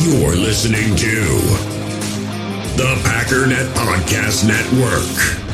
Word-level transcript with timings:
You're 0.00 0.36
listening 0.36 0.94
to 0.94 1.24
the 2.76 2.94
Packernet 3.02 3.66
Podcast 3.74 4.46
Network. 4.46 5.48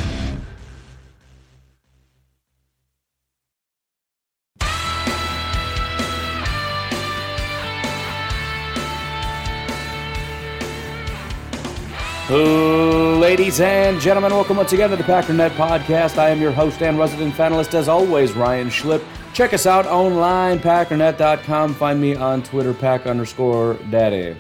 Ladies 13.45 13.61
and 13.61 14.01
gentlemen, 14.01 14.33
welcome 14.33 14.57
once 14.57 14.73
again 14.73 14.89
to 14.89 14.97
the 14.97 15.03
Packernet 15.03 15.51
Podcast. 15.51 16.17
I 16.17 16.31
am 16.31 16.41
your 16.41 16.51
host 16.51 16.81
and 16.81 16.99
resident 16.99 17.35
panelist, 17.35 17.75
as 17.75 17.89
always, 17.89 18.33
Ryan 18.33 18.69
Schlip. 18.71 19.05
Check 19.35 19.53
us 19.53 19.67
out 19.67 19.85
online, 19.85 20.59
packernet.com. 20.59 21.75
Find 21.75 22.01
me 22.01 22.15
on 22.17 22.43
Twitter, 22.43 22.73
pack 22.73 23.07
underscore 23.07 23.75
daddy. 23.91 24.35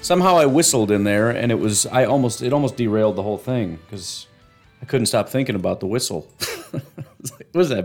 Somehow 0.00 0.38
I 0.38 0.46
whistled 0.46 0.90
in 0.90 1.04
there, 1.04 1.28
and 1.28 1.52
it 1.52 1.56
was 1.56 1.84
I 1.84 2.06
almost 2.06 2.40
it 2.40 2.54
almost 2.54 2.78
derailed 2.78 3.16
the 3.16 3.22
whole 3.22 3.36
thing 3.36 3.78
because 3.84 4.26
I 4.80 4.86
couldn't 4.86 5.06
stop 5.08 5.28
thinking 5.28 5.54
about 5.54 5.80
the 5.80 5.86
whistle. 5.86 6.22
what 6.70 6.82
was 7.52 7.68
that? 7.68 7.84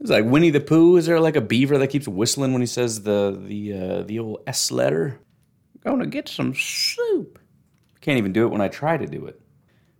Is 0.00 0.08
like 0.08 0.24
Winnie 0.24 0.48
the 0.48 0.60
Pooh? 0.60 0.96
Is 0.96 1.04
there 1.04 1.20
like 1.20 1.36
a 1.36 1.42
beaver 1.42 1.76
that 1.76 1.88
keeps 1.88 2.08
whistling 2.08 2.54
when 2.54 2.62
he 2.62 2.66
says 2.66 3.02
the 3.02 3.38
the 3.38 3.74
uh, 3.74 4.02
the 4.04 4.20
old 4.20 4.42
S 4.46 4.72
letter? 4.72 5.20
Gonna 5.84 6.06
get 6.06 6.30
some 6.30 6.54
soup. 6.54 7.38
Can't 8.00 8.16
even 8.16 8.32
do 8.32 8.46
it 8.46 8.48
when 8.48 8.62
I 8.62 8.68
try 8.68 8.96
to 8.96 9.06
do 9.06 9.26
it. 9.26 9.39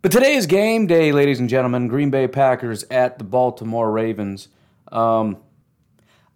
But 0.01 0.11
today 0.11 0.33
is 0.33 0.47
game 0.47 0.87
day, 0.87 1.11
ladies 1.11 1.39
and 1.39 1.47
gentlemen. 1.47 1.87
Green 1.87 2.09
Bay 2.09 2.27
Packers 2.27 2.83
at 2.89 3.19
the 3.19 3.23
Baltimore 3.23 3.91
Ravens. 3.91 4.47
Um, 4.91 5.37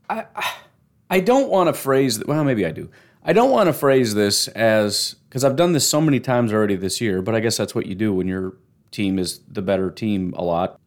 I 0.07 0.25
I 1.09 1.19
don't 1.19 1.49
want 1.49 1.67
to 1.67 1.73
phrase 1.73 2.23
well, 2.25 2.43
maybe 2.43 2.63
I 2.63 2.71
do. 2.71 2.91
I 3.23 3.33
don't 3.33 3.49
want 3.49 3.67
to 3.67 3.73
phrase 3.73 4.13
this 4.13 4.47
as 4.49 5.15
because 5.27 5.43
I've 5.43 5.55
done 5.55 5.73
this 5.73 5.89
so 5.89 5.99
many 5.99 6.19
times 6.19 6.53
already 6.53 6.75
this 6.75 7.01
year, 7.01 7.23
but 7.23 7.33
I 7.33 7.39
guess 7.39 7.57
that's 7.57 7.73
what 7.73 7.87
you 7.87 7.95
do 7.95 8.13
when 8.13 8.27
your 8.27 8.55
team 8.91 9.17
is 9.17 9.39
the 9.47 9.63
better 9.63 9.89
team 9.89 10.35
a 10.37 10.43
lot. 10.43 10.79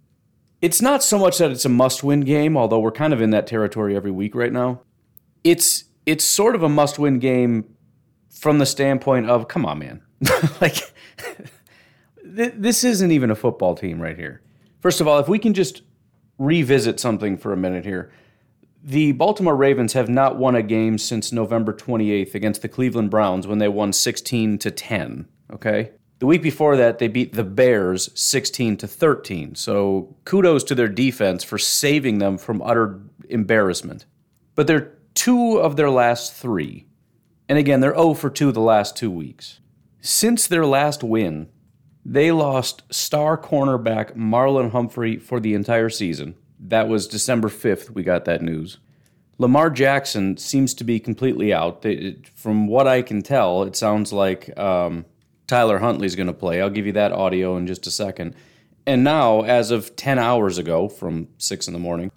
It's 0.62 0.80
not 0.80 1.02
so 1.02 1.18
much 1.18 1.38
that 1.38 1.50
it's 1.50 1.64
a 1.64 1.68
must-win 1.68 2.20
game, 2.20 2.56
although 2.56 2.78
we're 2.78 2.92
kind 2.92 3.12
of 3.12 3.20
in 3.20 3.30
that 3.30 3.48
territory 3.48 3.96
every 3.96 4.10
week 4.12 4.36
right 4.36 4.52
now. 4.52 4.82
It's 5.42 5.84
it's 6.06 6.22
sort 6.22 6.54
of 6.54 6.62
a 6.62 6.68
must-win 6.68 7.18
game 7.18 7.74
from 8.30 8.58
the 8.58 8.66
standpoint 8.66 9.28
of 9.28 9.48
come 9.48 9.66
on, 9.66 9.80
man. 9.80 10.02
like 10.60 10.87
th- 12.38 12.54
this 12.56 12.84
isn't 12.84 13.10
even 13.10 13.30
a 13.30 13.34
football 13.34 13.74
team 13.74 14.00
right 14.00 14.16
here. 14.16 14.40
First 14.80 15.02
of 15.02 15.06
all, 15.06 15.18
if 15.18 15.28
we 15.28 15.38
can 15.38 15.52
just 15.52 15.82
revisit 16.38 17.00
something 17.00 17.36
for 17.36 17.52
a 17.52 17.56
minute 17.56 17.84
here. 17.84 18.10
The 18.82 19.12
Baltimore 19.12 19.56
Ravens 19.56 19.92
have 19.92 20.08
not 20.08 20.36
won 20.36 20.54
a 20.54 20.62
game 20.62 20.98
since 20.98 21.32
November 21.32 21.72
28th 21.72 22.34
against 22.34 22.62
the 22.62 22.68
Cleveland 22.68 23.10
Browns 23.10 23.46
when 23.46 23.58
they 23.58 23.68
won 23.68 23.92
16 23.92 24.58
to 24.58 24.70
10, 24.70 25.28
okay? 25.52 25.90
The 26.20 26.26
week 26.26 26.42
before 26.42 26.76
that, 26.76 26.98
they 26.98 27.08
beat 27.08 27.32
the 27.32 27.44
Bears 27.44 28.10
16 28.18 28.76
to 28.78 28.86
13. 28.86 29.56
So 29.56 30.16
kudos 30.24 30.64
to 30.64 30.74
their 30.74 30.88
defense 30.88 31.44
for 31.44 31.58
saving 31.58 32.18
them 32.18 32.38
from 32.38 32.62
utter 32.62 33.00
embarrassment. 33.28 34.06
But 34.54 34.66
they're 34.66 34.92
two 35.14 35.58
of 35.58 35.76
their 35.76 35.90
last 35.90 36.32
three. 36.34 36.86
And 37.48 37.58
again, 37.58 37.80
they're 37.80 37.94
0 37.94 38.14
for 38.14 38.30
2 38.30 38.52
the 38.52 38.60
last 38.60 38.96
two 38.96 39.10
weeks. 39.10 39.60
Since 40.00 40.46
their 40.46 40.66
last 40.66 41.02
win, 41.02 41.48
they 42.10 42.32
lost 42.32 42.82
star 42.90 43.36
cornerback 43.36 44.16
Marlon 44.16 44.70
Humphrey 44.72 45.18
for 45.18 45.40
the 45.40 45.52
entire 45.52 45.90
season. 45.90 46.34
That 46.58 46.88
was 46.88 47.06
December 47.06 47.48
5th, 47.48 47.90
we 47.90 48.02
got 48.02 48.24
that 48.24 48.40
news. 48.40 48.78
Lamar 49.36 49.68
Jackson 49.68 50.38
seems 50.38 50.72
to 50.74 50.84
be 50.84 50.98
completely 50.98 51.52
out. 51.52 51.84
From 52.34 52.66
what 52.66 52.88
I 52.88 53.02
can 53.02 53.22
tell, 53.22 53.62
it 53.62 53.76
sounds 53.76 54.10
like 54.10 54.58
um, 54.58 55.04
Tyler 55.46 55.78
Huntley's 55.78 56.16
going 56.16 56.28
to 56.28 56.32
play. 56.32 56.62
I'll 56.62 56.70
give 56.70 56.86
you 56.86 56.92
that 56.92 57.12
audio 57.12 57.58
in 57.58 57.66
just 57.66 57.86
a 57.86 57.90
second. 57.90 58.34
And 58.86 59.04
now, 59.04 59.42
as 59.42 59.70
of 59.70 59.94
10 59.94 60.18
hours 60.18 60.56
ago, 60.56 60.88
from 60.88 61.28
6 61.36 61.66
in 61.66 61.74
the 61.74 61.78
morning, 61.78 62.10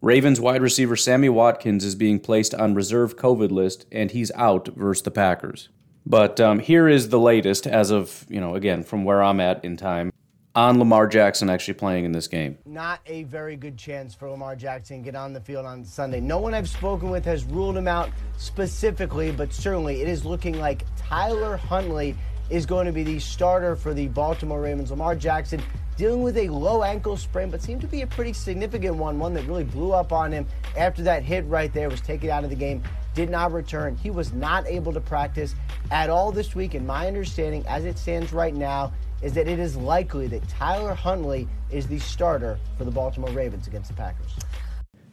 Ravens 0.00 0.40
wide 0.40 0.62
receiver 0.62 0.94
Sammy 0.94 1.28
Watkins 1.28 1.84
is 1.84 1.96
being 1.96 2.20
placed 2.20 2.54
on 2.54 2.74
reserve 2.74 3.16
COVID 3.16 3.50
list, 3.50 3.86
and 3.90 4.12
he's 4.12 4.30
out 4.36 4.68
versus 4.68 5.02
the 5.02 5.10
Packers. 5.10 5.68
But 6.06 6.40
um, 6.40 6.60
here 6.60 6.88
is 6.88 7.08
the 7.08 7.18
latest, 7.18 7.66
as 7.66 7.90
of, 7.90 8.24
you 8.28 8.40
know, 8.40 8.54
again, 8.54 8.84
from 8.84 9.04
where 9.04 9.22
I'm 9.22 9.40
at 9.40 9.64
in 9.64 9.76
time, 9.76 10.12
on 10.54 10.78
Lamar 10.78 11.08
Jackson 11.08 11.50
actually 11.50 11.74
playing 11.74 12.04
in 12.04 12.12
this 12.12 12.28
game. 12.28 12.56
Not 12.64 13.00
a 13.06 13.24
very 13.24 13.56
good 13.56 13.76
chance 13.76 14.14
for 14.14 14.30
Lamar 14.30 14.54
Jackson 14.54 14.98
to 14.98 15.04
get 15.04 15.16
on 15.16 15.32
the 15.32 15.40
field 15.40 15.66
on 15.66 15.84
Sunday. 15.84 16.20
No 16.20 16.38
one 16.38 16.54
I've 16.54 16.68
spoken 16.68 17.10
with 17.10 17.24
has 17.24 17.44
ruled 17.44 17.76
him 17.76 17.88
out 17.88 18.10
specifically, 18.38 19.32
but 19.32 19.52
certainly 19.52 20.00
it 20.00 20.08
is 20.08 20.24
looking 20.24 20.58
like 20.58 20.86
Tyler 20.96 21.56
Huntley 21.56 22.16
is 22.48 22.64
going 22.64 22.86
to 22.86 22.92
be 22.92 23.02
the 23.02 23.18
starter 23.18 23.74
for 23.74 23.92
the 23.92 24.06
Baltimore 24.06 24.62
Ravens. 24.62 24.92
Lamar 24.92 25.16
Jackson 25.16 25.60
dealing 25.96 26.22
with 26.22 26.36
a 26.36 26.48
low 26.48 26.84
ankle 26.84 27.16
sprain, 27.16 27.50
but 27.50 27.60
seemed 27.60 27.80
to 27.80 27.86
be 27.86 28.02
a 28.02 28.06
pretty 28.06 28.32
significant 28.32 28.94
one, 28.94 29.18
one 29.18 29.34
that 29.34 29.44
really 29.46 29.64
blew 29.64 29.92
up 29.92 30.12
on 30.12 30.30
him 30.30 30.46
after 30.76 31.02
that 31.02 31.22
hit 31.22 31.44
right 31.46 31.72
there 31.72 31.90
was 31.90 32.00
taken 32.00 32.30
out 32.30 32.44
of 32.44 32.50
the 32.50 32.56
game 32.56 32.82
did 33.16 33.30
not 33.30 33.52
return. 33.52 33.96
He 33.96 34.10
was 34.10 34.32
not 34.32 34.66
able 34.68 34.92
to 34.92 35.00
practice 35.00 35.56
at 35.90 36.10
all 36.10 36.30
this 36.30 36.54
week. 36.54 36.74
And 36.74 36.86
my 36.86 37.08
understanding, 37.08 37.64
as 37.66 37.84
it 37.84 37.98
stands 37.98 38.32
right 38.32 38.54
now, 38.54 38.92
is 39.22 39.32
that 39.32 39.48
it 39.48 39.58
is 39.58 39.74
likely 39.74 40.28
that 40.28 40.46
Tyler 40.48 40.94
Huntley 40.94 41.48
is 41.70 41.88
the 41.88 41.98
starter 41.98 42.58
for 42.76 42.84
the 42.84 42.90
Baltimore 42.90 43.30
Ravens 43.30 43.66
against 43.66 43.88
the 43.88 43.96
Packers. 43.96 44.36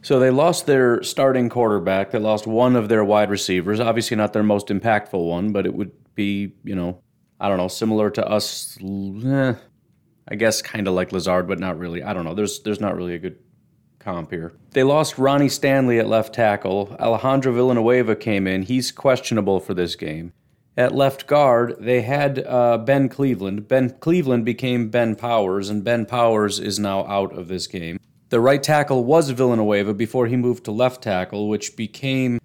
So 0.02 0.20
they 0.20 0.30
lost 0.30 0.66
their 0.66 1.02
starting 1.02 1.48
quarterback. 1.48 2.10
They 2.10 2.18
lost 2.18 2.46
one 2.46 2.76
of 2.76 2.90
their 2.90 3.02
wide 3.02 3.30
receivers. 3.30 3.80
Obviously, 3.80 4.18
not 4.18 4.34
their 4.34 4.42
most 4.42 4.68
impactful 4.68 5.26
one, 5.26 5.52
but 5.52 5.64
it 5.64 5.72
would 5.72 5.92
be, 6.14 6.52
you 6.62 6.74
know, 6.74 7.00
I 7.40 7.48
don't 7.48 7.56
know, 7.56 7.68
similar 7.68 8.10
to 8.10 8.28
us. 8.28 8.78
Eh, 8.82 9.54
I 10.28 10.34
guess 10.34 10.60
kind 10.60 10.86
of 10.86 10.92
like 10.92 11.10
Lazard, 11.10 11.48
but 11.48 11.58
not 11.58 11.78
really. 11.78 12.02
I 12.02 12.12
don't 12.12 12.24
know. 12.26 12.34
There's 12.34 12.60
there's 12.60 12.80
not 12.80 12.96
really 12.96 13.14
a 13.14 13.18
good 13.18 13.38
comp 14.04 14.30
here. 14.30 14.52
They 14.72 14.82
lost 14.82 15.18
Ronnie 15.18 15.48
Stanley 15.48 15.98
at 15.98 16.08
left 16.08 16.34
tackle. 16.34 16.94
Alejandro 17.00 17.52
Villanueva 17.52 18.14
came 18.14 18.46
in. 18.46 18.62
He's 18.62 18.92
questionable 18.92 19.60
for 19.60 19.72
this 19.74 19.96
game. 19.96 20.32
At 20.76 20.94
left 20.94 21.26
guard, 21.26 21.76
they 21.78 22.02
had 22.02 22.44
uh, 22.46 22.78
Ben 22.78 23.08
Cleveland. 23.08 23.68
Ben 23.68 23.90
Cleveland 24.00 24.44
became 24.44 24.90
Ben 24.90 25.14
Powers, 25.14 25.70
and 25.70 25.84
Ben 25.84 26.04
Powers 26.04 26.58
is 26.58 26.78
now 26.78 27.06
out 27.06 27.32
of 27.32 27.48
this 27.48 27.66
game. 27.66 27.98
The 28.30 28.40
right 28.40 28.62
tackle 28.62 29.04
was 29.04 29.30
Villanueva 29.30 29.94
before 29.94 30.26
he 30.26 30.36
moved 30.36 30.64
to 30.64 30.72
left 30.72 31.02
tackle, 31.02 31.48
which 31.48 31.76
became 31.76 32.40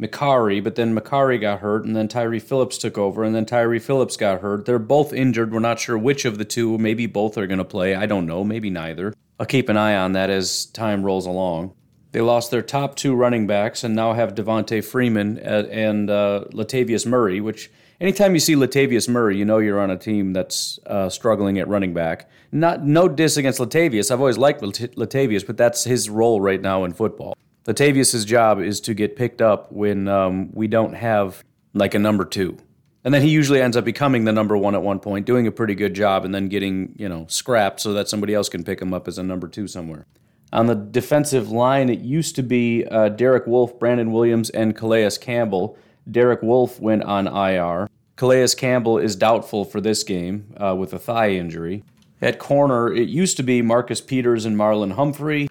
Mekari, 0.00 0.64
but 0.64 0.76
then 0.76 0.96
Mekari 0.96 1.38
got 1.38 1.60
hurt, 1.60 1.84
and 1.84 1.94
then 1.94 2.08
Tyre 2.08 2.40
Phillips 2.40 2.78
took 2.78 2.96
over, 2.96 3.22
and 3.22 3.34
then 3.34 3.44
Tyre 3.44 3.78
Phillips 3.78 4.16
got 4.16 4.40
hurt. 4.40 4.64
They're 4.64 4.78
both 4.78 5.12
injured. 5.12 5.52
We're 5.52 5.60
not 5.60 5.78
sure 5.78 5.98
which 5.98 6.24
of 6.24 6.38
the 6.38 6.44
two. 6.46 6.78
Maybe 6.78 7.06
both 7.06 7.36
are 7.36 7.46
going 7.46 7.58
to 7.58 7.64
play. 7.64 7.94
I 7.94 8.06
don't 8.06 8.26
know. 8.26 8.42
Maybe 8.42 8.70
neither. 8.70 9.12
I'll 9.38 9.46
keep 9.46 9.68
an 9.68 9.76
eye 9.76 9.96
on 9.96 10.12
that 10.12 10.30
as 10.30 10.66
time 10.66 11.04
rolls 11.04 11.26
along. 11.26 11.74
They 12.12 12.20
lost 12.20 12.52
their 12.52 12.62
top 12.62 12.94
two 12.94 13.14
running 13.14 13.46
backs 13.46 13.82
and 13.82 13.96
now 13.96 14.12
have 14.12 14.36
Devonta 14.36 14.84
Freeman 14.84 15.38
and 15.38 16.08
uh, 16.08 16.44
Latavius 16.52 17.04
Murray, 17.04 17.40
which 17.40 17.70
anytime 18.00 18.34
you 18.34 18.40
see 18.40 18.54
Latavius 18.54 19.08
Murray, 19.08 19.36
you 19.36 19.44
know 19.44 19.58
you're 19.58 19.80
on 19.80 19.90
a 19.90 19.96
team 19.96 20.32
that's 20.32 20.78
uh, 20.86 21.08
struggling 21.08 21.58
at 21.58 21.66
running 21.66 21.92
back. 21.92 22.30
Not 22.52 22.84
No 22.84 23.08
diss 23.08 23.36
against 23.36 23.58
Latavius. 23.58 24.12
I've 24.12 24.20
always 24.20 24.38
liked 24.38 24.62
Latavius, 24.62 25.44
but 25.44 25.56
that's 25.56 25.82
his 25.82 26.08
role 26.08 26.40
right 26.40 26.60
now 26.60 26.84
in 26.84 26.92
football. 26.92 27.36
Latavius' 27.66 28.24
job 28.24 28.60
is 28.60 28.80
to 28.82 28.94
get 28.94 29.16
picked 29.16 29.42
up 29.42 29.72
when 29.72 30.06
um, 30.06 30.50
we 30.52 30.68
don't 30.68 30.94
have 30.94 31.42
like 31.72 31.94
a 31.94 31.98
number 31.98 32.24
two. 32.24 32.56
And 33.04 33.12
then 33.12 33.20
he 33.20 33.28
usually 33.28 33.60
ends 33.60 33.76
up 33.76 33.84
becoming 33.84 34.24
the 34.24 34.32
number 34.32 34.56
one 34.56 34.74
at 34.74 34.82
one 34.82 34.98
point, 34.98 35.26
doing 35.26 35.46
a 35.46 35.52
pretty 35.52 35.74
good 35.74 35.94
job, 35.94 36.24
and 36.24 36.34
then 36.34 36.48
getting, 36.48 36.94
you 36.96 37.08
know, 37.08 37.26
scrapped 37.28 37.80
so 37.80 37.92
that 37.92 38.08
somebody 38.08 38.32
else 38.32 38.48
can 38.48 38.64
pick 38.64 38.80
him 38.80 38.94
up 38.94 39.06
as 39.06 39.18
a 39.18 39.22
number 39.22 39.46
two 39.46 39.68
somewhere. 39.68 40.06
On 40.52 40.66
the 40.66 40.74
defensive 40.74 41.50
line, 41.50 41.90
it 41.90 41.98
used 41.98 42.34
to 42.36 42.42
be 42.42 42.84
uh, 42.86 43.10
Derek 43.10 43.46
Wolfe, 43.46 43.78
Brandon 43.78 44.10
Williams, 44.10 44.48
and 44.50 44.74
Calais 44.74 45.10
Campbell. 45.20 45.76
Derek 46.10 46.42
Wolfe 46.42 46.80
went 46.80 47.02
on 47.02 47.26
IR. 47.26 47.88
Calais 48.16 48.54
Campbell 48.56 48.98
is 48.98 49.16
doubtful 49.16 49.64
for 49.64 49.80
this 49.80 50.02
game 50.02 50.54
uh, 50.56 50.74
with 50.74 50.94
a 50.94 50.98
thigh 50.98 51.30
injury. 51.30 51.82
At 52.22 52.38
corner, 52.38 52.90
it 52.90 53.08
used 53.08 53.36
to 53.36 53.42
be 53.42 53.60
Marcus 53.60 54.00
Peters 54.00 54.46
and 54.46 54.56
Marlon 54.56 54.92
Humphrey. 54.92 55.48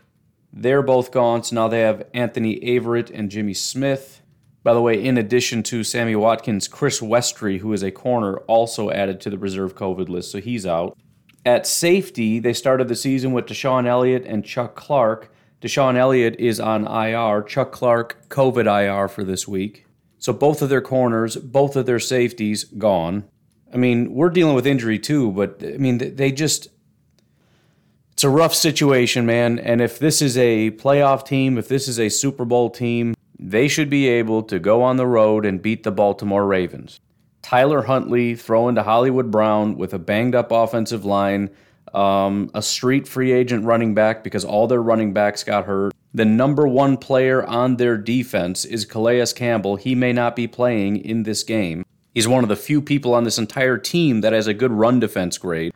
They're 0.52 0.82
both 0.82 1.12
gone, 1.12 1.44
so 1.44 1.56
now 1.56 1.68
they 1.68 1.82
have 1.82 2.08
Anthony 2.14 2.60
Averett 2.62 3.12
and 3.14 3.30
Jimmy 3.30 3.54
Smith. 3.54 4.23
By 4.64 4.74
the 4.74 4.82
way, 4.82 5.04
in 5.04 5.18
addition 5.18 5.62
to 5.64 5.84
Sammy 5.84 6.16
Watkins, 6.16 6.70
Chris 6.70 7.02
Westry, 7.02 7.60
who 7.60 7.74
is 7.74 7.84
a 7.84 7.92
corner, 7.92 8.38
also 8.48 8.90
added 8.90 9.20
to 9.22 9.30
the 9.30 9.38
reserve 9.38 9.76
COVID 9.76 10.08
list, 10.08 10.32
so 10.32 10.40
he's 10.40 10.66
out. 10.66 10.98
At 11.46 11.68
safety, 11.68 12.40
they 12.40 12.54
started 12.54 12.88
the 12.88 12.96
season 12.96 13.34
with 13.34 13.46
DeShon 13.46 13.86
Elliott 13.86 14.26
and 14.26 14.46
Chuck 14.46 14.76
Clark. 14.76 15.30
DeShon 15.62 15.98
Elliott 15.98 16.38
is 16.40 16.60
on 16.62 16.88
IR, 16.88 17.42
Chuck 17.44 17.74
Clark 17.74 18.30
COVID 18.30 18.66
IR 18.66 19.10
for 19.10 19.26
this 19.26 19.46
week. 19.48 19.86
So 20.18 20.32
both 20.32 20.62
of 20.62 20.70
their 20.70 20.82
corners, 20.82 21.36
both 21.36 21.76
of 21.76 21.86
their 21.86 22.00
safeties 22.00 22.64
gone. 22.64 23.26
I 23.74 23.78
mean, 23.78 24.14
we're 24.14 24.30
dealing 24.30 24.56
with 24.56 24.66
injury 24.66 24.98
too, 24.98 25.32
but 25.32 25.62
I 25.62 25.78
mean, 25.78 26.16
they 26.16 26.32
just 26.32 26.70
it's 28.14 28.24
a 28.24 28.30
rough 28.30 28.54
situation, 28.54 29.26
man. 29.26 29.60
And 29.60 29.82
if 29.82 30.00
this 30.00 30.22
is 30.22 30.38
a 30.38 30.72
playoff 30.72 31.26
team, 31.26 31.58
if 31.58 31.68
this 31.68 31.90
is 31.90 32.00
a 32.00 32.08
Super 32.08 32.46
Bowl 32.46 32.70
team, 32.70 33.16
they 33.44 33.68
should 33.68 33.90
be 33.90 34.08
able 34.08 34.42
to 34.42 34.58
go 34.58 34.82
on 34.82 34.96
the 34.96 35.06
road 35.06 35.46
and 35.46 35.62
beat 35.62 35.84
the 35.84 35.92
Baltimore 35.92 36.48
Ravens. 36.48 37.02
Tyler 37.42 37.82
Huntley 37.82 38.36
throwing 38.36 38.76
to 38.76 38.84
Hollywood 38.84 39.30
Brown 39.30 39.76
with 39.78 39.94
a 39.94 40.00
banged 40.00 40.34
up 40.34 40.50
offensive 40.50 41.04
line, 41.04 41.50
um, 41.94 42.50
a 42.54 42.62
street 42.62 43.06
free 43.06 43.34
agent 43.34 43.66
running 43.66 43.94
back 43.94 44.24
because 44.24 44.46
all 44.46 44.66
their 44.68 44.82
running 44.82 45.12
backs 45.12 45.44
got 45.44 45.66
hurt. 45.66 45.94
The 46.14 46.24
number 46.24 46.66
one 46.66 46.96
player 46.96 47.46
on 47.46 47.76
their 47.76 47.98
defense 47.98 48.64
is 48.64 48.86
Calais 48.86 49.34
Campbell. 49.36 49.76
He 49.76 49.94
may 49.94 50.14
not 50.14 50.38
be 50.38 50.48
playing 50.48 51.04
in 51.04 51.24
this 51.24 51.44
game. 51.44 51.84
He's 52.14 52.30
one 52.30 52.44
of 52.44 52.50
the 52.50 52.56
few 52.56 52.82
people 52.82 53.14
on 53.14 53.26
this 53.26 53.38
entire 53.38 53.78
team 53.78 54.22
that 54.22 54.32
has 54.32 54.48
a 54.48 54.54
good 54.54 54.72
run 54.72 55.02
defense 55.02 55.38
grade. 55.38 55.74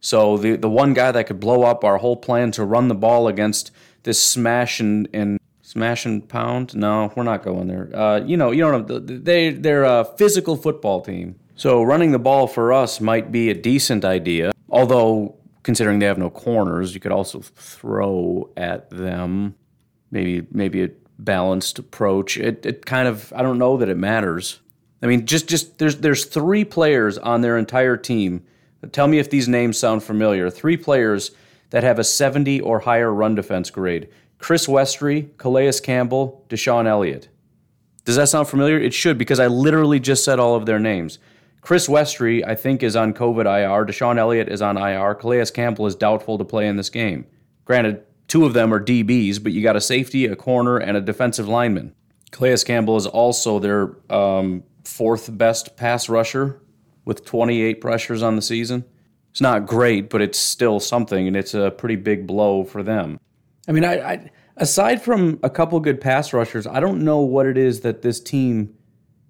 So 0.00 0.36
the 0.36 0.56
the 0.56 0.68
one 0.68 0.92
guy 0.92 1.12
that 1.12 1.26
could 1.26 1.40
blow 1.40 1.62
up 1.62 1.82
our 1.82 1.96
whole 1.96 2.16
plan 2.16 2.50
to 2.52 2.64
run 2.64 2.88
the 2.88 2.94
ball 2.94 3.26
against 3.26 3.70
this 4.02 4.22
smash 4.22 4.80
and, 4.80 5.08
and 5.14 5.35
smash 5.76 6.06
and 6.06 6.26
pound. 6.26 6.74
No, 6.74 7.12
we're 7.14 7.22
not 7.22 7.42
going 7.42 7.68
there. 7.68 7.90
Uh, 7.94 8.20
you 8.20 8.38
know, 8.38 8.50
you 8.50 8.62
know, 8.62 8.80
they 8.80 9.50
they're 9.50 9.84
a 9.84 10.06
physical 10.16 10.56
football 10.56 11.02
team. 11.02 11.36
So 11.54 11.82
running 11.82 12.12
the 12.12 12.18
ball 12.18 12.46
for 12.46 12.72
us 12.72 12.98
might 12.98 13.30
be 13.30 13.50
a 13.50 13.54
decent 13.54 14.02
idea. 14.02 14.52
Although 14.70 15.36
considering 15.64 15.98
they 15.98 16.06
have 16.06 16.16
no 16.16 16.30
corners, 16.30 16.94
you 16.94 17.00
could 17.00 17.12
also 17.12 17.40
throw 17.40 18.50
at 18.56 18.88
them. 18.88 19.54
Maybe 20.10 20.46
maybe 20.50 20.82
a 20.82 20.90
balanced 21.18 21.78
approach. 21.78 22.38
It 22.38 22.64
it 22.64 22.86
kind 22.86 23.06
of 23.06 23.30
I 23.36 23.42
don't 23.42 23.58
know 23.58 23.76
that 23.76 23.90
it 23.90 23.98
matters. 23.98 24.60
I 25.02 25.06
mean, 25.06 25.26
just 25.26 25.46
just 25.46 25.76
there's 25.78 25.96
there's 25.96 26.24
three 26.24 26.64
players 26.64 27.18
on 27.18 27.42
their 27.42 27.58
entire 27.58 27.98
team. 27.98 28.44
Tell 28.92 29.08
me 29.08 29.18
if 29.18 29.28
these 29.28 29.46
names 29.46 29.76
sound 29.76 30.02
familiar. 30.02 30.48
Three 30.48 30.78
players 30.78 31.32
that 31.70 31.82
have 31.82 31.98
a 31.98 32.04
70 32.04 32.60
or 32.60 32.78
higher 32.80 33.12
run 33.12 33.34
defense 33.34 33.70
grade. 33.70 34.08
Chris 34.38 34.66
Westry, 34.66 35.36
Calais 35.38 35.72
Campbell, 35.82 36.44
DeShon 36.48 36.86
Elliott. 36.86 37.28
Does 38.04 38.16
that 38.16 38.28
sound 38.28 38.48
familiar? 38.48 38.78
It 38.78 38.94
should 38.94 39.18
because 39.18 39.40
I 39.40 39.46
literally 39.48 39.98
just 39.98 40.24
said 40.24 40.38
all 40.38 40.54
of 40.54 40.66
their 40.66 40.78
names. 40.78 41.18
Chris 41.60 41.88
Westry, 41.88 42.46
I 42.46 42.54
think, 42.54 42.84
is 42.84 42.94
on 42.94 43.12
COVID 43.12 43.44
IR. 43.46 43.84
DeShon 43.84 44.18
Elliott 44.18 44.48
is 44.48 44.62
on 44.62 44.76
IR. 44.76 45.16
Calais 45.16 45.46
Campbell 45.46 45.86
is 45.86 45.96
doubtful 45.96 46.38
to 46.38 46.44
play 46.44 46.68
in 46.68 46.76
this 46.76 46.90
game. 46.90 47.26
Granted, 47.64 48.04
two 48.28 48.44
of 48.44 48.52
them 48.52 48.72
are 48.72 48.78
DBs, 48.78 49.42
but 49.42 49.52
you 49.52 49.62
got 49.62 49.74
a 49.74 49.80
safety, 49.80 50.26
a 50.26 50.36
corner, 50.36 50.76
and 50.76 50.96
a 50.96 51.00
defensive 51.00 51.48
lineman. 51.48 51.92
Calais 52.30 52.58
Campbell 52.64 52.96
is 52.96 53.06
also 53.06 53.58
their 53.58 53.96
um, 54.12 54.62
fourth 54.84 55.36
best 55.36 55.76
pass 55.76 56.08
rusher 56.08 56.60
with 57.04 57.24
28 57.24 57.80
pressures 57.80 58.22
on 58.22 58.36
the 58.36 58.42
season. 58.42 58.84
It's 59.32 59.40
not 59.40 59.66
great, 59.66 60.08
but 60.08 60.22
it's 60.22 60.38
still 60.38 60.78
something, 60.78 61.26
and 61.26 61.36
it's 61.36 61.54
a 61.54 61.70
pretty 61.70 61.96
big 61.96 62.26
blow 62.26 62.62
for 62.62 62.82
them. 62.82 63.18
I 63.68 63.72
mean, 63.72 63.84
I, 63.84 63.94
I 63.94 64.30
aside 64.56 65.02
from 65.02 65.38
a 65.42 65.50
couple 65.50 65.78
good 65.80 66.00
pass 66.00 66.32
rushers, 66.32 66.66
I 66.66 66.80
don't 66.80 67.04
know 67.04 67.20
what 67.20 67.46
it 67.46 67.58
is 67.58 67.80
that 67.80 68.02
this 68.02 68.20
team 68.20 68.74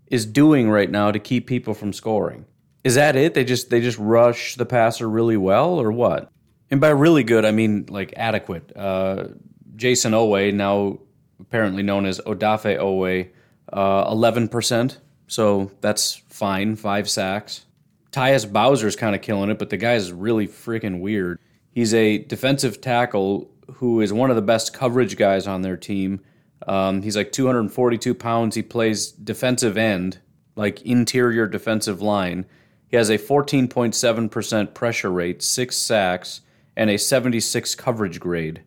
is 0.09 0.27
doing 0.27 0.71
right 0.71 0.91
now 0.91 1.11
to 1.11 1.19
keep 1.19 1.47
people 1.47 1.75
from 1.75 1.93
scoring. 1.93 2.45
Is 2.85 2.95
that 2.95 3.17
it? 3.17 3.35
They 3.35 3.45
just 3.45 3.71
they 3.71 3.81
just 3.81 3.99
rush 3.99 4.55
the 4.57 4.67
passer 4.67 5.09
really 5.09 5.37
well, 5.37 5.81
or 5.81 5.91
what? 5.91 6.31
And 6.71 6.81
by 6.81 6.91
really 6.91 7.25
good, 7.25 7.45
I 7.45 7.51
mean 7.51 7.87
like 7.89 8.13
adequate. 8.17 8.77
Uh, 8.77 9.29
Jayson 9.75 10.13
Oweh, 10.13 10.55
now 10.55 10.99
apparently 11.41 11.83
known 11.83 12.07
as 12.07 12.21
Odafe 12.21 12.79
Oweh, 12.79 13.29
uh, 13.73 14.09
eleven 14.11 14.49
percent 14.49 14.99
so 15.27 15.71
that's 15.81 16.15
fine. 16.29 16.77
Five 16.77 17.09
sacks. 17.09 17.67
Tyus 18.13 18.51
Bowser's 18.51 18.97
kind 18.97 19.15
of 19.15 19.23
killing 19.23 19.51
it, 19.51 19.59
but 19.59 19.71
the 19.71 19.77
guy's 19.77 20.13
really 20.13 20.49
freaking 20.49 21.01
weird. 21.01 21.39
He's 21.73 21.93
a 21.93 22.19
defensive 22.19 22.81
tackle 22.81 23.51
who 23.75 24.01
is 24.01 24.13
one 24.13 24.31
of 24.31 24.37
the 24.37 24.43
best 24.43 24.73
coverage 24.73 25.17
guys 25.17 25.47
on 25.47 25.63
their 25.63 25.77
team. 25.77 26.21
Um, 26.67 27.03
he's 27.03 27.17
like 27.17 27.33
242 27.33 28.15
pounds. 28.15 28.55
He 28.55 28.63
plays 28.63 29.11
defensive 29.11 29.77
end, 29.77 30.19
like 30.55 30.83
interior 30.83 31.47
defensive 31.47 32.01
line. 32.01 32.47
He 32.89 32.97
has 32.97 33.11
a 33.11 33.19
14.7% 33.19 34.75
pressure 34.75 35.11
rate, 35.11 35.43
six 35.43 35.77
sacks, 35.77 36.41
and 36.77 36.91
a 36.91 36.99
76 36.99 37.75
coverage 37.75 38.21
grade. 38.21 38.63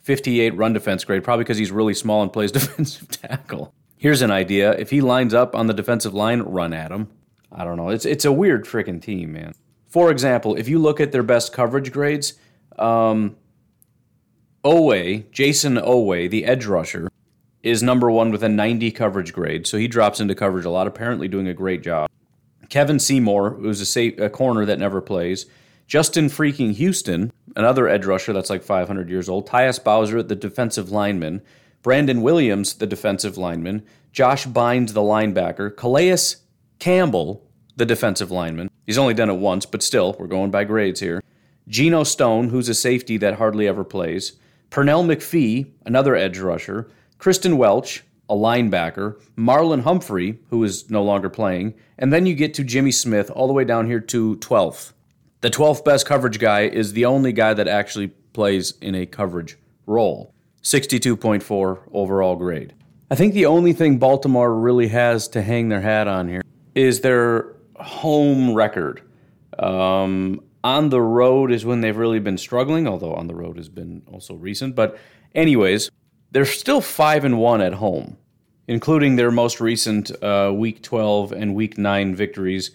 58 0.00 0.56
run 0.56 0.72
defense 0.72 1.04
grade, 1.04 1.22
probably 1.22 1.44
because 1.44 1.58
he's 1.58 1.70
really 1.70 1.94
small 1.94 2.22
and 2.22 2.32
plays 2.32 2.52
defensive 2.52 3.08
tackle. 3.08 3.74
Here's 3.96 4.22
an 4.22 4.30
idea. 4.30 4.72
If 4.72 4.90
he 4.90 5.00
lines 5.00 5.34
up 5.34 5.54
on 5.54 5.66
the 5.66 5.74
defensive 5.74 6.14
line, 6.14 6.40
run 6.42 6.72
at 6.72 6.90
him. 6.90 7.08
I 7.50 7.64
don't 7.64 7.76
know. 7.76 7.88
It's 7.88 8.04
it's 8.04 8.24
a 8.24 8.32
weird 8.32 8.64
freaking 8.64 9.02
team, 9.02 9.32
man. 9.32 9.54
For 9.86 10.10
example, 10.10 10.54
if 10.54 10.68
you 10.68 10.78
look 10.78 11.00
at 11.00 11.12
their 11.12 11.22
best 11.22 11.52
coverage 11.52 11.92
grades, 11.92 12.34
um, 12.78 13.36
Oweh, 14.68 15.24
Jayson 15.30 15.82
Oweh, 15.82 16.28
the 16.28 16.44
edge 16.44 16.66
rusher, 16.66 17.08
is 17.62 17.82
number 17.82 18.10
one 18.10 18.30
with 18.30 18.42
a 18.42 18.50
90 18.50 18.90
coverage 18.90 19.32
grade. 19.32 19.66
So 19.66 19.78
he 19.78 19.88
drops 19.88 20.20
into 20.20 20.34
coverage 20.34 20.66
a 20.66 20.70
lot, 20.70 20.86
apparently 20.86 21.26
doing 21.26 21.48
a 21.48 21.54
great 21.54 21.82
job. 21.82 22.10
Kevin 22.68 22.98
Seymour, 22.98 23.54
who's 23.54 23.80
a, 23.80 23.86
safe, 23.86 24.18
a 24.18 24.28
corner 24.28 24.66
that 24.66 24.78
never 24.78 25.00
plays. 25.00 25.46
Justin 25.86 26.26
freaking 26.26 26.74
Houston, 26.74 27.32
another 27.56 27.88
edge 27.88 28.04
rusher 28.04 28.34
that's 28.34 28.50
like 28.50 28.62
500 28.62 29.08
years 29.08 29.26
old. 29.26 29.48
Tyus 29.48 29.82
Bowser, 29.82 30.22
the 30.22 30.36
defensive 30.36 30.90
lineman. 30.90 31.40
Brandon 31.82 32.20
Williams, 32.20 32.74
the 32.74 32.86
defensive 32.86 33.38
lineman, 33.38 33.86
Josh 34.12 34.46
Bynes, 34.46 34.92
the 34.92 35.00
linebacker, 35.00 35.74
Calais 35.74 36.36
Campbell, 36.78 37.42
the 37.76 37.86
defensive 37.86 38.30
lineman. 38.30 38.70
He's 38.84 38.98
only 38.98 39.14
done 39.14 39.30
it 39.30 39.38
once, 39.38 39.64
but 39.64 39.82
still, 39.82 40.14
we're 40.18 40.26
going 40.26 40.50
by 40.50 40.64
grades 40.64 41.00
here. 41.00 41.22
Geno 41.68 42.04
Stone, 42.04 42.50
who's 42.50 42.68
a 42.68 42.74
safety 42.74 43.16
that 43.16 43.36
hardly 43.36 43.66
ever 43.66 43.82
plays. 43.82 44.32
Pernell 44.70 45.04
McPhee, 45.04 45.70
another 45.86 46.14
edge 46.14 46.38
rusher. 46.38 46.90
Kristian 47.18 47.56
Welch, 47.56 48.04
a 48.28 48.34
linebacker. 48.34 49.20
Marlon 49.36 49.82
Humphrey, 49.82 50.38
who 50.50 50.62
is 50.64 50.90
no 50.90 51.02
longer 51.02 51.30
playing. 51.30 51.74
And 51.98 52.12
then 52.12 52.26
you 52.26 52.34
get 52.34 52.54
to 52.54 52.64
Jimmy 52.64 52.92
Smith, 52.92 53.30
all 53.30 53.46
the 53.46 53.52
way 53.52 53.64
down 53.64 53.86
here 53.86 54.00
to 54.00 54.36
12th. 54.36 54.92
The 55.40 55.50
12th 55.50 55.84
best 55.84 56.06
coverage 56.06 56.38
guy 56.38 56.62
is 56.62 56.92
the 56.92 57.04
only 57.04 57.32
guy 57.32 57.54
that 57.54 57.68
actually 57.68 58.08
plays 58.08 58.74
in 58.80 58.94
a 58.94 59.06
coverage 59.06 59.56
role. 59.86 60.34
62.4 60.62 61.88
overall 61.92 62.36
grade. 62.36 62.74
I 63.10 63.14
think 63.14 63.32
the 63.34 63.46
only 63.46 63.72
thing 63.72 63.98
Baltimore 63.98 64.54
really 64.54 64.88
has 64.88 65.28
to 65.28 65.42
hang 65.42 65.68
their 65.68 65.80
hat 65.80 66.08
on 66.08 66.28
here 66.28 66.42
is 66.74 67.00
their 67.00 67.56
home 67.76 68.52
record. 68.52 69.02
Um, 69.58 70.42
on 70.68 70.90
the 70.90 71.00
road 71.00 71.50
is 71.50 71.64
when 71.64 71.80
they've 71.80 71.96
really 71.96 72.18
been 72.18 72.38
struggling, 72.38 72.86
although 72.86 73.14
on 73.14 73.26
the 73.26 73.34
road 73.34 73.56
has 73.56 73.68
been 73.68 74.02
also 74.06 74.34
recent. 74.34 74.74
But, 74.74 74.98
anyways, 75.34 75.90
they're 76.30 76.44
still 76.44 76.80
5 76.80 77.24
and 77.24 77.38
1 77.38 77.60
at 77.60 77.74
home, 77.74 78.18
including 78.66 79.16
their 79.16 79.30
most 79.30 79.60
recent 79.60 80.10
uh, 80.22 80.52
Week 80.54 80.82
12 80.82 81.32
and 81.32 81.54
Week 81.54 81.78
9 81.78 82.14
victories 82.14 82.70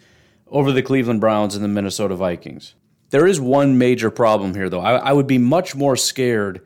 over 0.47 0.71
the 0.71 0.81
Cleveland 0.81 1.21
Browns 1.21 1.55
and 1.55 1.63
the 1.63 1.69
Minnesota 1.69 2.15
Vikings. 2.15 2.75
There 3.11 3.27
is 3.27 3.39
one 3.39 3.77
major 3.77 4.09
problem 4.09 4.55
here, 4.55 4.69
though. 4.69 4.81
I, 4.81 4.95
I 4.95 5.13
would 5.13 5.27
be 5.27 5.37
much 5.37 5.75
more 5.75 5.95
scared 5.95 6.65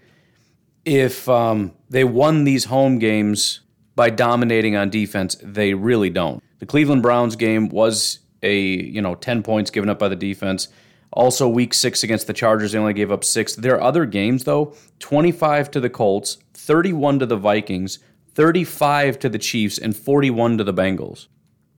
if 0.86 1.28
um, 1.28 1.74
they 1.90 2.06
won 2.06 2.46
these 2.46 2.66
home 2.66 3.00
games 3.00 3.60
by 3.98 4.10
dominating 4.10 4.78
on 4.78 4.90
defense, 4.90 5.36
they 5.42 5.74
really 5.74 6.10
don't. 6.10 6.42
The 6.60 6.66
Cleveland 6.66 7.02
Browns 7.02 7.36
game 7.36 7.68
was 7.68 8.20
a 8.44 8.60
you 8.60 9.02
know 9.02 9.16
10 9.16 9.44
points 9.44 9.72
given 9.72 9.90
up 9.90 10.00
by 10.00 10.08
the 10.08 10.16
defense. 10.16 10.70
Also, 11.14 11.48
week 11.48 11.74
six 11.74 12.04
against 12.04 12.28
the 12.28 12.34
Chargers, 12.34 12.72
they 12.72 12.80
only 12.80 12.94
gave 12.94 13.12
up 13.12 13.24
six. 13.24 13.56
Their 13.56 13.82
other 13.82 14.06
games, 14.06 14.44
though 14.44 14.76
25 15.00 15.72
to 15.72 15.80
the 15.80 15.90
Colts, 15.90 16.38
31 16.54 17.20
to 17.20 17.26
the 17.26 17.38
Vikings, 17.38 18.00
35 18.36 19.20
to 19.20 19.30
the 19.30 19.40
Chiefs, 19.40 19.78
and 19.78 19.96
41 19.96 20.58
to 20.58 20.64
the 20.64 20.74
Bengals. 20.74 21.28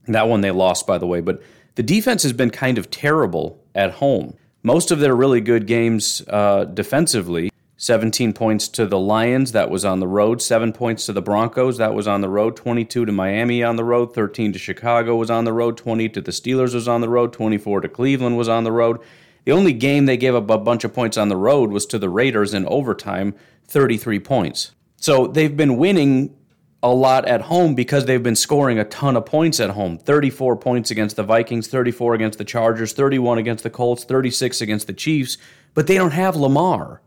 That 0.06 0.28
one 0.28 0.40
they 0.40 0.50
lost, 0.50 0.86
by 0.86 0.98
the 0.98 1.06
way. 1.06 1.20
But 1.20 1.42
the 1.76 1.82
defense 1.82 2.22
has 2.24 2.32
been 2.32 2.50
kind 2.50 2.78
of 2.78 2.90
terrible 2.90 3.62
at 3.74 3.92
home. 3.92 4.36
Most 4.62 4.90
of 4.90 4.98
their 4.98 5.14
really 5.14 5.40
good 5.40 5.66
games 5.66 6.22
uh, 6.28 6.64
defensively 6.64 7.50
17 7.80 8.34
points 8.34 8.68
to 8.68 8.84
the 8.84 8.98
Lions, 8.98 9.52
that 9.52 9.70
was 9.70 9.86
on 9.86 10.00
the 10.00 10.06
road. 10.06 10.42
7 10.42 10.70
points 10.70 11.06
to 11.06 11.14
the 11.14 11.22
Broncos, 11.22 11.78
that 11.78 11.94
was 11.94 12.06
on 12.06 12.20
the 12.20 12.28
road. 12.28 12.54
22 12.54 13.06
to 13.06 13.10
Miami 13.10 13.62
on 13.62 13.76
the 13.76 13.84
road. 13.84 14.14
13 14.14 14.52
to 14.52 14.58
Chicago 14.58 15.16
was 15.16 15.30
on 15.30 15.46
the 15.46 15.52
road. 15.54 15.78
20 15.78 16.10
to 16.10 16.20
the 16.20 16.30
Steelers 16.30 16.74
was 16.74 16.86
on 16.86 17.00
the 17.00 17.08
road. 17.08 17.32
24 17.32 17.80
to 17.80 17.88
Cleveland 17.88 18.36
was 18.36 18.50
on 18.50 18.64
the 18.64 18.70
road. 18.70 19.00
The 19.46 19.52
only 19.52 19.72
game 19.72 20.04
they 20.04 20.18
gave 20.18 20.34
up 20.34 20.50
a 20.50 20.58
bunch 20.58 20.84
of 20.84 20.92
points 20.92 21.16
on 21.16 21.30
the 21.30 21.38
road 21.38 21.70
was 21.70 21.86
to 21.86 21.98
the 21.98 22.10
Raiders 22.10 22.52
in 22.52 22.66
overtime, 22.66 23.34
33 23.66 24.20
points. 24.20 24.72
So 24.96 25.26
they've 25.26 25.56
been 25.56 25.78
winning 25.78 26.36
a 26.82 26.92
lot 26.92 27.26
at 27.26 27.40
home 27.40 27.74
because 27.74 28.04
they've 28.04 28.22
been 28.22 28.36
scoring 28.36 28.78
a 28.78 28.84
ton 28.84 29.16
of 29.16 29.24
points 29.24 29.58
at 29.58 29.70
home 29.70 29.96
34 29.96 30.56
points 30.56 30.90
against 30.90 31.16
the 31.16 31.22
Vikings, 31.22 31.66
34 31.68 32.12
against 32.12 32.36
the 32.36 32.44
Chargers, 32.44 32.92
31 32.92 33.38
against 33.38 33.64
the 33.64 33.70
Colts, 33.70 34.04
36 34.04 34.60
against 34.60 34.86
the 34.86 34.92
Chiefs, 34.92 35.38
but 35.72 35.86
they 35.86 35.94
don't 35.94 36.12
have 36.12 36.36
Lamar 36.36 37.00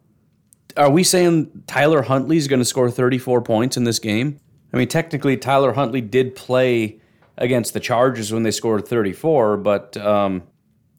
are 0.78 0.90
we 0.90 1.04
saying 1.04 1.64
Tyler 1.68 2.02
Huntley 2.02 2.38
is 2.38 2.48
going 2.48 2.60
to 2.60 2.66
score 2.66 2.90
34 2.90 3.42
points 3.42 3.78
in 3.78 3.84
this 3.84 4.00
game? 4.00 4.40
I 4.74 4.78
mean, 4.78 4.88
technically, 4.88 5.38
Tyler 5.38 5.74
Huntley 5.74 6.02
did 6.02 6.36
play 6.36 7.00
against 7.38 7.74
the 7.74 7.80
Chargers 7.80 8.32
when 8.32 8.44
they 8.44 8.52
scored 8.52 8.88
34, 8.88 9.58
but 9.58 9.98
um, 9.98 10.44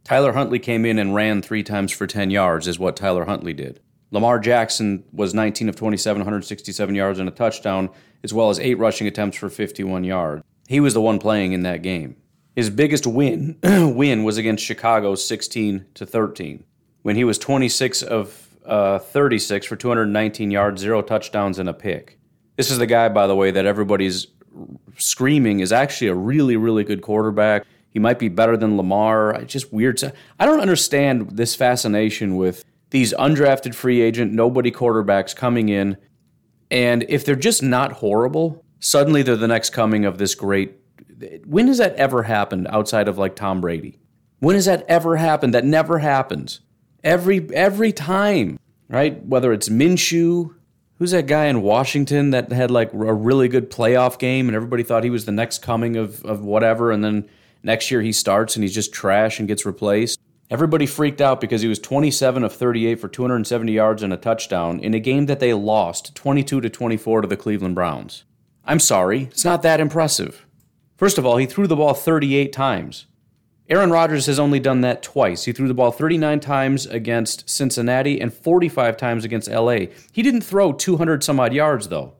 Tyler 0.04 0.32
Huntley 0.32 0.58
came 0.58 0.84
in 0.84 0.98
and 0.98 1.14
ran 1.14 1.42
three 1.42 1.62
times 1.62 1.92
for 1.92 2.06
10 2.06 2.30
yards, 2.30 2.68
is 2.68 2.78
what 2.78 2.96
Tyler 2.96 3.24
Huntley 3.24 3.52
did. 3.52 3.80
Lamar 4.10 4.38
Jackson 4.38 5.02
was 5.12 5.34
19 5.34 5.68
of 5.68 5.76
27, 5.76 6.20
167 6.20 6.94
yards 6.94 7.18
and 7.18 7.28
a 7.28 7.32
touchdown, 7.32 7.90
as 8.22 8.32
well 8.32 8.50
as 8.50 8.60
eight 8.60 8.78
rushing 8.78 9.06
attempts 9.08 9.36
for 9.36 9.48
51 9.48 10.04
yards. 10.04 10.44
He 10.68 10.78
was 10.78 10.94
the 10.94 11.00
one 11.00 11.18
playing 11.18 11.52
in 11.52 11.62
that 11.62 11.82
game. 11.82 12.16
His 12.54 12.70
biggest 12.70 13.06
win 13.06 13.58
win 13.62 14.22
was 14.22 14.36
against 14.36 14.64
Chicago, 14.64 15.16
16 15.16 15.86
to 15.94 16.06
13, 16.06 16.64
when 17.02 17.16
he 17.16 17.24
was 17.24 17.38
26 17.38 18.02
of 18.02 18.43
uh, 18.64 18.98
36 18.98 19.66
for 19.66 19.76
219 19.76 20.50
yards, 20.50 20.80
zero 20.80 21.02
touchdowns, 21.02 21.58
and 21.58 21.68
a 21.68 21.74
pick. 21.74 22.18
This 22.56 22.70
is 22.70 22.78
the 22.78 22.86
guy, 22.86 23.08
by 23.08 23.26
the 23.26 23.36
way, 23.36 23.50
that 23.50 23.66
everybody's 23.66 24.28
screaming 24.96 25.60
is 25.60 25.72
actually 25.72 26.08
a 26.08 26.14
really, 26.14 26.56
really 26.56 26.84
good 26.84 27.02
quarterback. 27.02 27.66
He 27.90 27.98
might 27.98 28.18
be 28.18 28.28
better 28.28 28.56
than 28.56 28.76
Lamar. 28.76 29.34
It's 29.34 29.52
just 29.52 29.72
weird. 29.72 30.00
I 30.38 30.46
don't 30.46 30.60
understand 30.60 31.32
this 31.32 31.54
fascination 31.54 32.36
with 32.36 32.64
these 32.90 33.12
undrafted 33.14 33.74
free 33.74 34.00
agent, 34.00 34.32
nobody 34.32 34.70
quarterbacks 34.70 35.34
coming 35.34 35.68
in. 35.68 35.96
And 36.70 37.04
if 37.08 37.24
they're 37.24 37.36
just 37.36 37.62
not 37.62 37.92
horrible, 37.92 38.64
suddenly 38.80 39.22
they're 39.22 39.36
the 39.36 39.48
next 39.48 39.70
coming 39.70 40.04
of 40.04 40.18
this 40.18 40.34
great. 40.34 40.76
When 41.44 41.68
has 41.68 41.78
that 41.78 41.94
ever 41.96 42.24
happened 42.24 42.66
outside 42.68 43.08
of 43.08 43.18
like 43.18 43.36
Tom 43.36 43.60
Brady? 43.60 43.98
When 44.40 44.54
has 44.54 44.66
that 44.66 44.84
ever 44.88 45.16
happened? 45.16 45.54
That 45.54 45.64
never 45.64 45.98
happens. 45.98 46.60
Every 47.04 47.48
every 47.54 47.92
time, 47.92 48.58
right? 48.88 49.24
Whether 49.24 49.52
it's 49.52 49.68
Minshew, 49.68 50.54
who's 50.98 51.10
that 51.10 51.26
guy 51.26 51.46
in 51.46 51.62
Washington 51.62 52.30
that 52.30 52.50
had 52.50 52.70
like 52.70 52.92
a 52.92 53.14
really 53.14 53.46
good 53.46 53.70
playoff 53.70 54.18
game 54.18 54.48
and 54.48 54.56
everybody 54.56 54.82
thought 54.82 55.04
he 55.04 55.10
was 55.10 55.26
the 55.26 55.32
next 55.32 55.62
coming 55.62 55.96
of 55.96 56.24
of 56.24 56.44
whatever, 56.44 56.90
and 56.90 57.04
then 57.04 57.28
next 57.62 57.90
year 57.90 58.00
he 58.00 58.10
starts 58.10 58.56
and 58.56 58.64
he's 58.64 58.74
just 58.74 58.92
trash 58.92 59.38
and 59.38 59.46
gets 59.46 59.66
replaced. 59.66 60.18
Everybody 60.50 60.86
freaked 60.86 61.20
out 61.20 61.40
because 61.40 61.62
he 61.62 61.68
was 61.68 61.78
27 61.78 62.44
of 62.44 62.52
38 62.52 63.00
for 63.00 63.08
270 63.08 63.72
yards 63.72 64.02
and 64.02 64.12
a 64.12 64.16
touchdown 64.16 64.78
in 64.78 64.92
a 64.92 65.00
game 65.00 65.26
that 65.26 65.40
they 65.40 65.54
lost 65.54 66.14
22 66.14 66.60
to 66.60 66.70
24 66.70 67.22
to 67.22 67.28
the 67.28 67.36
Cleveland 67.36 67.74
Browns. 67.74 68.24
I'm 68.64 68.78
sorry, 68.78 69.24
it's 69.24 69.44
not 69.44 69.62
that 69.62 69.80
impressive. 69.80 70.46
First 70.96 71.18
of 71.18 71.26
all, 71.26 71.38
he 71.38 71.46
threw 71.46 71.66
the 71.66 71.76
ball 71.76 71.92
38 71.92 72.52
times. 72.52 73.06
Aaron 73.70 73.90
Rodgers 73.90 74.26
has 74.26 74.38
only 74.38 74.60
done 74.60 74.82
that 74.82 75.02
twice. 75.02 75.44
He 75.44 75.52
threw 75.52 75.68
the 75.68 75.74
ball 75.74 75.90
39 75.90 76.40
times 76.40 76.84
against 76.84 77.48
Cincinnati 77.48 78.20
and 78.20 78.32
45 78.32 78.96
times 78.98 79.24
against 79.24 79.50
LA. 79.50 79.86
He 80.12 80.22
didn't 80.22 80.42
throw 80.42 80.72
200 80.72 81.24
some 81.24 81.40
odd 81.40 81.54
yards, 81.54 81.88
though. 81.88 82.12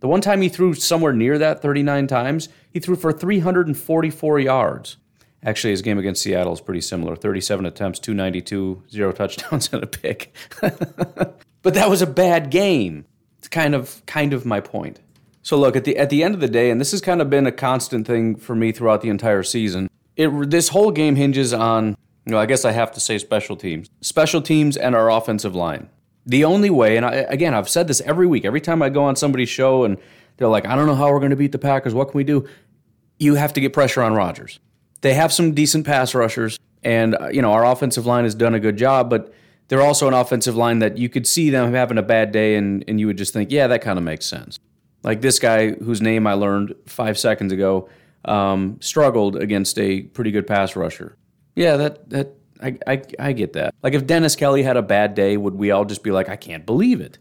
The 0.00 0.08
one 0.08 0.22
time 0.22 0.40
he 0.40 0.48
threw 0.48 0.72
somewhere 0.72 1.12
near 1.12 1.36
that 1.36 1.60
39 1.60 2.06
times, 2.06 2.48
he 2.72 2.80
threw 2.80 2.96
for 2.96 3.12
344 3.12 4.40
yards. 4.40 4.96
Actually, 5.44 5.72
his 5.72 5.82
game 5.82 5.98
against 5.98 6.22
Seattle 6.22 6.54
is 6.54 6.62
pretty 6.62 6.80
similar 6.80 7.14
37 7.14 7.66
attempts, 7.66 7.98
292, 7.98 8.82
zero 8.90 9.12
touchdowns, 9.12 9.68
and 9.72 9.82
a 9.82 9.86
pick. 9.86 10.34
but 10.60 11.74
that 11.74 11.90
was 11.90 12.00
a 12.00 12.06
bad 12.06 12.50
game. 12.50 13.04
It's 13.38 13.48
kind 13.48 13.74
of, 13.74 14.02
kind 14.06 14.32
of 14.32 14.46
my 14.46 14.60
point. 14.60 15.00
So, 15.42 15.58
look, 15.58 15.76
at 15.76 15.84
the, 15.84 15.98
at 15.98 16.08
the 16.08 16.22
end 16.22 16.34
of 16.34 16.40
the 16.40 16.48
day, 16.48 16.70
and 16.70 16.80
this 16.80 16.90
has 16.90 17.02
kind 17.02 17.20
of 17.20 17.28
been 17.28 17.46
a 17.46 17.52
constant 17.52 18.06
thing 18.06 18.34
for 18.34 18.56
me 18.56 18.72
throughout 18.72 19.02
the 19.02 19.10
entire 19.10 19.42
season, 19.42 19.88
it, 20.16 20.50
this 20.50 20.68
whole 20.68 20.90
game 20.90 21.16
hinges 21.16 21.52
on, 21.52 21.96
you 22.24 22.32
know, 22.32 22.38
I 22.38 22.46
guess 22.46 22.64
I 22.64 22.72
have 22.72 22.92
to 22.92 23.00
say 23.00 23.18
special 23.18 23.56
teams. 23.56 23.88
Special 24.00 24.42
teams 24.42 24.76
and 24.76 24.94
our 24.94 25.10
offensive 25.10 25.54
line. 25.54 25.88
The 26.24 26.44
only 26.44 26.70
way, 26.70 26.96
and 26.96 27.06
I, 27.06 27.14
again, 27.14 27.54
I've 27.54 27.68
said 27.68 27.86
this 27.86 28.00
every 28.00 28.26
week, 28.26 28.44
every 28.44 28.60
time 28.60 28.82
I 28.82 28.88
go 28.88 29.04
on 29.04 29.14
somebody's 29.14 29.48
show 29.48 29.84
and 29.84 29.96
they're 30.36 30.48
like, 30.48 30.66
I 30.66 30.74
don't 30.74 30.86
know 30.86 30.94
how 30.96 31.12
we're 31.12 31.20
going 31.20 31.30
to 31.30 31.36
beat 31.36 31.52
the 31.52 31.58
Packers. 31.58 31.94
What 31.94 32.10
can 32.10 32.18
we 32.18 32.24
do? 32.24 32.48
You 33.18 33.36
have 33.36 33.52
to 33.52 33.60
get 33.60 33.72
pressure 33.72 34.02
on 34.02 34.14
Rodgers 34.14 34.58
they 35.00 35.14
have 35.14 35.32
some 35.32 35.52
decent 35.52 35.86
pass 35.86 36.14
rushers, 36.14 36.58
and 36.82 37.14
uh, 37.14 37.28
you 37.28 37.42
know 37.42 37.52
our 37.52 37.64
offensive 37.64 38.06
line 38.06 38.24
has 38.24 38.34
done 38.34 38.54
a 38.54 38.60
good 38.60 38.76
job, 38.76 39.10
but 39.10 39.32
they're 39.68 39.82
also 39.82 40.08
an 40.08 40.14
offensive 40.14 40.56
line 40.56 40.78
that 40.80 40.98
you 40.98 41.08
could 41.08 41.26
see 41.26 41.50
them 41.50 41.72
having 41.72 41.98
a 41.98 42.02
bad 42.02 42.32
day, 42.32 42.56
and 42.56 42.84
and 42.88 42.98
you 42.98 43.06
would 43.06 43.18
just 43.18 43.32
think, 43.32 43.50
yeah, 43.50 43.66
that 43.66 43.82
kind 43.82 43.98
of 43.98 44.04
makes 44.04 44.26
sense. 44.26 44.58
Like 45.02 45.20
this 45.20 45.38
guy 45.38 45.72
whose 45.72 46.00
name 46.00 46.26
I 46.26 46.32
learned 46.32 46.74
five 46.86 47.18
seconds 47.18 47.52
ago 47.52 47.88
um, 48.26 48.78
struggled 48.80 49.36
against 49.36 49.78
a 49.78 50.02
pretty 50.02 50.30
good 50.30 50.46
pass 50.46 50.76
rusher. 50.76 51.16
Yeah, 51.54 51.76
that 51.76 52.10
that 52.10 52.34
I, 52.62 52.78
I 52.86 53.02
I 53.18 53.32
get 53.32 53.54
that. 53.54 53.74
Like 53.82 53.94
if 53.94 54.06
Dennis 54.06 54.36
Kelly 54.36 54.62
had 54.62 54.76
a 54.76 54.82
bad 54.82 55.14
day, 55.14 55.36
would 55.36 55.54
we 55.54 55.70
all 55.70 55.84
just 55.84 56.02
be 56.02 56.10
like, 56.10 56.28
I 56.28 56.36
can't 56.36 56.66
believe 56.66 57.00
it? 57.00 57.18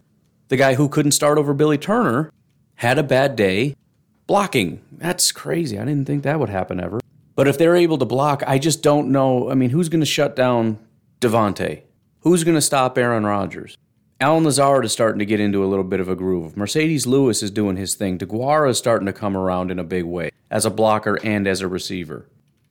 The 0.50 0.58
guy 0.58 0.76
who 0.76 0.90
couldn't 0.90 1.12
start 1.12 1.38
over 1.38 1.54
Billy 1.54 1.78
Turner 1.78 2.32
had 2.76 3.00
a 3.00 3.04
bad 3.04 3.36
day 3.36 3.76
blocking. 4.28 4.82
That's 4.92 5.32
crazy. 5.32 5.80
I 5.80 5.86
didn't 5.86 6.06
think 6.06 6.24
that 6.24 6.40
would 6.40 6.50
happen 6.50 6.80
ever. 6.80 7.00
But 7.36 7.48
if 7.48 7.58
they're 7.58 7.76
able 7.76 7.98
to 7.98 8.06
block, 8.06 8.44
I 8.48 8.60
just 8.60 8.82
don't 8.82 9.12
know. 9.12 9.50
I 9.50 9.56
mean, 9.56 9.70
who's 9.70 9.90
going 9.90 10.02
to 10.02 10.06
shut 10.06 10.36
down 10.36 10.80
Davante? 11.20 11.82
Who's 12.22 12.44
going 12.44 12.56
to 12.56 12.62
stop 12.62 12.98
Aaron 12.98 13.26
Rodgers? 13.26 13.78
Allen 14.22 14.46
Lazard 14.46 14.86
is 14.86 14.94
starting 14.94 15.20
to 15.20 15.26
get 15.26 15.42
into 15.42 15.64
a 15.64 15.68
little 15.68 15.84
bit 15.84 16.00
of 16.00 16.08
a 16.08 16.16
groove. 16.16 16.56
Marcedes 16.56 17.06
Lewis 17.06 17.44
is 17.44 17.52
doing 17.52 17.76
his 17.76 17.96
thing. 17.96 18.18
Deguara 18.18 18.70
is 18.70 18.78
starting 18.78 19.06
to 19.08 19.14
come 19.14 19.36
around 19.36 19.72
in 19.72 19.80
a 19.80 19.84
big 19.84 20.06
way 20.06 20.32
as 20.50 20.66
a 20.66 20.70
blocker 20.70 21.20
and 21.22 21.46
as 21.46 21.60
a 21.60 21.68
receiver. 21.68 22.26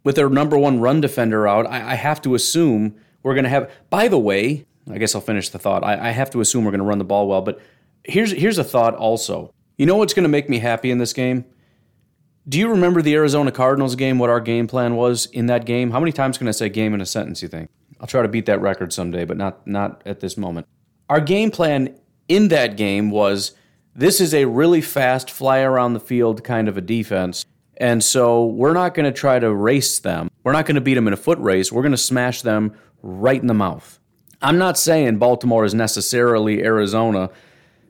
With 0.05 0.17
their 0.17 0.31
number 0.31 0.57
one 0.57 0.81
run 0.81 1.03
defender 1.03 1.47
out, 1.47 1.67
I, 1.67 1.93
I 1.93 1.95
have 1.97 2.23
to 2.23 2.35
assume 2.35 2.95
we're 3.23 3.35
going 3.35 3.45
to 3.45 3.51
have. 3.51 3.71
By 3.91 4.09
the 4.09 4.19
way, 4.19 4.65
I 4.91 4.97
guess 4.97 5.15
I'll 5.15 5.21
finish 5.21 5.51
the 5.51 5.59
thought. 5.59 5.85
I, 5.85 6.09
I 6.09 6.11
have 6.13 6.31
to 6.31 6.41
assume 6.41 6.65
we're 6.65 6.71
going 6.71 6.79
to 6.79 6.87
run 6.87 6.99
the 6.99 7.05
ball 7.05 7.29
well. 7.29 7.43
But 7.43 7.61
here's 8.05 8.33
here's 8.33 8.59
a 8.59 8.65
thought 8.65 8.95
also. 8.95 9.53
You 9.77 9.85
know 9.85 9.97
what's 9.97 10.15
going 10.15 10.25
to 10.25 10.31
make 10.31 10.49
me 10.49 10.61
happy 10.61 10.91
in 10.91 10.99
this 10.99 11.13
game? 11.13 11.45
Do 12.49 12.59
you 12.59 12.69
remember 12.69 13.03
the 13.03 13.15
Arizona 13.15 13.51
Cardinals 13.53 13.97
game, 13.97 14.19
what 14.19 14.31
our 14.31 14.41
game 14.41 14.67
plan 14.67 14.97
was 14.97 15.27
in 15.27 15.47
that 15.47 15.65
game? 15.65 15.91
How 15.91 16.01
many 16.01 16.13
times 16.13 16.39
can 16.39 16.49
I 16.49 16.53
say 16.53 16.69
game 16.69 16.93
in 16.95 17.01
a 17.01 17.07
sentence, 17.07 17.43
you 17.43 17.49
think? 17.49 17.71
I'll 18.01 18.07
try 18.07 18.23
to 18.23 18.29
beat 18.29 18.47
that 18.47 18.61
record 18.61 18.93
someday, 18.93 19.25
but 19.25 19.37
not 19.37 19.67
not 19.67 20.03
at 20.07 20.21
this 20.21 20.37
moment. 20.39 20.67
Our 21.09 21.21
game 21.21 21.51
plan 21.51 21.99
in 22.29 22.49
that 22.49 22.77
game 22.77 23.11
was 23.11 23.53
this 23.95 24.21
is 24.21 24.35
a 24.35 24.47
really 24.47 24.81
fast 24.81 25.31
fly 25.31 25.61
around 25.61 25.93
the 25.93 26.01
field 26.01 26.43
kind 26.43 26.69
of 26.69 26.77
a 26.77 26.81
defense. 26.81 27.45
And 27.77 28.03
so 28.03 28.47
we're 28.47 28.73
not 28.73 28.95
going 28.95 29.05
to 29.05 29.13
try 29.13 29.39
to 29.39 29.53
race 29.53 29.99
them. 29.99 30.31
We're 30.43 30.53
not 30.53 30.67
going 30.67 30.77
to 30.77 30.81
beat 30.81 30.95
them 30.95 31.07
in 31.07 31.13
a 31.13 31.19
foot 31.19 31.39
race. 31.39 31.71
We're 31.73 31.83
going 31.83 31.93
to 31.93 31.99
smash 31.99 32.43
them 32.43 32.75
right 33.03 33.41
in 33.41 33.49
the 33.49 33.55
mouth. 33.55 33.99
I'm 34.41 34.59
not 34.59 34.79
saying 34.79 35.19
Baltimore 35.19 35.65
is 35.65 35.75
necessarily 35.75 36.63
Arizona, 36.63 37.31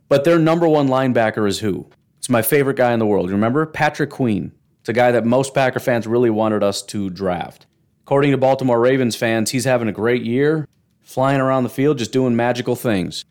but 0.09 0.25
their 0.25 0.39
number 0.39 0.69
one 0.69 0.89
linebacker 0.89 1.49
is 1.49 1.61
who? 1.61 1.87
It's 2.19 2.29
my 2.29 2.43
favorite 2.43 2.77
guy 2.77 2.93
in 2.93 2.99
the 2.99 3.07
world. 3.07 3.31
Remember? 3.31 3.67
Patrick 3.67 4.11
Queen. 4.11 4.53
It's 4.81 4.89
a 4.89 4.93
guy 4.93 5.13
that 5.13 5.25
most 5.25 5.55
Packer 5.55 5.81
fans 5.81 6.07
really 6.07 6.31
wanted 6.31 6.63
us 6.63 6.83
to 6.83 7.11
draft. 7.11 7.67
According 8.03 8.33
to 8.33 8.39
Baltimore 8.39 8.81
Ravens 8.81 9.17
fans, 9.17 9.51
he's 9.51 9.65
having 9.65 9.89
a 9.89 9.93
great 9.93 10.25
year, 10.25 10.69
flying 11.15 11.41
around 11.41 11.63
the 11.63 11.69
field, 11.69 11.97
just 11.97 12.11
doing 12.11 12.35
magical 12.35 12.75
things. 12.75 13.25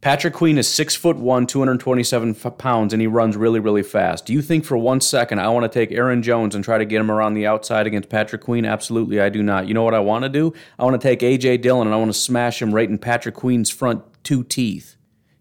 Patrick 0.00 0.34
Queen 0.34 0.56
is 0.56 0.68
six 0.68 0.94
foot 0.94 1.16
one, 1.16 1.48
227 1.48 2.34
pounds, 2.34 2.92
and 2.92 3.02
he 3.02 3.08
runs 3.08 3.36
really, 3.36 3.58
really 3.58 3.82
fast. 3.82 4.24
Do 4.24 4.32
you 4.32 4.40
think 4.40 4.64
for 4.64 4.76
one 4.76 5.00
second 5.00 5.40
I 5.40 5.48
want 5.48 5.64
to 5.64 5.68
take 5.68 5.90
Aaron 5.90 6.22
Jones 6.22 6.54
and 6.54 6.62
try 6.62 6.78
to 6.78 6.84
get 6.84 7.00
him 7.00 7.10
around 7.10 7.34
the 7.34 7.46
outside 7.46 7.88
against 7.88 8.08
Patrick 8.08 8.42
Queen? 8.42 8.64
Absolutely, 8.64 9.20
I 9.20 9.30
do 9.30 9.42
not. 9.42 9.66
You 9.66 9.74
know 9.74 9.82
what 9.82 9.94
I 9.94 9.98
want 9.98 10.22
to 10.22 10.28
do? 10.28 10.52
I 10.78 10.84
want 10.84 11.00
to 11.00 11.08
take 11.08 11.20
AJ 11.20 11.62
Dillon 11.62 11.88
and 11.88 11.94
I 11.94 11.98
want 11.98 12.12
to 12.12 12.18
smash 12.18 12.62
him 12.62 12.72
right 12.72 12.88
in 12.88 12.98
Patrick 12.98 13.34
Queen's 13.34 13.68
front 13.68 14.04
two 14.22 14.44
teeth. 14.44 14.94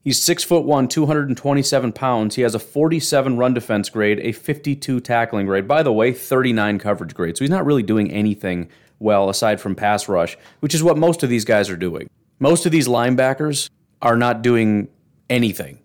He's 0.03 0.19
six 0.19 0.43
foot 0.43 0.65
one, 0.65 0.87
227 0.87 1.91
pounds. 1.91 2.35
He 2.35 2.41
has 2.41 2.55
a 2.55 2.59
47 2.59 3.37
run 3.37 3.53
defense 3.53 3.89
grade, 3.89 4.19
a 4.21 4.31
52 4.31 4.99
tackling 4.99 5.45
grade. 5.45 5.67
By 5.67 5.83
the 5.83 5.93
way, 5.93 6.11
39 6.11 6.79
coverage 6.79 7.13
grade. 7.13 7.37
So 7.37 7.43
he's 7.43 7.51
not 7.51 7.65
really 7.65 7.83
doing 7.83 8.11
anything 8.11 8.69
well 8.99 9.29
aside 9.29 9.59
from 9.59 9.75
pass 9.75 10.07
rush, 10.07 10.37
which 10.59 10.73
is 10.73 10.83
what 10.83 10.97
most 10.97 11.23
of 11.23 11.29
these 11.29 11.45
guys 11.45 11.69
are 11.69 11.77
doing. 11.77 12.09
Most 12.39 12.65
of 12.65 12.71
these 12.71 12.87
linebackers 12.87 13.69
are 14.01 14.17
not 14.17 14.41
doing 14.41 14.89
anything. 15.29 15.79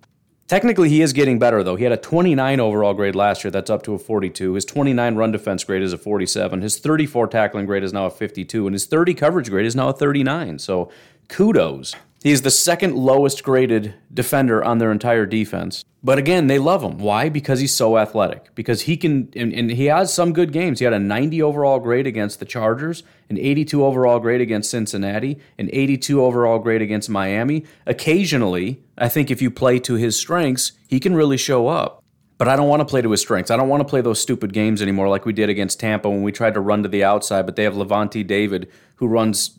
Technically, 0.49 0.88
he 0.88 1.03
is 1.03 1.12
getting 1.12 1.38
better, 1.38 1.62
though. 1.62 1.77
He 1.77 1.85
had 1.85 1.93
a 1.93 1.99
29 1.99 2.59
overall 2.59 2.95
grade 2.95 3.15
last 3.15 3.45
year. 3.45 3.50
That's 3.50 3.69
up 3.69 3.83
to 3.83 3.93
a 3.93 3.99
42. 3.99 4.55
His 4.55 4.65
29 4.65 5.15
run 5.15 5.31
defense 5.31 5.62
grade 5.62 5.83
is 5.83 5.93
a 5.93 5.99
47. 5.99 6.62
His 6.62 6.79
34 6.79 7.27
tackling 7.27 7.67
grade 7.67 7.85
is 7.85 7.93
now 7.93 8.07
a 8.07 8.11
52. 8.11 8.67
And 8.67 8.75
his 8.75 8.87
30 8.87 9.12
coverage 9.12 9.50
grade 9.50 9.67
is 9.67 9.77
now 9.77 9.91
a 9.91 9.93
39. 9.93 10.59
So 10.59 10.91
kudos. 11.29 11.95
He's 12.23 12.43
the 12.43 12.51
second 12.51 12.97
lowest 12.97 13.45
graded 13.45 13.95
defender 14.13 14.63
on 14.65 14.79
their 14.79 14.91
entire 14.91 15.25
defense. 15.25 15.85
But 16.03 16.19
again, 16.19 16.47
they 16.49 16.59
love 16.59 16.83
him. 16.83 16.99
Why? 16.99 17.29
Because 17.29 17.61
he's 17.61 17.75
so 17.75 17.97
athletic. 17.97 18.55
Because 18.55 18.83
he 18.83 18.97
can, 18.97 19.33
and, 19.37 19.53
and, 19.53 19.71
he 19.71 19.87
has 19.87 20.13
some 20.13 20.33
good 20.33 20.53
games. 20.53 20.79
He 20.79 20.85
had 20.85 20.95
a 20.95 20.99
90 20.99 21.43
overall 21.43 21.79
grade 21.79 22.07
against 22.07 22.39
the 22.39 22.45
Chargers, 22.45 23.03
an 23.29 23.39
82 23.39 23.85
overall 23.85 24.19
grade 24.19 24.41
against 24.41 24.71
Cincinnati, 24.71 25.39
an 25.59 25.71
82 25.73 26.23
overall 26.23 26.59
grade 26.59 26.83
against 26.83 27.09
Miami. 27.09 27.65
Occasionally, 27.87 28.83
I 28.97 29.09
think 29.09 29.31
if 29.31 29.41
you 29.43 29.51
play 29.51 29.79
to 29.81 29.95
his 29.95 30.17
strengths, 30.17 30.73
he 30.89 31.01
can 31.01 31.15
really 31.15 31.37
show 31.37 31.69
up. 31.69 32.03
But 32.37 32.47
I 32.47 32.55
don't 32.55 32.69
want 32.69 32.81
to 32.81 32.87
play 32.87 33.03
to 33.03 33.11
his 33.11 33.21
strengths. 33.21 33.51
I 33.51 33.57
don't 33.57 33.69
want 33.69 33.81
to 33.81 33.89
play 33.89 34.01
those 34.01 34.21
stupid 34.21 34.53
games 34.53 34.81
anymore 34.81 35.09
like 35.09 35.25
we 35.25 35.33
did 35.33 35.49
against 35.49 35.81
Tampa 35.81 36.09
when 36.09 36.23
we 36.23 36.31
tried 36.31 36.55
to 36.55 36.61
run 36.61 36.85
to 36.85 36.89
the 36.89 37.03
outside, 37.03 37.47
but 37.47 37.57
they 37.57 37.65
have 37.65 37.75
Lavonte 37.75 38.25
David 38.25 38.71
who 38.97 39.09
runs 39.09 39.59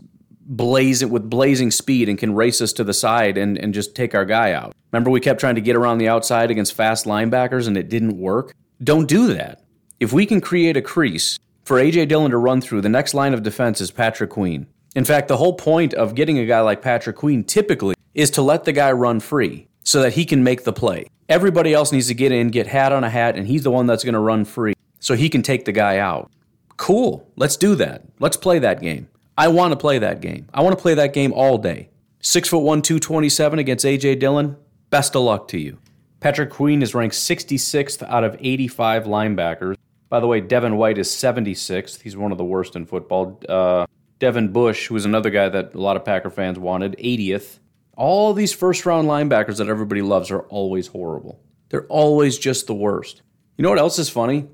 blazing 0.50 1.10
with 1.10 1.29
blazing 1.29 1.70
speed 1.72 2.10
and 2.10 2.18
can 2.18 2.34
race 2.34 2.60
us 2.60 2.74
to 2.74 2.84
the 2.84 2.94
side 2.94 3.38
and, 3.38 3.58
and 3.58 3.74
just 3.74 3.96
take 3.96 4.15
our 4.15 4.25
guy 4.25 4.51
out. 4.51 4.75
Remember, 4.91 5.12
we 5.12 5.20
kept 5.20 5.39
trying 5.39 5.56
to 5.56 5.62
get 5.62 5.75
around 5.75 6.00
the 6.00 6.10
outside 6.10 6.50
against 6.50 6.74
fast 6.74 7.06
linebackers 7.06 7.68
and 7.68 7.77
it 7.77 7.88
didn't 7.88 8.18
work? 8.18 8.53
Don't 8.84 9.08
do 9.08 9.34
that. 9.34 9.62
If 10.00 10.12
we 10.12 10.25
can 10.25 10.41
create 10.41 10.75
a 10.75 10.82
crease 10.82 11.38
for 11.63 11.77
A.J. 11.77 12.08
Dillon 12.08 12.32
to 12.32 12.38
run 12.38 12.62
through, 12.62 12.82
the 12.82 12.89
next 12.89 13.13
line 13.13 13.34
of 13.34 13.44
defense 13.44 13.79
is 13.79 13.91
Patrick 13.91 14.32
Queen. 14.32 14.65
In 14.96 15.06
fact, 15.06 15.27
the 15.27 15.38
whole 15.38 15.53
point 15.53 15.94
of 15.94 16.15
getting 16.15 16.39
a 16.39 16.46
guy 16.46 16.62
like 16.62 16.82
Patrick 16.82 17.15
Queen 17.15 17.44
typically 17.44 17.96
is 18.15 18.32
to 18.32 18.41
let 18.41 18.63
the 18.63 18.74
guy 18.74 18.91
run 18.91 19.20
free 19.20 19.68
so 19.84 20.01
that 20.01 20.13
he 20.13 20.25
can 20.25 20.44
make 20.44 20.63
the 20.63 20.74
play. 20.74 21.08
Everybody 21.27 21.74
else 21.74 21.91
needs 21.91 22.08
to 22.08 22.15
get 22.15 22.32
in, 22.32 22.48
get 22.48 22.65
hat 22.65 22.91
on 22.91 23.03
a 23.03 23.10
hat, 23.10 23.36
and 23.36 23.46
he's 23.46 23.63
the 23.63 23.72
one 23.72 23.86
that's 23.86 24.03
going 24.03 24.13
to 24.13 24.20
run 24.20 24.46
free 24.46 24.74
so 25.00 25.15
he 25.15 25.29
can 25.29 25.44
take 25.44 25.65
the 25.65 25.72
guy 25.72 26.00
out. 26.00 26.32
Cool. 26.77 27.29
Let's 27.36 27.56
do 27.56 27.75
that. 27.75 28.03
Let's 28.20 28.38
play 28.38 28.58
that 28.60 28.82
game. 28.82 29.10
I 29.39 29.48
want 29.48 29.72
to 29.72 29.77
play 29.77 30.00
that 30.00 30.19
game. 30.19 30.50
I 30.53 30.62
want 30.62 30.77
to 30.77 30.81
play 30.81 30.96
that 30.96 31.13
game 31.13 31.31
all 31.31 31.58
day. 31.58 31.88
Six 32.19 32.50
foot 32.50 32.60
one, 32.60 32.81
227 32.81 33.58
against 33.58 33.86
AJ 33.86 34.19
Dillon. 34.19 34.58
Best 34.89 35.15
of 35.15 35.22
luck 35.22 35.48
to 35.48 35.58
you. 35.58 35.77
Patrick 36.19 36.50
Queen 36.50 36.81
is 36.81 36.93
ranked 36.93 37.15
66th 37.15 38.05
out 38.10 38.25
of 38.25 38.36
85 38.38 39.05
linebackers. 39.05 39.77
By 40.10 40.19
the 40.19 40.27
way, 40.27 40.41
Devin 40.41 40.75
White 40.75 40.98
is 40.98 41.08
76th. 41.08 42.01
He's 42.01 42.17
one 42.17 42.34
of 42.34 42.38
the 42.38 42.43
worst 42.43 42.75
in 42.75 42.86
football. 42.86 43.39
Uh, 43.48 43.86
Devin 44.19 44.51
Bush, 44.51 44.88
who 44.88 44.96
was 44.96 45.05
another 45.05 45.29
guy 45.29 45.48
that 45.48 45.74
a 45.74 45.79
lot 45.79 45.96
of 45.96 46.03
Packer 46.03 46.29
fans 46.29 46.60
wanted, 46.60 46.98
80th. 46.98 47.60
All 47.96 48.34
these 48.34 48.51
first 48.51 48.86
round 48.86 49.08
linebackers 49.08 49.60
that 49.60 49.69
everybody 49.69 50.01
loves 50.01 50.31
are 50.31 50.41
always 50.50 50.88
horrible. 50.88 51.39
They're 51.69 51.88
always 51.88 52.38
just 52.38 52.67
the 52.67 52.75
worst. 52.75 53.22
You 53.55 53.63
know 53.63 53.69
what 53.69 53.79
else 53.79 54.00
is 54.00 54.10
funny? 54.10 54.50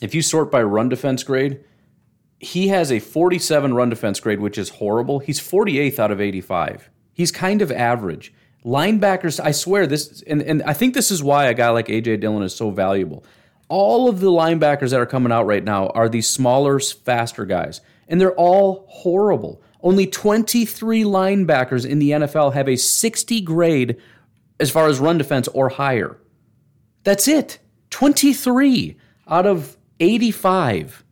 If 0.00 0.14
you 0.14 0.22
sort 0.22 0.50
by 0.50 0.62
run 0.62 0.88
defense 0.88 1.22
grade, 1.22 1.64
he 2.40 2.68
has 2.68 2.90
a 2.90 2.98
47 2.98 3.74
run 3.74 3.90
defense 3.90 4.18
grade, 4.18 4.40
which 4.40 4.58
is 4.58 4.70
horrible. 4.70 5.18
He's 5.18 5.38
48th 5.38 5.98
out 5.98 6.10
of 6.10 6.20
85. 6.20 6.90
He's 7.12 7.30
kind 7.30 7.60
of 7.60 7.70
average. 7.70 8.32
Linebackers, 8.64 9.38
I 9.38 9.52
swear 9.52 9.86
this, 9.86 10.22
and, 10.22 10.42
and 10.42 10.62
I 10.62 10.72
think 10.72 10.94
this 10.94 11.10
is 11.10 11.22
why 11.22 11.46
a 11.46 11.54
guy 11.54 11.68
like 11.70 11.86
AJ 11.88 12.20
Dillon 12.20 12.42
is 12.42 12.54
so 12.54 12.70
valuable. 12.70 13.24
All 13.68 14.08
of 14.08 14.20
the 14.20 14.30
linebackers 14.30 14.90
that 14.90 15.00
are 15.00 15.06
coming 15.06 15.32
out 15.32 15.46
right 15.46 15.62
now 15.62 15.88
are 15.88 16.08
these 16.08 16.28
smaller, 16.28 16.80
faster 16.80 17.44
guys, 17.44 17.80
and 18.08 18.20
they're 18.20 18.34
all 18.34 18.86
horrible. 18.88 19.62
Only 19.82 20.06
23 20.06 21.04
linebackers 21.04 21.86
in 21.86 21.98
the 22.00 22.10
NFL 22.10 22.54
have 22.54 22.68
a 22.68 22.76
60 22.76 23.40
grade 23.42 23.96
as 24.58 24.70
far 24.70 24.88
as 24.88 24.98
run 24.98 25.18
defense 25.18 25.48
or 25.48 25.68
higher. 25.68 26.18
That's 27.04 27.28
it. 27.28 27.58
23 27.90 28.96
out 29.28 29.46
of 29.46 29.76
85. 30.00 31.04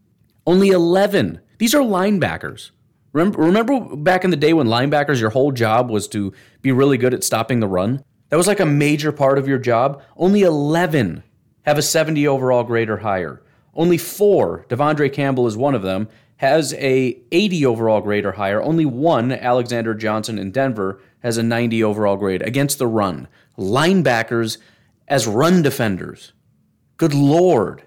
Only 0.48 0.70
11. 0.70 1.42
These 1.58 1.74
are 1.74 1.82
linebackers. 1.82 2.70
Remember, 3.12 3.42
remember 3.42 3.96
back 3.96 4.24
in 4.24 4.30
the 4.30 4.36
day 4.36 4.54
when 4.54 4.66
linebackers, 4.66 5.20
your 5.20 5.28
whole 5.28 5.52
job 5.52 5.90
was 5.90 6.08
to 6.08 6.32
be 6.62 6.72
really 6.72 6.96
good 6.96 7.12
at 7.12 7.22
stopping 7.22 7.60
the 7.60 7.68
run? 7.68 8.02
That 8.30 8.38
was 8.38 8.46
like 8.46 8.58
a 8.58 8.64
major 8.64 9.12
part 9.12 9.36
of 9.36 9.46
your 9.46 9.58
job. 9.58 10.00
Only 10.16 10.40
11 10.40 11.22
have 11.66 11.76
a 11.76 11.82
70 11.82 12.26
overall 12.26 12.64
grade 12.64 12.88
or 12.88 12.96
higher. 12.96 13.42
Only 13.74 13.98
four, 13.98 14.64
De'Vondre 14.70 15.12
Campbell 15.12 15.46
is 15.46 15.54
one 15.54 15.74
of 15.74 15.82
them, 15.82 16.08
has 16.36 16.72
a 16.72 17.20
80 17.30 17.66
overall 17.66 18.00
grade 18.00 18.24
or 18.24 18.32
higher. 18.32 18.62
Only 18.62 18.86
one, 18.86 19.32
Alexander 19.32 19.92
Johnson 19.92 20.38
in 20.38 20.50
Denver, 20.50 20.98
has 21.22 21.36
a 21.36 21.42
90 21.42 21.84
overall 21.84 22.16
grade 22.16 22.40
against 22.40 22.78
the 22.78 22.86
run. 22.86 23.28
Linebackers 23.58 24.56
as 25.08 25.26
run 25.26 25.60
defenders. 25.60 26.32
Good 26.96 27.12
lord. 27.12 27.82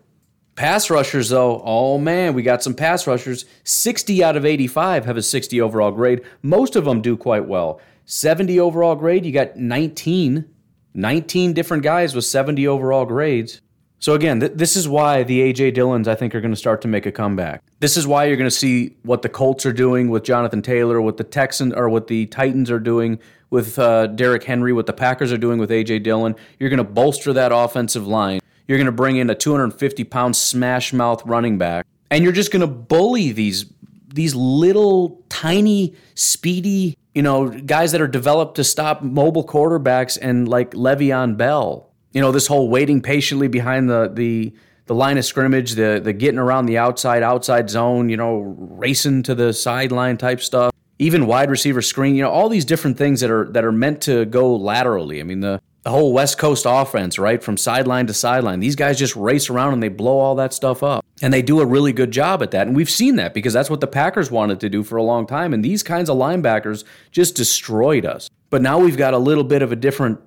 Pass 0.61 0.91
rushers, 0.91 1.29
though, 1.29 1.59
oh 1.65 1.97
man, 1.97 2.35
we 2.35 2.43
got 2.43 2.61
some 2.61 2.75
pass 2.75 3.07
rushers. 3.07 3.45
60 3.63 4.23
out 4.23 4.37
of 4.37 4.45
85 4.45 5.05
have 5.05 5.17
a 5.17 5.23
60 5.23 5.59
overall 5.59 5.89
grade. 5.89 6.21
Most 6.43 6.75
of 6.75 6.85
them 6.85 7.01
do 7.01 7.17
quite 7.17 7.47
well. 7.47 7.81
70 8.05 8.59
overall 8.59 8.93
grade, 8.93 9.25
you 9.25 9.31
got 9.31 9.57
19. 9.57 10.45
19 10.93 11.53
different 11.53 11.81
guys 11.81 12.13
with 12.13 12.25
70 12.25 12.67
overall 12.67 13.05
grades. 13.05 13.59
So 13.97 14.13
again, 14.13 14.39
th- 14.39 14.51
this 14.53 14.75
is 14.75 14.87
why 14.87 15.23
the 15.23 15.51
AJ 15.51 15.73
Dillons 15.73 16.07
I 16.07 16.13
think 16.13 16.35
are 16.35 16.41
going 16.41 16.53
to 16.53 16.55
start 16.55 16.81
to 16.81 16.87
make 16.87 17.07
a 17.07 17.11
comeback. 17.11 17.63
This 17.79 17.97
is 17.97 18.05
why 18.05 18.25
you're 18.25 18.37
going 18.37 18.47
to 18.47 18.55
see 18.55 18.95
what 19.01 19.23
the 19.23 19.29
Colts 19.29 19.65
are 19.65 19.73
doing 19.73 20.11
with 20.11 20.23
Jonathan 20.23 20.61
Taylor, 20.61 21.01
what 21.01 21.17
the 21.17 21.23
Texans 21.23 21.73
or 21.73 21.89
what 21.89 22.05
the 22.05 22.27
Titans 22.27 22.69
are 22.69 22.79
doing 22.79 23.17
with 23.49 23.79
uh, 23.79 24.05
Derrick 24.05 24.43
Henry, 24.43 24.73
what 24.73 24.85
the 24.85 24.93
Packers 24.93 25.31
are 25.31 25.39
doing 25.39 25.57
with 25.57 25.71
AJ 25.71 26.03
Dillon. 26.03 26.35
You're 26.59 26.69
going 26.69 26.77
to 26.77 26.83
bolster 26.83 27.33
that 27.33 27.51
offensive 27.51 28.05
line. 28.05 28.41
You're 28.67 28.77
going 28.77 28.85
to 28.85 28.91
bring 28.91 29.17
in 29.17 29.29
a 29.29 29.35
250 29.35 30.03
pound 30.05 30.35
smash 30.35 30.93
mouth 30.93 31.21
running 31.25 31.57
back, 31.57 31.85
and 32.09 32.23
you're 32.23 32.33
just 32.33 32.51
going 32.51 32.61
to 32.61 32.67
bully 32.67 33.31
these 33.31 33.65
these 34.13 34.35
little 34.35 35.23
tiny 35.29 35.95
speedy 36.15 36.97
you 37.15 37.21
know 37.21 37.49
guys 37.49 37.93
that 37.93 38.01
are 38.01 38.07
developed 38.07 38.55
to 38.55 38.63
stop 38.63 39.01
mobile 39.01 39.45
quarterbacks 39.45 40.17
and 40.21 40.49
like 40.49 40.71
Le'Veon 40.71 41.37
Bell 41.37 41.91
you 42.13 42.21
know, 42.21 42.31
this 42.31 42.47
whole 42.47 42.69
waiting 42.69 43.01
patiently 43.01 43.47
behind 43.47 43.89
the 43.89 44.09
the 44.13 44.53
the 44.87 44.95
line 44.95 45.17
of 45.17 45.25
scrimmage, 45.25 45.73
the 45.73 46.01
the 46.03 46.13
getting 46.13 46.39
around 46.39 46.65
the 46.65 46.77
outside 46.77 47.23
outside 47.23 47.69
zone, 47.69 48.09
you 48.09 48.17
know, 48.17 48.39
racing 48.39 49.23
to 49.23 49.35
the 49.35 49.53
sideline 49.53 50.17
type 50.17 50.41
stuff, 50.41 50.71
even 50.99 51.25
wide 51.25 51.49
receiver 51.49 51.81
screen, 51.81 52.15
you 52.15 52.21
know, 52.21 52.29
all 52.29 52.49
these 52.49 52.65
different 52.65 52.97
things 52.97 53.21
that 53.21 53.31
are 53.31 53.45
that 53.51 53.63
are 53.63 53.71
meant 53.71 54.01
to 54.01 54.25
go 54.25 54.55
laterally. 54.55 55.19
I 55.19 55.23
mean, 55.23 55.39
the 55.39 55.61
the 55.83 55.89
whole 55.89 56.13
West 56.13 56.37
Coast 56.37 56.65
offense, 56.67 57.17
right, 57.17 57.43
from 57.43 57.57
sideline 57.57 58.07
to 58.07 58.13
sideline. 58.13 58.59
These 58.59 58.75
guys 58.75 58.99
just 58.99 59.15
race 59.15 59.49
around 59.49 59.73
and 59.73 59.81
they 59.81 59.89
blow 59.89 60.19
all 60.19 60.35
that 60.35 60.53
stuff 60.53 60.83
up. 60.83 61.03
And 61.23 61.33
they 61.33 61.41
do 61.41 61.59
a 61.59 61.65
really 61.65 61.93
good 61.93 62.11
job 62.11 62.43
at 62.43 62.51
that. 62.51 62.67
And 62.67 62.75
we've 62.75 62.89
seen 62.89 63.15
that 63.15 63.33
because 63.33 63.53
that's 63.53 63.69
what 63.69 63.81
the 63.81 63.87
Packers 63.87 64.29
wanted 64.29 64.59
to 64.59 64.69
do 64.69 64.83
for 64.83 64.97
a 64.97 65.03
long 65.03 65.25
time. 65.25 65.53
And 65.53 65.63
these 65.63 65.83
kinds 65.83 66.09
of 66.09 66.17
linebackers 66.17 66.83
just 67.11 67.35
destroyed 67.35 68.05
us. 68.05 68.29
But 68.49 68.61
now 68.61 68.79
we've 68.79 68.97
got 68.97 69.13
a 69.13 69.19
little 69.19 69.43
bit 69.43 69.61
of 69.61 69.71
a 69.71 69.75
different 69.75 70.19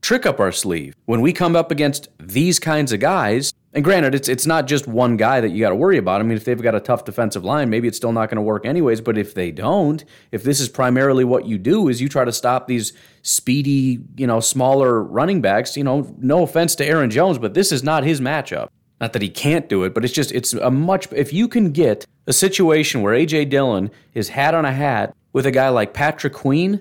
trick 0.00 0.26
up 0.26 0.40
our 0.40 0.52
sleeve. 0.52 0.94
When 1.06 1.20
we 1.20 1.32
come 1.32 1.56
up 1.56 1.70
against 1.70 2.08
these 2.18 2.58
kinds 2.58 2.92
of 2.92 3.00
guys, 3.00 3.52
and 3.72 3.84
granted, 3.84 4.16
it's 4.16 4.28
it's 4.28 4.46
not 4.46 4.66
just 4.66 4.88
one 4.88 5.16
guy 5.16 5.40
that 5.40 5.50
you 5.50 5.60
got 5.60 5.68
to 5.68 5.76
worry 5.76 5.96
about. 5.96 6.20
I 6.20 6.24
mean, 6.24 6.36
if 6.36 6.44
they've 6.44 6.60
got 6.60 6.74
a 6.74 6.80
tough 6.80 7.04
defensive 7.04 7.44
line, 7.44 7.70
maybe 7.70 7.86
it's 7.86 7.96
still 7.96 8.12
not 8.12 8.28
going 8.28 8.36
to 8.36 8.42
work 8.42 8.66
anyways. 8.66 9.00
But 9.00 9.16
if 9.16 9.34
they 9.34 9.52
don't, 9.52 10.04
if 10.32 10.42
this 10.42 10.58
is 10.58 10.68
primarily 10.68 11.24
what 11.24 11.46
you 11.46 11.56
do, 11.56 11.88
is 11.88 12.00
you 12.00 12.08
try 12.08 12.24
to 12.24 12.32
stop 12.32 12.66
these 12.66 12.92
speedy, 13.22 14.00
you 14.16 14.26
know, 14.26 14.40
smaller 14.40 15.02
running 15.04 15.40
backs. 15.40 15.76
You 15.76 15.84
know, 15.84 16.12
no 16.18 16.42
offense 16.42 16.74
to 16.76 16.86
Aaron 16.86 17.10
Jones, 17.10 17.38
but 17.38 17.54
this 17.54 17.70
is 17.70 17.84
not 17.84 18.02
his 18.02 18.20
matchup. 18.20 18.68
Not 19.00 19.12
that 19.12 19.22
he 19.22 19.30
can't 19.30 19.68
do 19.68 19.84
it, 19.84 19.94
but 19.94 20.04
it's 20.04 20.12
just 20.12 20.32
it's 20.32 20.52
a 20.52 20.70
much. 20.70 21.06
If 21.12 21.32
you 21.32 21.46
can 21.46 21.70
get 21.70 22.04
a 22.26 22.32
situation 22.32 23.02
where 23.02 23.14
AJ 23.14 23.50
Dillon 23.50 23.90
is 24.14 24.30
hat 24.30 24.52
on 24.52 24.64
a 24.64 24.72
hat 24.72 25.14
with 25.32 25.46
a 25.46 25.52
guy 25.52 25.68
like 25.68 25.94
Patrick 25.94 26.32
Queen, 26.32 26.80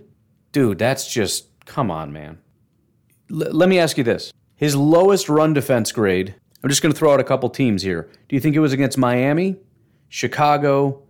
dude, 0.52 0.80
that's 0.80 1.12
just 1.12 1.46
come 1.66 1.92
on, 1.92 2.12
man 2.12 2.40
let 3.30 3.70
me 3.70 3.80
ask 3.80 3.98
you 3.98 4.04
this. 4.04 4.34
His 4.56 4.76
lowest 4.76 5.30
run 5.30 5.54
defense 5.54 5.92
grade, 5.92 6.36
I'm 6.64 6.70
just 6.70 6.82
going 6.82 6.92
to 6.92 6.98
throw 6.98 7.14
out 7.14 7.20
a 7.20 7.24
couple 7.24 7.50
teams 7.50 7.82
here. 7.82 8.10
Do 8.28 8.36
you 8.36 8.40
think 8.40 8.56
it 8.56 8.60
was 8.60 8.74
against 8.74 8.98
Miami, 8.98 9.58
Chicago, 10.10 11.04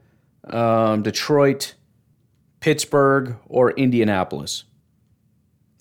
um, 0.46 1.02
Detroit, 1.02 1.76
Pittsburgh, 2.60 3.38
or 3.48 3.72
Indianapolis? 3.72 4.66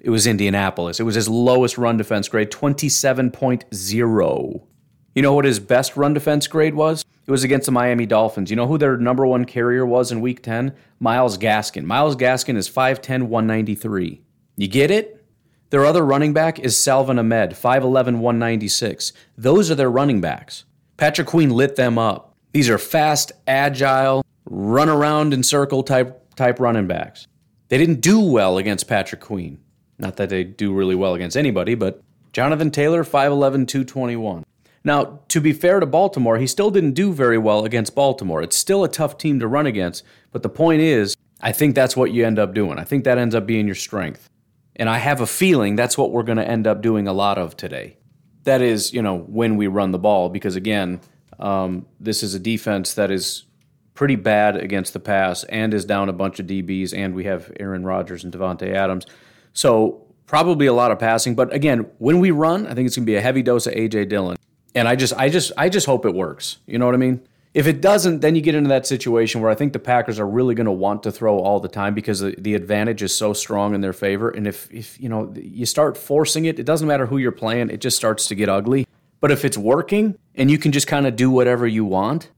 It 0.01 0.11
was 0.11 0.27
Indianapolis. 0.27 1.01
It 1.01 1.03
was 1.03 1.17
his 1.17 1.29
lowest 1.29 1.77
run 1.77 1.97
defense 1.97 2.29
grade, 2.29 2.51
27.0. 2.51 4.63
You 5.15 5.23
know 5.23 5.33
what 5.33 5.45
his 5.45 5.59
best 5.59 5.97
run 5.97 6.15
defense 6.15 6.47
grade 6.47 6.75
was? 6.75 7.05
It 7.27 7.31
was 7.31 7.45
against 7.45 7.67
the 7.67 7.73
Miami 7.73 8.07
Dolphins. 8.07 8.51
You 8.51 8.57
know 8.57 8.69
who 8.69 8.79
their 8.79 8.97
number 8.97 9.27
one 9.27 9.45
carrier 9.45 9.85
was 9.85 10.13
in 10.13 10.21
week 10.21 10.43
10? 10.43 10.75
Myles 11.01 11.37
Gaskin. 11.37 11.85
Myles 11.85 12.17
Gaskin 12.17 12.57
is 12.57 12.71
5'10, 12.71 13.25
193. 13.25 14.23
You 14.57 14.69
get 14.69 14.91
it? 14.91 15.18
Their 15.71 15.85
other 15.85 16.05
running 16.05 16.33
back 16.33 16.59
is 16.59 16.79
Salvon 16.79 17.19
Ahmed, 17.19 17.51
5'11, 17.51 18.19
196. 18.19 19.13
Those 19.37 19.71
are 19.71 19.75
their 19.75 19.91
running 19.91 20.21
backs. 20.21 20.65
Patrick 20.97 21.27
Queen 21.27 21.51
lit 21.51 21.77
them 21.77 21.99
up. 21.99 22.35
These 22.53 22.71
are 22.71 22.79
fast, 22.79 23.33
agile, 23.47 24.25
run 24.47 24.89
around 24.89 25.35
in 25.35 25.43
circle 25.43 25.83
type, 25.83 26.35
type 26.37 26.59
running 26.59 26.87
backs. 26.87 27.27
They 27.69 27.77
didn't 27.77 28.01
do 28.01 28.19
well 28.19 28.57
against 28.57 28.89
Patrick 28.89 29.21
Queen. 29.21 29.59
Not 29.99 30.17
that 30.17 30.31
they 30.31 30.43
do 30.43 30.73
really 30.73 30.95
well 30.95 31.15
against 31.15 31.37
anybody, 31.37 31.75
but 31.75 32.03
Jonathan 32.33 32.71
Taylor, 32.71 33.05
5'11, 33.05 33.69
221. 33.69 34.45
Now, 34.85 35.21
to 35.29 35.41
be 35.41 35.53
fair 35.53 35.81
to 35.81 35.87
Baltimore, 35.87 36.39
he 36.39 36.47
still 36.47 36.71
didn't 36.71 36.93
do 36.93 37.13
very 37.13 37.37
well 37.37 37.67
against 37.67 37.95
Baltimore. 37.95 38.43
It's 38.43 38.57
still 38.57 38.85
a 38.85 38.89
tough 38.89 39.19
team 39.19 39.39
to 39.41 39.47
run 39.47 39.67
against, 39.67 40.03
but 40.33 40.43
the 40.43 40.49
point 40.49 40.81
is, 40.81 41.15
I 41.43 41.53
think 41.53 41.75
that's 41.75 41.97
what 41.97 42.13
you 42.13 42.25
end 42.25 42.39
up 42.39 42.55
doing. 42.55 42.79
I 42.79 42.85
think 42.85 43.05
that 43.05 43.19
ends 43.19 43.35
up 43.35 43.45
being 43.45 43.67
your 43.67 43.75
strength. 43.75 44.31
And 44.79 44.89
I 44.89 44.99
have 44.99 45.21
a 45.21 45.27
feeling 45.27 45.77
that's 45.77 45.99
what 45.99 46.13
we're 46.13 46.23
going 46.23 46.39
to 46.39 46.49
end 46.49 46.67
up 46.67 46.83
doing 46.83 47.09
a 47.09 47.13
lot 47.13 47.39
of 47.39 47.57
today. 47.57 47.97
That 48.45 48.63
is, 48.63 48.93
you 48.93 49.03
know, 49.03 49.19
when 49.19 49.57
we 49.57 49.67
run 49.67 49.91
the 49.91 49.99
ball, 49.99 50.29
because 50.29 50.57
again, 50.57 51.01
um, 51.39 51.87
this 52.01 52.23
is 52.23 52.35
a 52.35 52.39
defense 52.39 52.95
that 52.95 53.11
is 53.11 53.45
pretty 53.95 54.17
bad 54.17 54.57
against 54.57 54.93
the 54.93 55.01
pass 55.01 55.43
and 55.45 55.75
is 55.75 55.85
down 55.85 56.09
a 56.09 56.13
bunch 56.13 56.39
of 56.39 56.47
DBs, 56.47 56.97
and 56.97 57.15
we 57.15 57.25
have 57.25 57.51
Aaron 57.59 57.85
Rodgers 57.85 58.23
and 58.23 58.33
Davante 58.33 58.73
Adams. 58.73 59.07
So 59.53 60.07
probably 60.27 60.67
a 60.67 60.73
lot 60.73 60.93
of 60.93 61.01
passing. 61.01 61.35
But 61.35 61.53
again, 61.53 61.91
when 61.99 62.21
we 62.21 62.31
run, 62.31 62.67
I 62.67 62.75
think 62.75 62.87
it's 62.87 62.97
going 62.97 63.07
to 63.07 63.11
be 63.11 63.17
a 63.17 63.21
heavy 63.21 63.43
dose 63.43 63.67
of 63.67 63.75
AJ 63.75 64.09
Dillon. 64.09 64.37
And 64.75 64.87
I 64.87 64.95
just, 64.95 65.15
I 65.15 65.29
just, 65.29 65.51
I 65.57 65.69
just 65.69 65.87
hope 65.87 66.07
it 66.07 66.15
works. 66.15 66.59
You 66.67 66.79
know 66.79 66.87
what 66.87 66.95
I 66.95 66.99
mean? 66.99 67.27
If 67.59 67.67
it 67.67 67.81
doesn't, 67.81 68.21
then 68.21 68.37
you 68.37 68.41
get 68.41 68.55
into 68.55 68.69
that 68.69 68.87
situation 68.87 69.41
where 69.41 69.51
I 69.51 69.57
think 69.57 69.73
the 69.73 69.81
Packers 69.81 70.21
are 70.21 70.29
really 70.29 70.55
going 70.55 70.67
to 70.67 70.71
want 70.71 71.03
to 71.03 71.11
throw 71.11 71.41
all 71.41 71.59
the 71.59 71.67
time 71.67 71.93
because 71.93 72.21
the, 72.21 72.37
the 72.39 72.55
advantage 72.55 73.03
is 73.03 73.13
so 73.13 73.33
strong 73.33 73.75
in 73.75 73.81
their 73.81 73.93
favor. 73.93 74.31
And 74.31 74.47
if, 74.47 74.73
if 74.73 75.01
you 75.01 75.09
know 75.09 75.35
you 75.35 75.67
start 75.67 75.97
forcing 75.97 76.45
it, 76.45 76.61
it 76.61 76.63
doesn't 76.63 76.87
matter 76.87 77.07
who 77.07 77.19
you're 77.19 77.33
playing; 77.33 77.71
it 77.71 77.81
just 77.81 77.97
starts 77.97 78.29
to 78.29 78.37
get 78.37 78.49
ugly. 78.49 78.87
But 79.19 79.33
if 79.33 79.45
it's 79.45 79.59
working 79.59 80.17
and 80.37 80.53
you 80.53 80.57
can 80.57 80.71
just 80.71 80.87
kind 80.87 81.05
of 81.05 81.17
do 81.17 81.33
whatever 81.33 81.67
you 81.67 81.85
want, 81.85 82.31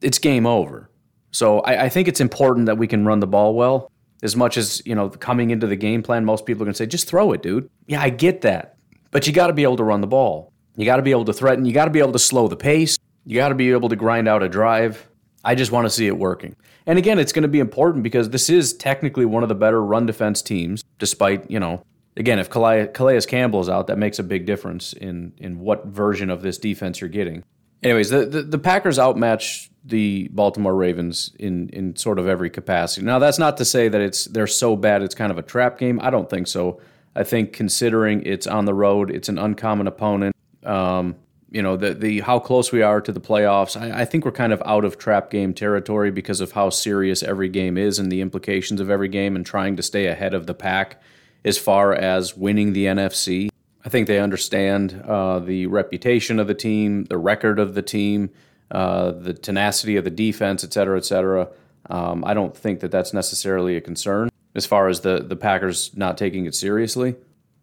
it's 0.00 0.18
game 0.18 0.46
over. 0.46 0.90
So 1.30 1.60
I, 1.60 1.84
I 1.84 1.88
think 1.88 2.08
it's 2.08 2.20
important 2.20 2.66
that 2.66 2.76
we 2.76 2.88
can 2.88 3.04
run 3.04 3.20
the 3.20 3.28
ball 3.28 3.54
well. 3.54 3.92
As 4.24 4.34
much 4.34 4.56
as, 4.56 4.82
you 4.84 4.96
know, 4.96 5.10
coming 5.10 5.50
into 5.50 5.68
the 5.68 5.76
game 5.76 6.02
plan, 6.02 6.24
most 6.24 6.44
people 6.44 6.64
are 6.64 6.66
going 6.66 6.72
to 6.72 6.78
say, 6.78 6.86
just 6.86 7.06
throw 7.06 7.30
it, 7.30 7.40
dude. 7.40 7.70
Yeah, 7.86 8.00
I 8.00 8.10
get 8.10 8.40
that. 8.40 8.78
But 9.12 9.28
you 9.28 9.32
got 9.32 9.46
to 9.46 9.52
be 9.52 9.62
able 9.62 9.76
to 9.76 9.84
run 9.84 10.00
the 10.00 10.08
ball. 10.08 10.52
You 10.74 10.86
got 10.86 10.96
to 10.96 11.02
be 11.02 11.12
able 11.12 11.26
to 11.26 11.32
threaten. 11.32 11.64
You 11.66 11.72
got 11.72 11.84
to 11.84 11.92
be 11.92 12.00
able 12.00 12.12
to 12.12 12.18
slow 12.18 12.48
the 12.48 12.56
pace. 12.56 12.98
You 13.26 13.36
got 13.36 13.48
to 13.48 13.54
be 13.54 13.72
able 13.72 13.88
to 13.90 13.96
grind 13.96 14.28
out 14.28 14.42
a 14.42 14.48
drive. 14.48 15.08
I 15.44 15.54
just 15.54 15.72
want 15.72 15.84
to 15.84 15.90
see 15.90 16.06
it 16.06 16.16
working. 16.16 16.56
And 16.86 16.98
again, 16.98 17.18
it's 17.18 17.32
going 17.32 17.42
to 17.42 17.48
be 17.48 17.58
important 17.58 18.02
because 18.04 18.30
this 18.30 18.48
is 18.48 18.72
technically 18.72 19.24
one 19.24 19.42
of 19.42 19.48
the 19.48 19.54
better 19.54 19.82
run 19.82 20.06
defense 20.06 20.40
teams, 20.40 20.84
despite, 20.98 21.50
you 21.50 21.60
know, 21.60 21.82
again, 22.16 22.38
if 22.38 22.48
Calais, 22.48 22.88
Calais 22.94 23.20
Campbell 23.22 23.60
is 23.60 23.68
out, 23.68 23.88
that 23.88 23.98
makes 23.98 24.18
a 24.18 24.22
big 24.22 24.46
difference 24.46 24.92
in, 24.92 25.32
in 25.38 25.58
what 25.58 25.86
version 25.86 26.30
of 26.30 26.42
this 26.42 26.56
defense 26.56 27.00
you're 27.00 27.10
getting. 27.10 27.42
Anyways, 27.82 28.10
the, 28.10 28.26
the, 28.26 28.42
the 28.42 28.58
Packers 28.58 28.98
outmatch 28.98 29.70
the 29.84 30.28
Baltimore 30.32 30.74
Ravens 30.74 31.32
in, 31.38 31.68
in 31.70 31.94
sort 31.96 32.18
of 32.18 32.26
every 32.26 32.50
capacity. 32.50 33.04
Now, 33.04 33.18
that's 33.18 33.38
not 33.38 33.56
to 33.58 33.64
say 33.64 33.88
that 33.88 34.00
it's 34.00 34.24
they're 34.24 34.46
so 34.46 34.76
bad 34.76 35.02
it's 35.02 35.14
kind 35.14 35.30
of 35.30 35.38
a 35.38 35.42
trap 35.42 35.78
game. 35.78 36.00
I 36.02 36.10
don't 36.10 36.28
think 36.28 36.46
so. 36.48 36.80
I 37.14 37.22
think 37.22 37.52
considering 37.52 38.22
it's 38.24 38.46
on 38.46 38.64
the 38.64 38.74
road, 38.74 39.10
it's 39.10 39.28
an 39.28 39.38
uncommon 39.38 39.86
opponent. 39.86 40.34
Um, 40.64 41.16
you 41.56 41.62
know 41.62 41.74
the 41.74 41.94
the 41.94 42.20
how 42.20 42.38
close 42.38 42.70
we 42.70 42.82
are 42.82 43.00
to 43.00 43.10
the 43.10 43.20
playoffs. 43.20 43.80
I, 43.80 44.02
I, 44.02 44.04
think 44.04 44.26
we're 44.26 44.30
kind 44.32 44.52
of 44.52 44.62
out 44.66 44.84
of 44.84 44.98
trap 44.98 45.30
game 45.30 45.54
territory 45.54 46.10
because 46.10 46.42
of 46.42 46.52
how 46.52 46.68
serious 46.68 47.22
every 47.22 47.48
game 47.48 47.78
is 47.78 47.98
and 47.98 48.12
the 48.12 48.20
implications 48.20 48.78
of 48.78 48.90
every 48.90 49.08
game, 49.08 49.34
and 49.34 49.46
trying 49.46 49.74
to 49.76 49.82
stay 49.82 50.06
ahead 50.06 50.34
of 50.34 50.46
the 50.46 50.52
pack 50.52 51.00
as 51.46 51.56
far 51.56 51.94
as 51.94 52.36
winning 52.36 52.74
the 52.74 52.84
NFC. 52.84 53.48
I 53.86 53.88
think 53.88 54.06
they 54.06 54.18
understand 54.18 55.02
uh, 55.06 55.38
the 55.38 55.64
reputation 55.66 56.38
of 56.38 56.46
the 56.46 56.54
team, 56.54 57.04
the 57.04 57.16
record 57.16 57.58
of 57.58 57.74
the 57.74 57.82
team, 57.82 58.28
uh, 58.70 59.12
the 59.12 59.32
tenacity 59.32 59.96
of 59.96 60.04
the 60.04 60.10
defense, 60.10 60.62
et 60.62 60.74
cetera, 60.74 60.98
et 60.98 61.06
cetera. 61.06 61.48
Um, 61.88 62.22
I 62.22 62.34
don't 62.34 62.54
think 62.54 62.80
that 62.80 62.90
that's 62.90 63.14
necessarily 63.14 63.76
a 63.76 63.80
concern 63.80 64.28
as 64.54 64.66
far 64.66 64.88
as 64.88 65.00
the 65.00 65.20
the 65.20 65.36
Packers 65.36 65.96
not 65.96 66.18
taking 66.18 66.44
it 66.44 66.54
seriously, 66.54 67.16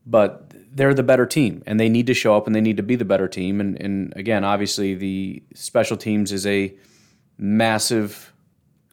but 0.04 0.53
they're 0.74 0.94
the 0.94 1.04
better 1.04 1.26
team 1.26 1.64
and 1.66 1.80
they 1.80 1.90
need 1.90 2.08
to 2.08 2.14
show 2.14 2.36
up 2.36 2.48
and 2.48 2.56
they 2.56 2.62
need 2.62 2.78
to 2.78 2.84
be 2.84 2.96
the 2.96 3.06
better 3.06 3.28
team. 3.28 3.62
And, 3.62 3.80
and 3.80 4.14
again, 4.16 4.44
obviously, 4.44 4.96
the 4.96 5.44
special 5.54 5.98
teams 5.98 6.32
is 6.32 6.46
a 6.46 6.74
massive 7.38 8.34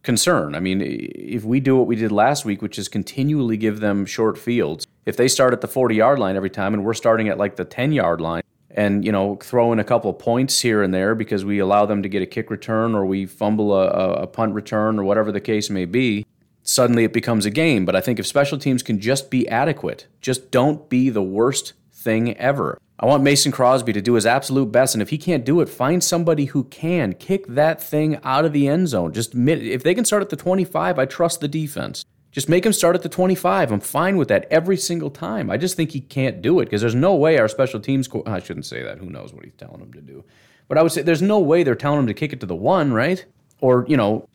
concern. 0.03 0.55
I 0.55 0.61
mean, 0.61 0.83
if 0.83 1.45
we 1.45 1.61
do 1.61 1.77
what 1.77 1.87
we 1.87 1.97
did 1.97 2.12
last 2.12 2.45
week, 2.45 2.62
which 2.62 2.79
is 2.79 2.88
continually 2.88 3.57
give 3.57 3.81
them 3.81 4.07
short 4.07 4.38
fields, 4.38 4.87
if 5.07 5.16
they 5.16 5.29
start 5.29 5.53
at 5.53 5.61
the 5.61 5.69
40 5.69 5.95
yard 5.95 6.19
line 6.19 6.37
every 6.37 6.51
time 6.51 6.75
and 6.75 6.85
we're 6.85 6.95
starting 6.95 7.29
at 7.29 7.38
like 7.38 7.57
the 7.57 7.64
10 7.64 7.93
yard 7.93 8.21
line, 8.21 8.43
and 8.73 9.05
you 9.05 9.11
know 9.11 9.35
throw 9.37 9.73
in 9.73 9.81
a 9.81 9.85
couple 9.85 10.12
points 10.12 10.61
here 10.61 10.83
and 10.83 10.95
there 10.95 11.16
because 11.16 11.45
we 11.45 11.59
allow 11.59 11.85
them 11.87 12.05
to 12.05 12.09
get 12.09 12.23
a 12.23 12.27
kick 12.27 12.51
return 12.51 12.95
or 12.95 13.05
we 13.05 13.27
fumble 13.27 13.75
a, 13.75 13.88
a 14.23 14.27
punt 14.29 14.55
return 14.55 14.97
or 14.97 15.03
whatever 15.03 15.33
the 15.33 15.40
case 15.40 15.69
may 15.69 15.85
be 15.85 16.25
suddenly 16.62 17.05
it 17.05 17.12
becomes 17.12 17.46
a 17.46 17.51
game. 17.51 17.85
But 17.85 17.96
I 17.96 18.01
think 18.01 18.18
if 18.18 18.27
special 18.27 18.59
teams 18.59 18.83
can 18.83 19.01
just 19.01 19.31
be 19.31 19.49
adequate, 19.49 20.07
just 20.20 20.51
don't 20.51 20.88
be 20.88 21.11
the 21.11 21.23
worst 21.23 21.75
thing 21.92 22.37
ever. 22.37 22.79
I 22.99 23.07
want 23.07 23.23
Mason 23.23 23.51
Crosby 23.51 23.94
to 23.94 24.03
do 24.03 24.14
his 24.14 24.27
absolute 24.27 24.70
best, 24.70 24.94
and 24.94 25.01
if 25.01 25.09
he 25.09 25.16
can't 25.16 25.44
do 25.44 25.61
it, 25.61 25.70
find 25.70 26.05
somebody 26.05 26.44
who 26.46 26.64
can 26.64 27.14
kick 27.14 27.46
that 27.46 27.83
thing 27.83 28.18
out 28.25 28.44
of 28.44 28.53
the 28.53 28.68
end 28.68 28.88
zone. 28.88 29.12
Just 29.12 29.35
if 29.35 29.83
they 29.83 29.94
can 29.94 30.05
start 30.05 30.23
at 30.23 30.29
the 30.29 30.37
25, 30.37 30.99
I 30.99 31.07
trust 31.07 31.40
the 31.40 31.49
defense. 31.49 32.05
Just 32.31 32.49
make 32.49 32.64
him 32.64 32.73
start 32.73 32.94
at 32.94 33.03
the 33.03 33.09
25. 33.09 33.73
I'm 33.73 33.81
fine 33.81 34.16
with 34.16 34.29
that 34.29 34.46
every 34.51 34.77
single 34.77 35.11
time. 35.11 35.51
I 35.51 35.57
just 35.57 35.77
think 35.77 35.90
he 35.90 36.01
can't 36.01 36.42
do 36.42 36.61
it 36.61 36.66
because 36.66 36.81
there's 36.81 36.94
no 36.94 37.14
way 37.14 37.38
our 37.38 37.49
special 37.49 37.81
teams. 37.81 38.07
Co- 38.07 38.23
I 38.27 38.38
shouldn't 38.38 38.66
say 38.66 38.83
that. 38.83 38.99
Who 38.99 39.11
knows 39.11 39.33
what 39.33 39.44
he's 39.44 39.55
telling 39.55 39.81
him 39.81 39.92
to 39.94 40.01
do? 40.01 40.25
But 40.68 40.79
I 40.79 40.83
would 40.83 40.92
say 40.92 41.03
there's 41.03 41.23
no 41.23 41.40
way 41.40 41.62
they're 41.62 41.75
telling 41.75 42.01
him 42.01 42.07
to 42.07 42.14
kick 42.14 42.33
it 42.33 42.40
to 42.40 42.46
the 42.46 42.55
one, 42.55 42.92
right? 42.92 43.25
Or 43.61 43.85
you 43.88 43.96
know, 43.96 44.29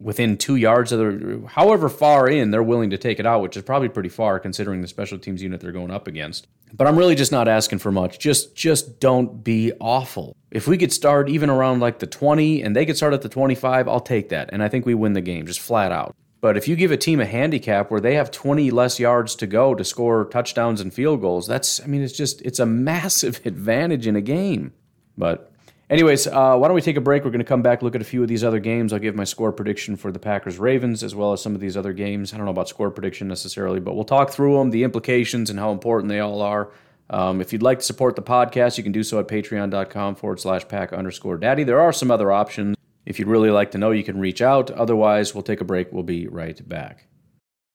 within 0.00 0.36
two 0.36 0.56
yards 0.56 0.92
of 0.92 0.98
the, 0.98 1.46
however 1.48 1.88
far 1.88 2.28
in 2.28 2.50
they're 2.50 2.62
willing 2.62 2.90
to 2.90 2.98
take 2.98 3.18
it 3.18 3.26
out, 3.26 3.42
which 3.42 3.56
is 3.56 3.62
probably 3.62 3.88
pretty 3.88 4.08
far 4.08 4.38
considering 4.38 4.82
the 4.82 4.88
special 4.88 5.18
teams 5.18 5.42
unit 5.42 5.60
they're 5.60 5.72
going 5.72 5.90
up 5.90 6.06
against. 6.06 6.46
But 6.72 6.86
I'm 6.86 6.96
really 6.96 7.14
just 7.14 7.32
not 7.32 7.46
asking 7.46 7.78
for 7.78 7.92
much. 7.92 8.18
Just, 8.18 8.54
just 8.56 8.98
don't 8.98 9.44
be 9.44 9.72
awful. 9.80 10.36
If 10.50 10.66
we 10.66 10.76
could 10.76 10.92
start 10.92 11.28
even 11.28 11.48
around 11.48 11.80
like 11.80 12.00
the 12.00 12.06
20 12.06 12.62
and 12.62 12.74
they 12.74 12.84
could 12.84 12.96
start 12.96 13.14
at 13.14 13.22
the 13.22 13.28
25, 13.28 13.88
I'll 13.88 14.00
take 14.00 14.30
that. 14.30 14.50
And 14.52 14.62
I 14.62 14.68
think 14.68 14.84
we 14.84 14.94
win 14.94 15.12
the 15.12 15.20
game 15.20 15.46
just 15.46 15.60
flat 15.60 15.92
out. 15.92 16.14
But 16.40 16.58
if 16.58 16.68
you 16.68 16.76
give 16.76 16.90
a 16.90 16.98
team 16.98 17.20
a 17.20 17.26
handicap 17.26 17.90
where 17.90 18.00
they 18.00 18.16
have 18.16 18.30
20 18.30 18.70
less 18.70 19.00
yards 19.00 19.34
to 19.36 19.46
go 19.46 19.74
to 19.74 19.82
score 19.82 20.26
touchdowns 20.26 20.80
and 20.80 20.92
field 20.92 21.22
goals, 21.22 21.46
that's, 21.46 21.80
I 21.80 21.86
mean, 21.86 22.02
it's 22.02 22.12
just, 22.12 22.42
it's 22.42 22.58
a 22.58 22.66
massive 22.66 23.40
advantage 23.46 24.06
in 24.06 24.14
a 24.14 24.20
game. 24.20 24.72
But 25.16 25.53
Anyways, 25.90 26.26
uh, 26.26 26.56
why 26.56 26.68
don't 26.68 26.74
we 26.74 26.80
take 26.80 26.96
a 26.96 27.00
break? 27.00 27.24
We're 27.24 27.30
going 27.30 27.40
to 27.40 27.44
come 27.44 27.60
back, 27.60 27.82
look 27.82 27.94
at 27.94 28.00
a 28.00 28.04
few 28.04 28.22
of 28.22 28.28
these 28.28 28.42
other 28.42 28.58
games. 28.58 28.92
I'll 28.92 28.98
give 28.98 29.14
my 29.14 29.24
score 29.24 29.52
prediction 29.52 29.96
for 29.96 30.10
the 30.10 30.18
Packers 30.18 30.58
Ravens 30.58 31.02
as 31.02 31.14
well 31.14 31.32
as 31.32 31.42
some 31.42 31.54
of 31.54 31.60
these 31.60 31.76
other 31.76 31.92
games. 31.92 32.32
I 32.32 32.38
don't 32.38 32.46
know 32.46 32.52
about 32.52 32.68
score 32.68 32.90
prediction 32.90 33.28
necessarily, 33.28 33.80
but 33.80 33.94
we'll 33.94 34.04
talk 34.04 34.30
through 34.30 34.56
them, 34.58 34.70
the 34.70 34.82
implications, 34.82 35.50
and 35.50 35.58
how 35.58 35.72
important 35.72 36.08
they 36.08 36.20
all 36.20 36.40
are. 36.40 36.72
Um, 37.10 37.42
if 37.42 37.52
you'd 37.52 37.62
like 37.62 37.80
to 37.80 37.84
support 37.84 38.16
the 38.16 38.22
podcast, 38.22 38.78
you 38.78 38.82
can 38.82 38.92
do 38.92 39.02
so 39.02 39.18
at 39.18 39.28
patreon.com 39.28 40.14
forward 40.14 40.40
slash 40.40 40.66
pack 40.68 40.94
underscore 40.94 41.36
daddy. 41.36 41.64
There 41.64 41.80
are 41.80 41.92
some 41.92 42.10
other 42.10 42.32
options. 42.32 42.76
If 43.04 43.18
you'd 43.18 43.28
really 43.28 43.50
like 43.50 43.72
to 43.72 43.78
know, 43.78 43.90
you 43.90 44.04
can 44.04 44.18
reach 44.18 44.40
out. 44.40 44.70
Otherwise, 44.70 45.34
we'll 45.34 45.42
take 45.42 45.60
a 45.60 45.64
break. 45.64 45.92
We'll 45.92 46.02
be 46.02 46.26
right 46.26 46.66
back. 46.66 47.08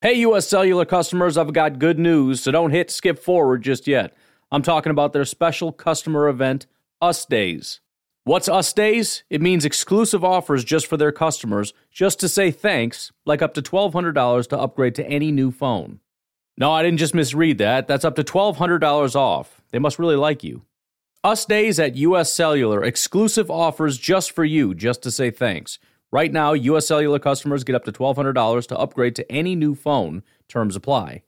Hey, 0.02 0.14
U.S. 0.22 0.48
Cellular 0.48 0.86
customers, 0.86 1.38
I've 1.38 1.54
got 1.54 1.78
good 1.78 2.00
news, 2.00 2.42
so 2.42 2.52
don't 2.52 2.72
hit 2.72 2.90
skip 2.90 3.20
forward 3.20 3.62
just 3.62 3.86
yet. 3.86 4.16
I'm 4.52 4.64
talking 4.64 4.90
about 4.92 5.14
their 5.14 5.26
special 5.26 5.72
customer 5.72 6.28
event, 6.28 6.66
Us 7.02 7.26
Days. 7.26 7.82
What's 8.26 8.50
Us 8.50 8.74
Days? 8.74 9.24
It 9.30 9.42
means 9.42 9.66
exclusive 9.66 10.24
offers 10.24 10.64
just 10.64 10.88
for 10.88 10.98
their 10.98 11.12
customers, 11.12 11.74
just 11.90 12.20
to 12.20 12.30
say 12.30 12.52
thanks, 12.52 13.12
like 13.26 13.42
up 13.42 13.54
to 13.56 13.62
$1,200 13.62 14.48
to 14.50 14.60
upgrade 14.60 14.94
to 14.96 15.08
any 15.08 15.32
new 15.32 15.52
phone. 15.52 16.00
No, 16.58 16.72
I 16.72 16.84
didn't 16.84 17.00
just 17.00 17.16
misread 17.16 17.58
that. 17.60 17.88
That's 17.88 18.04
up 18.04 18.16
to 18.18 18.24
$1,200 18.24 19.16
off. 19.16 19.62
They 19.72 19.80
must 19.80 19.98
really 19.98 20.18
like 20.18 20.44
you. 20.44 20.64
Us 21.24 21.46
Days 21.46 21.80
at 21.80 21.96
US 21.96 22.32
Cellular, 22.32 22.84
exclusive 22.84 23.50
offers 23.50 23.98
just 23.98 24.32
for 24.32 24.44
you, 24.44 24.76
just 24.76 25.02
to 25.04 25.12
say 25.12 25.32
thanks. 25.32 25.80
Right 26.12 26.32
now, 26.32 26.54
US 26.54 26.88
Cellular 26.88 27.20
customers 27.20 27.64
get 27.64 27.76
up 27.76 27.86
to 27.86 27.92
$1,200 27.92 28.68
to 28.68 28.78
upgrade 28.78 29.16
to 29.16 29.32
any 29.32 29.56
new 29.56 29.76
phone. 29.76 30.24
Terms 30.48 30.76
apply. 30.76 31.24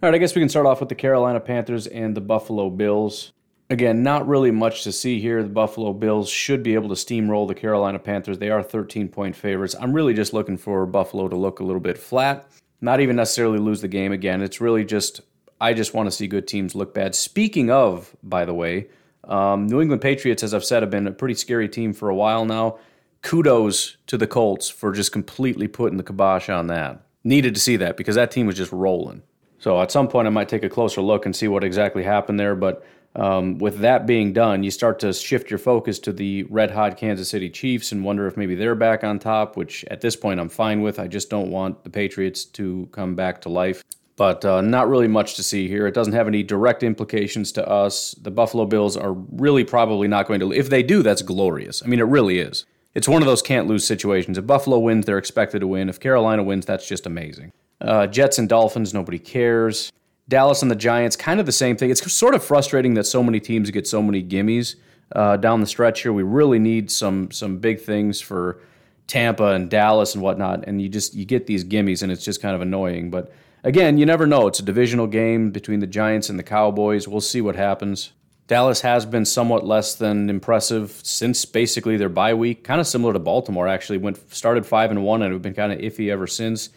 All 0.00 0.08
right, 0.08 0.14
I 0.14 0.18
guess 0.18 0.36
we 0.36 0.40
can 0.40 0.48
start 0.48 0.64
off 0.64 0.78
with 0.78 0.90
the 0.90 0.94
Carolina 0.94 1.40
Panthers 1.40 1.88
and 1.88 2.16
the 2.16 2.20
Buffalo 2.20 2.70
Bills. 2.70 3.32
Again, 3.68 4.04
not 4.04 4.28
really 4.28 4.52
much 4.52 4.84
to 4.84 4.92
see 4.92 5.20
here. 5.20 5.42
The 5.42 5.48
Buffalo 5.48 5.92
Bills 5.92 6.30
should 6.30 6.62
be 6.62 6.74
able 6.74 6.88
to 6.90 6.94
steamroll 6.94 7.48
the 7.48 7.56
Carolina 7.56 7.98
Panthers. 7.98 8.38
They 8.38 8.48
are 8.48 8.62
13 8.62 9.08
point 9.08 9.34
favorites. 9.34 9.74
I'm 9.80 9.92
really 9.92 10.14
just 10.14 10.32
looking 10.32 10.56
for 10.56 10.86
Buffalo 10.86 11.26
to 11.26 11.34
look 11.34 11.58
a 11.58 11.64
little 11.64 11.80
bit 11.80 11.98
flat, 11.98 12.48
not 12.80 13.00
even 13.00 13.16
necessarily 13.16 13.58
lose 13.58 13.80
the 13.80 13.88
game 13.88 14.12
again. 14.12 14.40
It's 14.40 14.60
really 14.60 14.84
just, 14.84 15.20
I 15.60 15.74
just 15.74 15.94
want 15.94 16.06
to 16.06 16.12
see 16.12 16.28
good 16.28 16.46
teams 16.46 16.76
look 16.76 16.94
bad. 16.94 17.16
Speaking 17.16 17.68
of, 17.68 18.14
by 18.22 18.44
the 18.44 18.54
way, 18.54 18.86
um, 19.24 19.66
New 19.66 19.80
England 19.80 20.00
Patriots, 20.00 20.44
as 20.44 20.54
I've 20.54 20.64
said, 20.64 20.84
have 20.84 20.90
been 20.90 21.08
a 21.08 21.12
pretty 21.12 21.34
scary 21.34 21.68
team 21.68 21.92
for 21.92 22.08
a 22.08 22.14
while 22.14 22.44
now. 22.44 22.78
Kudos 23.22 23.96
to 24.06 24.16
the 24.16 24.28
Colts 24.28 24.68
for 24.68 24.92
just 24.92 25.10
completely 25.10 25.66
putting 25.66 25.96
the 25.96 26.04
kibosh 26.04 26.48
on 26.48 26.68
that. 26.68 27.04
Needed 27.24 27.52
to 27.56 27.60
see 27.60 27.74
that 27.78 27.96
because 27.96 28.14
that 28.14 28.30
team 28.30 28.46
was 28.46 28.56
just 28.56 28.70
rolling. 28.70 29.22
So 29.58 29.80
at 29.80 29.90
some 29.90 30.08
point, 30.08 30.26
I 30.26 30.30
might 30.30 30.48
take 30.48 30.64
a 30.64 30.68
closer 30.68 31.00
look 31.00 31.26
and 31.26 31.34
see 31.34 31.48
what 31.48 31.64
exactly 31.64 32.02
happened 32.02 32.38
there. 32.38 32.54
But 32.54 32.84
um, 33.16 33.58
with 33.58 33.78
that 33.78 34.06
being 34.06 34.32
done, 34.32 34.62
you 34.62 34.70
start 34.70 34.98
to 35.00 35.12
shift 35.12 35.50
your 35.50 35.58
focus 35.58 35.98
to 36.00 36.12
the 36.12 36.44
red 36.44 36.70
hot 36.70 36.96
Kansas 36.96 37.28
City 37.28 37.50
Chiefs 37.50 37.90
and 37.90 38.04
wonder 38.04 38.26
if 38.26 38.36
maybe 38.36 38.54
they're 38.54 38.74
back 38.74 39.02
on 39.02 39.18
top, 39.18 39.56
which 39.56 39.84
at 39.90 40.00
this 40.00 40.14
point 40.14 40.38
I'm 40.38 40.48
fine 40.48 40.82
with. 40.82 40.98
I 40.98 41.08
just 41.08 41.28
don't 41.28 41.50
want 41.50 41.82
the 41.82 41.90
Patriots 41.90 42.44
to 42.44 42.88
come 42.92 43.14
back 43.14 43.40
to 43.42 43.48
life. 43.48 43.82
But 44.14 44.44
uh, 44.44 44.60
not 44.60 44.88
really 44.88 45.06
much 45.06 45.36
to 45.36 45.44
see 45.44 45.68
here. 45.68 45.86
It 45.86 45.94
doesn't 45.94 46.12
have 46.12 46.26
any 46.26 46.42
direct 46.42 46.82
implications 46.82 47.52
to 47.52 47.68
us. 47.68 48.16
The 48.20 48.32
Buffalo 48.32 48.66
Bills 48.66 48.96
are 48.96 49.12
really 49.12 49.62
probably 49.62 50.08
not 50.08 50.26
going 50.26 50.40
to. 50.40 50.52
If 50.52 50.70
they 50.70 50.82
do, 50.82 51.04
that's 51.04 51.22
glorious. 51.22 51.84
I 51.84 51.86
mean, 51.86 52.00
it 52.00 52.04
really 52.04 52.40
is. 52.40 52.66
It's 52.96 53.06
one 53.06 53.22
of 53.22 53.26
those 53.26 53.42
can't 53.42 53.68
lose 53.68 53.86
situations. 53.86 54.36
If 54.36 54.44
Buffalo 54.44 54.80
wins, 54.80 55.06
they're 55.06 55.18
expected 55.18 55.60
to 55.60 55.68
win. 55.68 55.88
If 55.88 56.00
Carolina 56.00 56.42
wins, 56.42 56.66
that's 56.66 56.86
just 56.86 57.06
amazing. 57.06 57.52
Uh, 57.80 58.06
Jets 58.06 58.38
and 58.38 58.48
Dolphins, 58.48 58.92
nobody 58.92 59.18
cares. 59.18 59.92
Dallas 60.28 60.60
and 60.62 60.70
the 60.70 60.76
Giants, 60.76 61.16
kind 61.16 61.40
of 61.40 61.46
the 61.46 61.52
same 61.52 61.76
thing. 61.76 61.90
It's 61.90 62.12
sort 62.12 62.34
of 62.34 62.44
frustrating 62.44 62.94
that 62.94 63.04
so 63.04 63.22
many 63.22 63.40
teams 63.40 63.70
get 63.70 63.86
so 63.86 64.02
many 64.02 64.22
gimmies 64.22 64.74
uh, 65.12 65.36
down 65.38 65.60
the 65.60 65.66
stretch 65.66 66.02
here. 66.02 66.12
We 66.12 66.22
really 66.22 66.58
need 66.58 66.90
some 66.90 67.30
some 67.30 67.58
big 67.58 67.80
things 67.80 68.20
for 68.20 68.60
Tampa 69.06 69.52
and 69.52 69.70
Dallas 69.70 70.14
and 70.14 70.22
whatnot, 70.22 70.64
and 70.66 70.82
you 70.82 70.88
just 70.88 71.14
you 71.14 71.24
get 71.24 71.46
these 71.46 71.64
gimmies, 71.64 72.02
and 72.02 72.12
it's 72.12 72.24
just 72.24 72.42
kind 72.42 72.54
of 72.54 72.60
annoying. 72.60 73.10
But 73.10 73.32
again, 73.64 73.96
you 73.96 74.04
never 74.04 74.26
know. 74.26 74.46
It's 74.46 74.60
a 74.60 74.64
divisional 74.64 75.06
game 75.06 75.50
between 75.50 75.80
the 75.80 75.86
Giants 75.86 76.28
and 76.28 76.38
the 76.38 76.42
Cowboys. 76.42 77.08
We'll 77.08 77.22
see 77.22 77.40
what 77.40 77.56
happens. 77.56 78.12
Dallas 78.48 78.80
has 78.80 79.04
been 79.04 79.24
somewhat 79.24 79.66
less 79.66 79.94
than 79.94 80.30
impressive 80.30 81.00
since 81.02 81.44
basically 81.44 81.96
their 81.96 82.08
bye 82.08 82.34
week, 82.34 82.64
kind 82.64 82.80
of 82.80 82.86
similar 82.86 83.14
to 83.14 83.18
Baltimore. 83.18 83.66
Actually, 83.66 83.98
went 83.98 84.30
started 84.34 84.66
five 84.66 84.90
and 84.90 85.04
one 85.04 85.22
and 85.22 85.32
have 85.32 85.42
been 85.42 85.54
kind 85.54 85.72
of 85.72 85.78
iffy 85.78 86.10
ever 86.10 86.26
since 86.26 86.68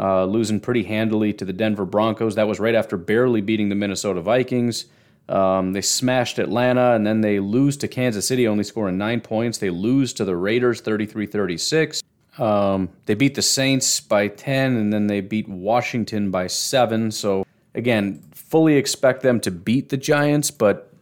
uh, 0.00 0.24
losing 0.24 0.58
pretty 0.58 0.82
handily 0.82 1.32
to 1.34 1.44
the 1.44 1.52
Denver 1.52 1.84
Broncos. 1.84 2.34
That 2.34 2.48
was 2.48 2.58
right 2.58 2.74
after 2.74 2.96
barely 2.96 3.42
beating 3.42 3.68
the 3.68 3.74
Minnesota 3.74 4.22
Vikings. 4.22 4.86
Um, 5.28 5.74
they 5.74 5.82
smashed 5.82 6.38
Atlanta, 6.38 6.94
and 6.94 7.06
then 7.06 7.20
they 7.20 7.38
lose 7.38 7.76
to 7.78 7.88
Kansas 7.88 8.26
City, 8.26 8.48
only 8.48 8.64
scoring 8.64 8.96
nine 8.96 9.20
points. 9.20 9.58
They 9.58 9.70
lose 9.70 10.12
to 10.14 10.24
the 10.24 10.34
Raiders 10.34 10.80
33 10.80 11.26
36. 11.26 12.02
Um, 12.38 12.88
they 13.04 13.14
beat 13.14 13.34
the 13.34 13.42
Saints 13.42 14.00
by 14.00 14.28
10, 14.28 14.76
and 14.76 14.92
then 14.92 15.06
they 15.06 15.20
beat 15.20 15.48
Washington 15.48 16.30
by 16.30 16.46
7. 16.46 17.10
So, 17.10 17.44
again, 17.74 18.22
fully 18.32 18.76
expect 18.76 19.22
them 19.22 19.38
to 19.40 19.50
beat 19.50 19.90
the 19.90 19.96
Giants, 19.98 20.50
but 20.50 20.92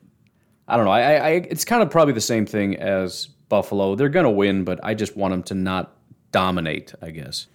I 0.67 0.77
don't 0.77 0.85
know. 0.85 0.91
I, 0.91 1.15
I 1.15 1.31
It's 1.31 1.65
kind 1.65 1.83
of 1.83 1.91
probably 1.91 2.15
the 2.15 2.21
same 2.21 2.45
thing 2.45 2.77
as 2.77 3.29
Buffalo. 3.49 3.95
They're 3.95 4.09
going 4.09 4.25
to 4.25 4.31
win, 4.31 4.65
but 4.65 4.81
I 4.83 4.95
just 4.95 5.17
want 5.17 5.33
them 5.33 5.43
to 5.45 5.55
not 5.55 5.97
dominate, 6.33 6.93
I 7.01 7.11
guess. 7.11 7.47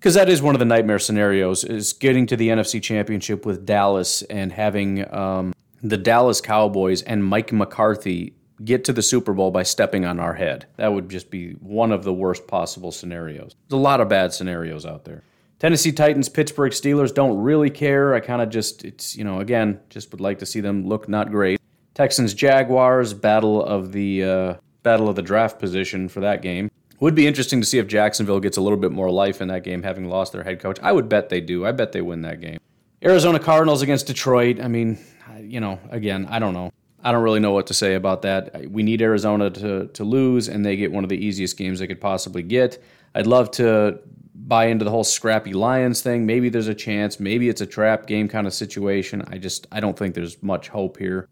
Because 0.00 0.14
that 0.14 0.30
is 0.30 0.40
one 0.40 0.54
of 0.54 0.58
the 0.58 0.64
nightmare 0.64 0.98
scenarios, 0.98 1.62
is 1.62 1.92
getting 1.92 2.26
to 2.28 2.36
the 2.36 2.48
NFC 2.48 2.82
Championship 2.82 3.44
with 3.44 3.66
Dallas 3.66 4.22
and 4.22 4.50
having 4.50 5.12
um, 5.14 5.52
the 5.82 5.98
Dallas 5.98 6.40
Cowboys 6.40 7.02
and 7.02 7.22
Mike 7.22 7.52
McCarthy 7.52 8.32
get 8.64 8.84
to 8.84 8.94
the 8.94 9.02
Super 9.02 9.34
Bowl 9.34 9.50
by 9.50 9.62
stepping 9.62 10.06
on 10.06 10.18
our 10.18 10.32
head. 10.32 10.64
That 10.76 10.94
would 10.94 11.10
just 11.10 11.30
be 11.30 11.52
one 11.52 11.92
of 11.92 12.02
the 12.02 12.14
worst 12.14 12.46
possible 12.46 12.92
scenarios. 12.92 13.54
There's 13.68 13.78
a 13.78 13.82
lot 13.82 14.00
of 14.00 14.08
bad 14.08 14.32
scenarios 14.32 14.86
out 14.86 15.04
there. 15.04 15.22
Tennessee 15.58 15.92
Titans, 15.92 16.30
Pittsburgh 16.30 16.72
Steelers 16.72 17.12
don't 17.12 17.36
really 17.36 17.68
care. 17.68 18.14
I 18.14 18.20
kind 18.20 18.40
of 18.40 18.48
just, 18.48 18.86
it's, 18.86 19.14
you 19.14 19.24
know, 19.24 19.40
again, 19.40 19.80
just 19.90 20.12
would 20.12 20.20
like 20.22 20.38
to 20.38 20.46
see 20.46 20.60
them 20.60 20.88
look 20.88 21.10
not 21.10 21.30
great. 21.30 21.60
Texans, 21.92 22.32
Jaguars, 22.32 23.12
battle 23.12 23.62
of 23.62 23.92
the 23.92 24.24
uh, 24.24 24.54
battle 24.82 25.10
of 25.10 25.16
the 25.16 25.22
draft 25.22 25.58
position 25.58 26.08
for 26.08 26.20
that 26.20 26.40
game. 26.40 26.70
Would 27.00 27.14
be 27.14 27.26
interesting 27.26 27.60
to 27.60 27.66
see 27.66 27.78
if 27.78 27.86
Jacksonville 27.86 28.40
gets 28.40 28.58
a 28.58 28.60
little 28.60 28.78
bit 28.78 28.92
more 28.92 29.10
life 29.10 29.40
in 29.40 29.48
that 29.48 29.64
game, 29.64 29.82
having 29.82 30.08
lost 30.08 30.32
their 30.32 30.44
head 30.44 30.60
coach. 30.60 30.78
I 30.82 30.92
would 30.92 31.08
bet 31.08 31.30
they 31.30 31.40
do. 31.40 31.64
I 31.64 31.72
bet 31.72 31.92
they 31.92 32.02
win 32.02 32.22
that 32.22 32.40
game. 32.40 32.58
Arizona 33.02 33.38
Cardinals 33.38 33.80
against 33.80 34.06
Detroit. 34.06 34.60
I 34.60 34.68
mean, 34.68 34.98
you 35.40 35.60
know, 35.60 35.80
again, 35.90 36.26
I 36.26 36.38
don't 36.38 36.52
know. 36.52 36.70
I 37.02 37.12
don't 37.12 37.22
really 37.22 37.40
know 37.40 37.52
what 37.52 37.66
to 37.68 37.74
say 37.74 37.94
about 37.94 38.20
that. 38.22 38.70
We 38.70 38.82
need 38.82 39.00
Arizona 39.00 39.48
to, 39.48 39.86
to 39.86 40.04
lose, 40.04 40.48
and 40.48 40.64
they 40.64 40.76
get 40.76 40.92
one 40.92 41.02
of 41.02 41.08
the 41.08 41.16
easiest 41.16 41.56
games 41.56 41.78
they 41.78 41.86
could 41.86 42.00
possibly 42.02 42.42
get. 42.42 42.82
I'd 43.14 43.26
love 43.26 43.50
to 43.52 44.00
buy 44.34 44.66
into 44.66 44.84
the 44.84 44.90
whole 44.90 45.04
scrappy 45.04 45.54
Lions 45.54 46.02
thing. 46.02 46.26
Maybe 46.26 46.50
there's 46.50 46.68
a 46.68 46.74
chance. 46.74 47.18
Maybe 47.18 47.48
it's 47.48 47.62
a 47.62 47.66
trap 47.66 48.06
game 48.06 48.28
kind 48.28 48.46
of 48.46 48.52
situation. 48.52 49.24
I 49.28 49.38
just 49.38 49.66
I 49.72 49.80
don't 49.80 49.98
think 49.98 50.14
there's 50.14 50.42
much 50.42 50.68
hope 50.68 50.98
here. 50.98 51.28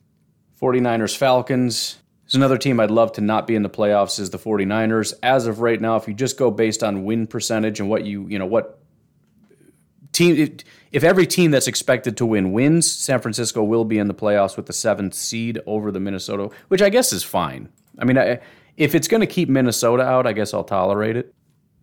49ers 0.61 1.17
Falcons. 1.17 1.99
There's 2.29 2.37
another 2.37 2.59
team 2.59 2.79
I'd 2.79 2.91
love 2.91 3.13
to 3.13 3.23
not 3.23 3.47
be 3.47 3.55
in 3.55 3.63
the 3.63 3.71
playoffs 3.71 4.21
is 4.21 4.29
the 4.29 4.39
49ers. 4.39 5.15
As 5.23 5.47
of 5.47 5.61
right 5.61 5.81
now, 5.81 5.97
if 5.97 6.07
you 6.07 6.13
just 6.13 6.37
go 6.37 6.51
based 6.51 6.83
on 6.83 7.07
win 7.07 7.27
percentage 7.27 7.81
and 7.81 7.89
what 7.89 8.05
you, 8.05 8.27
you 8.29 8.39
know, 8.39 8.45
what 8.45 8.79
team 10.13 10.59
if 10.93 11.05
every 11.05 11.27
team 11.27 11.51
that's 11.51 11.67
expected 11.67 12.19
to 12.19 12.27
win 12.27 12.53
wins, 12.53 12.91
San 12.91 13.21
Francisco 13.21 13.65
will 13.65 13.87
be 13.87 13.99
in 13.99 14.09
the 14.09 14.15
playoffs 14.15 14.59
with 14.59 14.67
the 14.67 14.75
seventh 14.75 15.15
seed 15.15 15.59
over 15.65 15.91
the 15.91 16.01
Minnesota, 16.01 16.51
which 16.69 16.83
I 16.83 16.91
guess 16.91 17.15
is 17.15 17.23
fine. 17.23 17.71
I 17.99 18.05
mean, 18.05 18.19
I, 18.19 18.41
if 18.77 18.95
it's 18.95 19.09
going 19.09 19.23
to 19.23 19.27
keep 19.27 19.49
Minnesota 19.49 20.03
out, 20.03 20.27
I 20.27 20.35
guess 20.35 20.53
I'll 20.53 20.65
tolerate 20.65 21.17
it. 21.17 21.35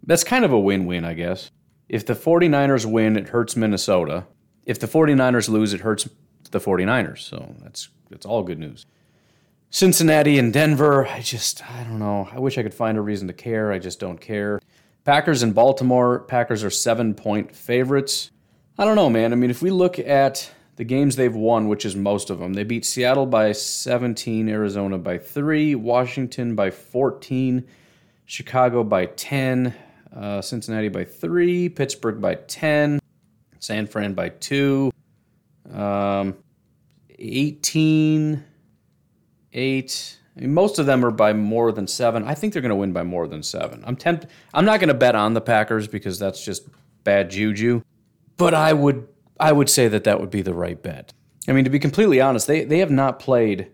That's 0.03 0.23
kind 0.23 0.45
of 0.45 0.51
a 0.51 0.59
win 0.59 0.85
win, 0.85 1.05
I 1.05 1.15
guess. 1.15 1.49
If 1.89 2.05
the 2.05 2.13
49ers 2.13 2.85
win, 2.85 3.17
it 3.17 3.29
hurts 3.29 3.55
Minnesota. 3.55 4.27
If 4.67 4.79
the 4.79 4.87
49ers 4.87 5.49
lose, 5.49 5.73
it 5.73 5.81
hurts 5.81 6.07
the 6.51 6.59
49ers. 6.59 7.19
So 7.19 7.55
that's, 7.63 7.89
that's 8.11 8.27
all 8.27 8.43
good 8.43 8.59
news. 8.59 8.85
Cincinnati 9.75 10.39
and 10.39 10.53
Denver, 10.53 11.05
I 11.05 11.19
just, 11.19 11.69
I 11.69 11.83
don't 11.83 11.99
know. 11.99 12.29
I 12.31 12.39
wish 12.39 12.57
I 12.57 12.63
could 12.63 12.73
find 12.73 12.97
a 12.97 13.01
reason 13.01 13.27
to 13.27 13.33
care. 13.33 13.73
I 13.73 13.77
just 13.77 13.99
don't 13.99 14.21
care. 14.21 14.61
Packers 15.03 15.43
and 15.43 15.53
Baltimore, 15.53 16.19
Packers 16.19 16.63
are 16.63 16.69
seven 16.69 17.13
point 17.13 17.53
favorites. 17.53 18.31
I 18.79 18.85
don't 18.85 18.95
know, 18.95 19.09
man. 19.09 19.33
I 19.33 19.35
mean, 19.35 19.49
if 19.49 19.61
we 19.61 19.71
look 19.71 19.99
at 19.99 20.49
the 20.77 20.85
games 20.85 21.17
they've 21.17 21.35
won, 21.35 21.67
which 21.67 21.83
is 21.83 21.93
most 21.93 22.29
of 22.29 22.39
them, 22.39 22.53
they 22.53 22.63
beat 22.63 22.85
Seattle 22.85 23.25
by 23.25 23.51
17, 23.51 24.47
Arizona 24.47 24.97
by 24.97 25.17
3, 25.17 25.75
Washington 25.75 26.55
by 26.55 26.71
14, 26.71 27.67
Chicago 28.23 28.81
by 28.81 29.07
10, 29.07 29.75
uh, 30.15 30.41
Cincinnati 30.41 30.87
by 30.87 31.03
3, 31.03 31.67
Pittsburgh 31.67 32.21
by 32.21 32.35
10, 32.35 33.01
San 33.59 33.87
Fran 33.87 34.13
by 34.13 34.29
2, 34.29 34.89
um, 35.73 36.33
18, 37.19 38.41
8. 39.55 40.19
I 40.37 40.41
mean, 40.41 40.53
most 40.53 40.77
of 40.77 40.85
them 40.85 41.03
are 41.03 41.11
by 41.11 41.33
more 41.33 41.71
than 41.71 41.87
seven. 41.87 42.23
I 42.23 42.35
think 42.35 42.53
they're 42.53 42.61
going 42.61 42.69
to 42.69 42.75
win 42.75 42.93
by 42.93 43.03
more 43.03 43.27
than 43.27 43.41
seven. 43.41 43.83
I'm 43.87 43.95
tempted. 43.95 44.29
I'm 44.53 44.65
not 44.65 44.79
going 44.79 44.89
to 44.89 44.93
bet 44.93 45.15
on 45.15 45.33
the 45.33 45.41
Packers 45.41 45.87
because 45.87 46.19
that's 46.19 46.43
just 46.43 46.67
bad 47.03 47.31
juju 47.31 47.81
but 48.37 48.53
I 48.53 48.73
would 48.73 49.07
I 49.39 49.51
would 49.51 49.69
say 49.69 49.87
that 49.87 50.03
that 50.05 50.19
would 50.19 50.29
be 50.29 50.41
the 50.41 50.53
right 50.53 50.81
bet. 50.81 51.13
I 51.47 51.51
mean, 51.51 51.63
to 51.63 51.69
be 51.69 51.79
completely 51.79 52.21
honest, 52.21 52.47
they 52.47 52.63
they 52.63 52.79
have 52.79 52.91
not 52.91 53.19
played. 53.19 53.71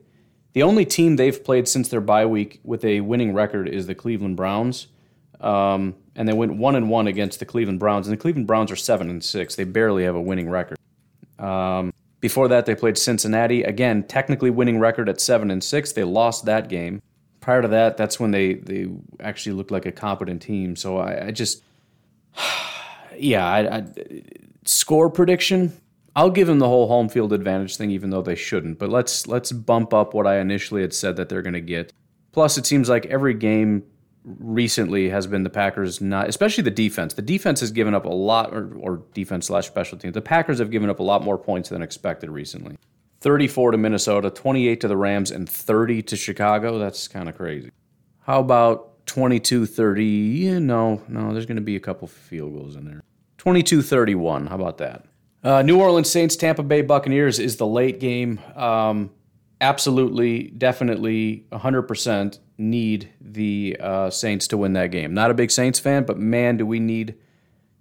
The 0.54 0.64
only 0.64 0.86
team 0.86 1.16
they've 1.16 1.42
played 1.44 1.68
since 1.68 1.88
their 1.88 2.02
bye 2.02 2.26
week 2.26 2.60
with 2.64 2.84
a 2.84 3.02
winning 3.02 3.34
record 3.34 3.70
is 3.70 3.88
the 3.88 3.96
Cleveland 3.96 4.36
Browns, 4.36 4.88
um, 5.40 5.96
and 6.16 6.28
they 6.28 6.34
went 6.34 6.58
one 6.58 6.76
and 6.76 6.90
one 6.90 7.08
against 7.08 7.40
the 7.40 7.46
Cleveland 7.46 7.80
Browns. 7.80 8.08
And 8.08 8.18
the 8.18 8.22
Cleveland 8.22 8.48
Browns 8.48 8.70
are 8.70 8.76
seven 8.76 9.10
and 9.10 9.24
six. 9.24 9.56
They 9.56 9.64
barely 9.64 10.04
have 10.04 10.16
a 10.16 10.22
winning 10.22 10.50
record. 10.50 10.78
Um, 11.40 11.94
before 12.22 12.48
that, 12.48 12.66
they 12.66 12.76
played 12.76 12.98
Cincinnati 12.98 13.64
again, 13.64 14.04
technically 14.04 14.50
winning 14.50 14.80
record 14.80 15.10
at 15.10 15.20
seven 15.20 15.52
and 15.52 15.64
six. 15.64 15.92
They 15.92 16.04
lost 16.04 16.46
that 16.46 16.70
game. 16.70 17.02
Prior 17.42 17.64
to 17.64 17.68
that, 17.70 17.98
that's 17.98 18.20
when 18.20 18.32
they 18.32 18.54
they 18.54 18.88
actually 19.20 19.54
looked 19.54 19.72
like 19.72 19.88
a 19.88 19.92
competent 19.92 20.42
team. 20.42 20.76
So 20.76 20.98
I, 20.98 21.28
I 21.28 21.32
just, 21.32 21.64
yeah, 23.18 23.46
I, 23.46 23.78
I 23.78 23.86
score 24.66 25.10
prediction, 25.10 25.74
I'll 26.16 26.30
give 26.30 26.48
them 26.48 26.60
the 26.60 26.68
whole 26.68 26.88
home 26.88 27.10
field 27.10 27.34
advantage 27.34 27.78
thing, 27.78 27.92
even 27.92 28.10
though 28.10 28.22
they 28.22 28.36
shouldn't. 28.36 28.80
But 28.80 28.90
let's 28.90 29.28
let's 29.28 29.52
bump 29.52 29.94
up 29.94 30.14
what 30.14 30.28
I 30.28 30.40
initially 30.40 30.82
had 30.82 30.94
said 30.94 31.16
that 31.16 31.30
they're 31.30 31.42
going 31.42 31.54
to 31.54 31.62
get. 31.62 31.94
Plus, 32.32 32.58
it 32.58 32.66
seems 32.66 32.88
like 32.88 33.06
every 33.08 33.34
game 33.34 33.84
recently 34.24 35.10
has 35.10 35.28
been 35.28 35.44
the 35.44 35.50
Packers 35.50 36.02
not, 36.02 36.28
especially 36.28 36.64
the 36.64 36.72
defense. 36.72 37.14
The 37.14 37.22
defense 37.22 37.60
has 37.60 37.72
given 37.72 37.94
up 37.94 38.06
a 38.06 38.10
lot, 38.10 38.54
or, 38.54 38.74
or 38.76 39.04
defense 39.14 39.48
slash 39.48 39.68
special 39.68 39.98
teams. 39.98 40.14
The 40.14 40.22
Packers 40.22 40.60
have 40.60 40.72
given 40.72 40.90
up 40.90 41.00
a 41.00 41.04
lot 41.04 41.24
more 41.24 41.38
points 41.38 41.70
than 41.70 41.82
expected 41.82 42.30
recently. 42.30 42.78
34 43.22 43.72
to 43.72 43.78
Minnesota, 43.78 44.30
28 44.30 44.82
to 44.82 44.88
the 44.88 44.98
Rams, 44.98 45.32
and 45.32 45.48
30 45.48 46.02
to 46.04 46.16
Chicago. 46.16 46.80
That's 46.80 47.08
kind 47.08 47.30
of 47.30 47.38
crazy. 47.38 47.72
How 48.22 48.40
about 48.40 49.06
22 49.08 49.66
30? 49.66 50.06
Yeah, 50.06 50.60
no, 50.60 51.02
no, 51.08 51.34
there's 51.34 51.46
going 51.46 51.58
to 51.58 51.62
be 51.62 51.76
a 51.76 51.80
couple 51.80 52.08
field 52.08 52.54
goals 52.54 52.76
in 52.76 52.86
there. 52.86 53.02
22 53.38 53.82
31. 53.82 54.48
How 54.48 54.56
about 54.56 54.78
that? 54.80 55.06
Uh, 55.44 55.62
New 55.64 55.80
Orleans 55.80 56.10
Saints, 56.10 56.36
Tampa 56.36 56.62
Bay 56.62 56.84
Buccaneers 56.84 57.40
is 57.40 57.58
the 57.58 57.66
late 57.66 58.00
game. 58.00 58.40
Um, 58.56 59.12
absolutely, 59.62 60.50
definitely, 60.50 61.46
100% 61.52 62.40
need 62.58 63.10
the 63.22 63.78
uh, 63.80 64.10
Saints 64.10 64.48
to 64.50 64.58
win 64.58 64.74
that 64.74 64.88
game. 64.88 65.14
Not 65.14 65.32
a 65.32 65.34
big 65.34 65.52
Saints 65.52 65.80
fan, 65.80 66.04
but 66.04 66.18
man, 66.18 66.58
do 66.58 66.66
we 66.66 66.80
need 66.80 67.16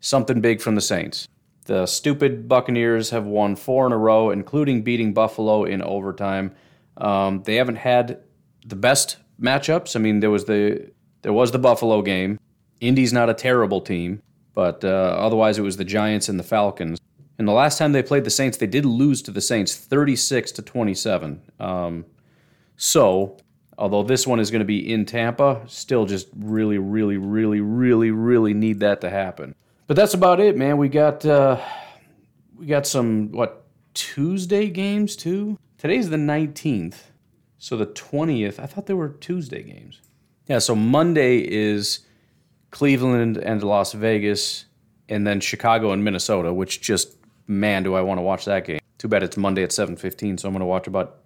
something 0.01 0.41
big 0.41 0.61
from 0.61 0.75
the 0.75 0.81
Saints. 0.81 1.29
The 1.65 1.87
stupid 1.87 2.49
Buccaneers 2.49 3.11
have 3.11 3.27
won 3.27 3.57
four 3.57 3.87
in 3.87 3.93
a 3.93 3.99
row, 3.99 4.31
including 4.31 4.83
beating 4.83 5.13
Buffalo 5.13 5.65
in 5.65 5.83
overtime. 5.83 6.55
Um, 6.97 7.43
they 7.43 7.57
haven't 7.57 7.77
had 7.77 8.21
the 8.65 8.77
best 8.77 9.19
matchups. 9.41 9.97
I 9.97 9.99
mean, 9.99 10.21
there 10.21 10.31
was 10.31 10.47
the 10.47 10.91
there 11.23 11.33
was 11.33 11.53
the 11.53 11.59
Buffalo 11.59 12.03
game. 12.03 12.39
Indy's 12.81 13.13
not 13.13 13.29
a 13.29 13.35
terrible 13.35 13.81
team. 13.81 14.23
But 14.53 14.85
uh, 14.85 14.89
otherwise, 14.89 15.59
it 15.59 15.63
was 15.63 15.77
the 15.77 15.85
Giants 15.85 16.29
and 16.29 16.39
the 16.39 16.45
Falcons. 16.45 17.01
And 17.41 17.49
the 17.49 17.53
last 17.53 17.79
time 17.79 17.93
they 17.93 18.03
played 18.03 18.25
the 18.25 18.31
Saints, 18.31 18.59
they 18.59 18.67
did 18.67 18.85
lose 18.85 19.23
to 19.23 19.31
the 19.31 19.41
Saints 19.41 19.75
36 19.75 20.53
to 20.53 20.61
27. 20.61 21.41
Um, 21.59 22.05
so, 22.77 23.39
although 23.79 24.03
this 24.03 24.27
one 24.27 24.41
is 24.41 24.51
going 24.51 24.59
to 24.59 24.67
be 24.67 24.93
in 24.93 25.07
Tampa, 25.07 25.63
still 25.67 26.05
just 26.05 26.29
really, 26.37 26.77
really, 26.77 27.17
really, 27.17 27.63
really, 27.63 28.11
really 28.11 28.53
need 28.53 28.81
that 28.81 29.01
to 29.01 29.09
happen. 29.09 29.55
But 29.87 29.97
that's 29.97 30.13
about 30.13 30.39
it, 30.39 30.55
man. 30.55 30.77
We 30.77 30.91
got 30.91 31.25
uh, 31.25 31.59
we 32.59 32.67
got 32.67 32.87
some 32.87 33.33
what 33.33 33.65
Tuesday 33.95 34.69
games 34.69 35.17
too. 35.17 35.59
Today's 35.79 36.11
the 36.11 36.19
19th, 36.19 37.05
so 37.57 37.75
the 37.79 37.87
20th. 37.87 38.61
I 38.61 38.67
thought 38.67 38.85
there 38.85 38.97
were 38.97 39.09
Tuesday 39.09 39.63
games. 39.63 40.03
Yeah, 40.47 40.59
so 40.59 40.77
Monday 40.77 41.39
is 41.39 42.01
Cleveland 42.71 43.39
and 43.39 43.63
Las 43.63 43.95
Vegas, 43.95 44.67
and 45.09 45.27
then 45.27 45.41
Chicago 45.41 45.93
and 45.93 46.05
Minnesota, 46.05 46.53
which 46.53 46.83
just 46.83 47.17
man, 47.51 47.83
do 47.83 47.95
I 47.95 48.01
want 48.01 48.19
to 48.19 48.23
watch 48.23 48.45
that 48.47 48.65
game. 48.65 48.81
Too 48.99 49.09
bad 49.09 49.23
it's 49.23 49.37
Monday 49.37 49.63
at 49.63 49.71
7:15, 49.71 50.39
so 50.39 50.49
I'm 50.49 50.55
going 50.55 50.61
to 50.61 50.67
watch 50.67 50.87
about 50.87 51.19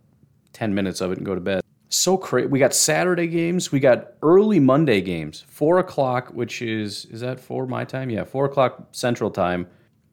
10 0.53 0.75
minutes 0.75 1.01
of 1.01 1.13
it 1.13 1.19
and 1.19 1.27
go 1.27 1.35
to 1.35 1.41
bed. 1.41 1.63
So 1.89 2.17
crazy. 2.17 2.49
We 2.49 2.59
got 2.59 2.75
Saturday 2.75 3.27
games. 3.27 3.71
We 3.71 3.79
got 3.79 4.13
early 4.23 4.59
Monday 4.59 5.01
games. 5.01 5.45
Four 5.49 5.79
o'clock, 5.79 6.31
which 6.31 6.63
is 6.63 7.05
is 7.07 7.21
that 7.21 7.39
four 7.39 7.67
my 7.67 7.85
time? 7.85 8.11
Yeah, 8.11 8.25
four 8.25 8.47
o'clock 8.47 8.89
Central 8.93 9.31
Time 9.31 9.69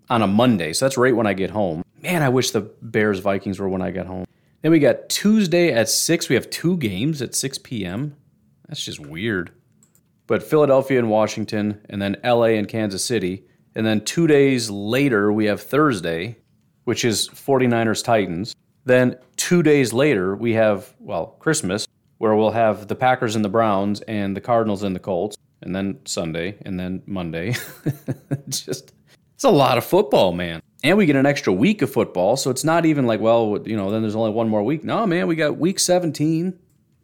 on 0.09 0.21
a 0.21 0.27
Monday. 0.27 0.73
So 0.73 0.85
that's 0.85 0.97
right 0.97 1.15
when 1.15 1.25
I 1.25 1.33
get 1.33 1.49
home. 1.49 1.83
Man, 2.01 2.21
I 2.21 2.29
wish 2.29 2.51
the 2.51 2.61
Bears 2.61 3.19
Vikings 3.19 3.59
were 3.59 3.69
when 3.69 3.81
I 3.81 3.91
got 3.91 4.05
home. 4.05 4.25
Then 4.61 4.71
we 4.71 4.79
got 4.79 5.09
Tuesday 5.09 5.71
at 5.71 5.89
six. 5.89 6.29
We 6.29 6.35
have 6.35 6.49
two 6.49 6.77
games 6.77 7.21
at 7.21 7.33
6 7.33 7.57
p.m. 7.59 8.15
That's 8.67 8.83
just 8.83 8.99
weird 8.99 9.51
but 10.31 10.41
Philadelphia 10.41 10.97
and 10.97 11.09
Washington, 11.09 11.81
and 11.89 12.01
then 12.01 12.15
LA 12.23 12.55
and 12.55 12.65
Kansas 12.65 13.03
City. 13.03 13.43
And 13.75 13.85
then 13.85 14.01
two 14.03 14.27
days 14.27 14.69
later, 14.69 15.31
we 15.31 15.45
have 15.45 15.61
Thursday, 15.61 16.37
which 16.83 17.05
is 17.05 17.29
49ers 17.29 18.03
Titans. 18.03 18.55
Then 18.85 19.17
two 19.37 19.63
days 19.63 19.93
later, 19.93 20.35
we 20.35 20.53
have, 20.53 20.93
well, 20.99 21.37
Christmas, 21.39 21.87
where 22.17 22.35
we'll 22.35 22.51
have 22.51 22.87
the 22.87 22.95
Packers 22.95 23.35
and 23.35 23.45
the 23.45 23.49
Browns 23.49 24.01
and 24.01 24.35
the 24.35 24.41
Cardinals 24.41 24.83
and 24.83 24.95
the 24.95 24.99
Colts, 24.99 25.37
and 25.61 25.75
then 25.75 25.99
Sunday, 26.05 26.57
and 26.65 26.79
then 26.79 27.01
Monday. 27.05 27.55
just, 28.49 28.93
it's 29.35 29.43
a 29.43 29.49
lot 29.49 29.77
of 29.77 29.85
football, 29.85 30.33
man. 30.33 30.61
And 30.83 30.97
we 30.97 31.05
get 31.05 31.15
an 31.15 31.25
extra 31.25 31.53
week 31.53 31.81
of 31.81 31.91
football, 31.91 32.37
so 32.37 32.49
it's 32.49 32.63
not 32.63 32.85
even 32.85 33.05
like, 33.05 33.19
well, 33.19 33.59
you 33.65 33.77
know, 33.77 33.91
then 33.91 34.01
there's 34.01 34.15
only 34.15 34.31
one 34.31 34.49
more 34.49 34.63
week. 34.63 34.83
No, 34.83 35.05
man, 35.05 35.27
we 35.27 35.35
got 35.35 35.57
week 35.57 35.79
17. 35.79 36.57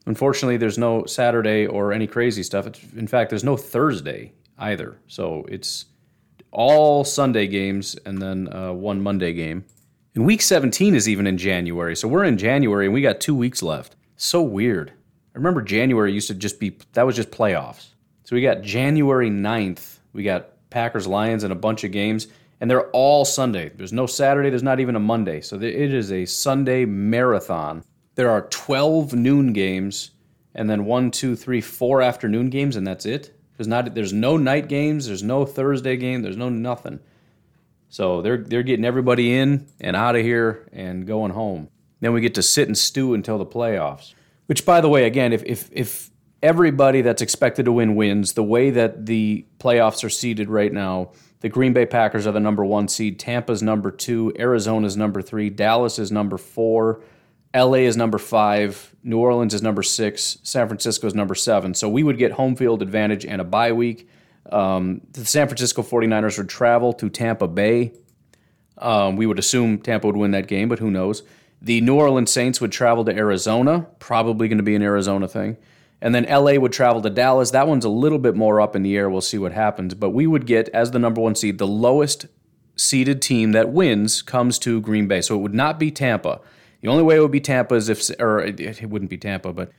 Unfortunately, 0.08 0.58
there's 0.58 0.78
no 0.78 1.06
Saturday 1.06 1.68
or 1.68 1.94
any 1.94 2.08
crazy 2.08 2.42
stuff. 2.42 2.66
It's, 2.66 2.82
in 2.96 3.08
fact, 3.08 3.30
there's 3.30 3.44
no 3.44 3.58
Thursday 3.58 4.34
either. 4.58 4.98
So 5.08 5.46
it's 5.50 5.86
all 6.58 7.04
Sunday 7.04 7.46
games 7.46 7.96
and 8.04 8.20
then 8.20 8.52
uh, 8.52 8.74
one 8.74 9.00
Monday 9.00 9.32
game. 9.32 9.64
And 10.16 10.26
week 10.26 10.42
17 10.42 10.96
is 10.96 11.08
even 11.08 11.28
in 11.28 11.38
January. 11.38 11.96
So 11.96 12.08
we're 12.08 12.24
in 12.24 12.40
January 12.40 12.86
and 12.86 12.94
we 12.96 13.02
got 13.02 13.22
two 13.22 13.36
weeks 13.36 13.62
left. 13.62 13.96
So 14.16 14.42
weird. 14.42 14.90
I 14.90 15.38
remember 15.38 15.62
January 15.62 16.12
used 16.12 16.30
to 16.30 16.34
just 16.34 16.60
be, 16.60 16.76
that 16.94 17.06
was 17.06 17.16
just 17.16 17.30
playoffs. 17.30 17.90
So 18.24 18.36
we 18.36 18.42
got 18.42 18.64
January 18.64 19.30
9th. 19.30 20.00
We 20.14 20.24
got 20.24 20.50
Packers 20.72 21.06
Lions 21.06 21.44
and 21.44 21.54
a 21.54 21.56
bunch 21.56 21.84
of 21.84 21.92
games 21.92 22.28
and 22.60 22.72
they're 22.72 22.90
all 22.90 23.24
Sunday. 23.24 23.70
There's 23.70 23.94
no 23.94 24.08
Saturday, 24.08 24.50
there's 24.50 24.64
not 24.64 24.80
even 24.80 24.96
a 24.96 25.00
Monday. 25.00 25.42
So 25.42 25.58
it 25.58 25.64
is 25.64 26.12
a 26.12 26.26
Sunday 26.26 26.86
marathon. 26.86 27.84
There 28.16 28.32
are 28.32 28.48
12 28.50 29.14
noon 29.14 29.54
games, 29.54 30.12
and 30.56 30.68
then 30.68 30.86
one, 30.86 31.12
two, 31.12 31.36
three, 31.36 31.62
four 31.62 32.02
afternoon 32.02 32.50
games, 32.50 32.76
and 32.76 32.88
that's 32.88 33.06
it. 33.06 33.37
There's 33.58 33.68
not 33.68 33.94
there's 33.96 34.14
no 34.14 34.38
night 34.38 34.70
games, 34.70 35.08
there's 35.08 35.24
no 35.24 35.46
Thursday 35.46 35.98
game, 35.98 36.22
there's 36.22 36.38
no 36.38 36.50
nothing. 36.50 37.00
So 37.90 38.22
they're 38.22 38.38
they're 38.38 38.64
getting 38.64 38.86
everybody 38.86 39.34
in 39.34 39.68
and 39.80 39.96
out 39.96 40.16
of 40.16 40.22
here 40.22 40.68
and 40.72 41.08
going 41.08 41.32
home. 41.32 41.70
Then 42.00 42.14
we 42.14 42.22
get 42.22 42.36
to 42.36 42.44
sit 42.44 42.68
and 42.68 42.78
stew 42.78 43.14
until 43.14 43.38
the 43.38 43.46
playoffs. 43.46 44.14
Which 44.46 44.66
by 44.66 44.82
the 44.82 44.90
way, 44.90 45.06
again, 45.06 45.34
if 45.34 45.44
if 45.44 45.70
if 45.72 46.12
everybody 46.44 47.02
that's 47.02 47.22
expected 47.22 47.66
to 47.66 47.72
win 47.72 47.96
wins, 47.96 48.34
the 48.34 48.44
way 48.44 48.70
that 48.70 49.06
the 49.06 49.46
playoffs 49.60 50.04
are 50.04 50.10
seeded 50.10 50.50
right 50.50 50.72
now, 50.72 51.12
the 51.40 51.50
Green 51.50 51.74
Bay 51.74 51.86
Packers 51.86 52.28
are 52.28 52.32
the 52.32 52.40
number 52.40 52.64
one 52.64 52.88
seed. 52.88 53.20
Tampa's 53.20 53.64
number 53.64 53.92
two. 53.92 54.34
Arizona's 54.38 54.98
number 54.98 55.22
three. 55.22 55.50
Dallas 55.50 55.98
is 55.98 56.12
number 56.12 56.38
four. 56.38 57.02
LA 57.58 57.80
is 57.80 57.98
number 57.98 58.18
five. 58.18 58.96
New 59.04 59.18
Orleans 59.18 59.54
is 59.54 59.62
number 59.62 59.82
six. 59.82 60.38
San 60.44 60.68
Francisco 60.68 61.08
is 61.08 61.16
number 61.16 61.34
seven. 61.34 61.74
So 61.74 61.90
we 61.90 62.04
would 62.04 62.18
get 62.18 62.34
home 62.34 62.56
field 62.56 62.82
advantage 62.82 63.26
and 63.26 63.42
a 63.42 63.44
bye 63.44 63.72
week. 63.72 64.08
Um, 64.52 65.02
the 65.12 65.26
San 65.26 65.48
Francisco 65.48 65.82
49ers 65.82 66.38
would 66.38 66.50
travel 66.50 66.94
to 66.94 67.10
Tampa 67.10 67.48
Bay. 67.48 67.94
Um, 68.78 69.16
we 69.16 69.26
would 69.26 69.40
assume 69.40 69.80
Tampa 69.80 70.08
would 70.08 70.18
win 70.18 70.32
that 70.32 70.48
game, 70.48 70.70
but 70.70 70.80
who 70.80 70.92
knows? 70.92 71.24
The 71.62 71.82
New 71.82 71.96
Orleans 71.96 72.32
Saints 72.32 72.62
would 72.62 72.72
travel 72.72 73.04
to 73.06 73.16
Arizona, 73.16 73.88
probably 73.98 74.48
going 74.48 74.60
to 74.60 74.64
be 74.64 74.76
an 74.76 74.84
Arizona 74.84 75.28
thing. 75.28 75.58
And 76.00 76.14
then 76.14 76.26
LA 76.26 76.54
would 76.60 76.72
travel 76.72 77.02
to 77.02 77.10
Dallas. 77.10 77.52
That 77.52 77.68
one's 77.68 77.86
a 77.86 77.90
little 77.90 78.20
bit 78.20 78.36
more 78.36 78.62
up 78.62 78.76
in 78.76 78.84
the 78.84 78.96
air. 78.96 79.10
We'll 79.10 79.22
see 79.22 79.40
what 79.40 79.52
happens. 79.52 79.96
But 79.96 80.12
we 80.12 80.28
would 80.28 80.46
get, 80.46 80.70
as 80.70 80.92
the 80.92 81.00
number 81.00 81.20
one 81.20 81.34
seed, 81.34 81.58
the 81.58 81.66
lowest 81.66 82.28
seeded 82.76 83.20
team 83.20 83.54
that 83.54 83.70
wins 83.70 84.22
comes 84.22 84.60
to 84.60 84.80
Green 84.80 85.08
Bay. 85.08 85.22
So 85.22 85.36
it 85.36 85.40
would 85.40 85.56
not 85.56 85.80
be 85.80 85.90
Tampa. 85.90 86.40
The 86.82 86.88
only 86.88 87.04
way 87.04 87.18
it 87.18 87.22
would 87.22 87.32
be 87.32 87.42
Tampa 87.42 87.76
is 87.76 87.90
if, 87.90 88.10
or 88.20 88.40
it 88.40 88.90
wouldn't 88.90 89.10
be 89.10 89.18
Tampa, 89.18 89.54
but 89.54 89.72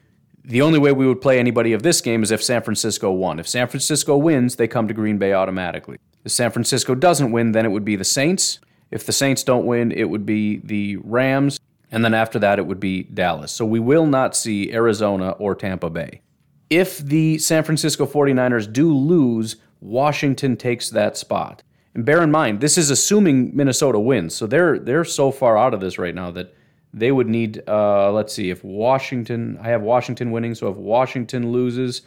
the 0.45 0.63
only 0.63 0.79
way 0.79 0.93
we 0.93 1.07
would 1.07 1.21
play 1.21 1.39
anybody 1.39 1.73
of 1.73 1.83
this 1.83 2.01
game 2.01 2.23
is 2.23 2.31
if 2.31 2.43
San 2.43 2.63
Francisco 2.63 3.13
won. 3.13 3.39
If 3.39 3.47
San 3.47 3.69
Francisco 3.69 4.17
wins, 4.17 4.57
they 4.57 4.67
come 4.67 4.89
to 4.89 4.95
Green 4.95 5.19
Bay 5.19 5.33
automatically. 5.33 5.99
If 6.25 6.33
San 6.33 6.51
Francisco 6.51 6.95
doesn't 6.95 7.33
win, 7.33 7.53
then 7.53 7.67
it 7.67 7.69
would 7.69 7.85
be 7.85 7.97
the 7.97 8.05
Saints. 8.05 8.59
If 8.91 9.05
the 9.05 9.13
Saints 9.13 9.43
don't 9.43 9.67
win, 9.67 9.93
it 9.93 10.05
would 10.05 10.25
be 10.25 10.59
the 10.65 10.97
Rams. 10.97 11.61
And 11.91 12.05
then 12.05 12.15
after 12.15 12.39
that, 12.39 12.59
it 12.59 12.67
would 12.67 12.81
be 12.81 13.03
Dallas. 13.05 13.53
So 13.53 13.65
we 13.65 13.81
will 13.81 14.07
not 14.07 14.35
see 14.35 14.73
Arizona 14.73 15.31
or 15.33 15.55
Tampa 15.55 15.91
Bay. 15.91 16.23
If 16.71 16.99
the 16.99 17.39
San 17.39 17.63
Francisco 17.63 18.07
49ers 18.07 18.71
do 18.73 18.95
lose, 18.95 19.57
Washington 19.81 20.57
takes 20.57 20.91
that 20.91 21.17
spot. 21.17 21.63
And 21.95 22.05
bear 22.05 22.23
in 22.23 22.31
mind, 22.31 22.61
this 22.61 22.79
is 22.79 22.91
assuming 22.91 23.55
Minnesota 23.57 23.99
wins. 23.99 24.35
So 24.35 24.47
they're 24.47 24.79
they're 24.79 25.05
so 25.05 25.31
far 25.31 25.57
out 25.57 25.75
of 25.75 25.81
this 25.81 25.99
right 25.99 26.15
now 26.15 26.31
that 26.33 26.55
they 26.93 27.13
would 27.13 27.29
need 27.29 27.63
uh, 27.69 28.11
let's 28.13 28.33
see 28.33 28.51
if 28.51 28.63
Washington 28.65 29.59
I 29.63 29.69
have 29.69 29.83
Washington 29.83 30.31
winning, 30.31 30.55
so 30.55 30.69
if 30.69 30.77
Washington 30.77 31.53
loses, 31.53 32.03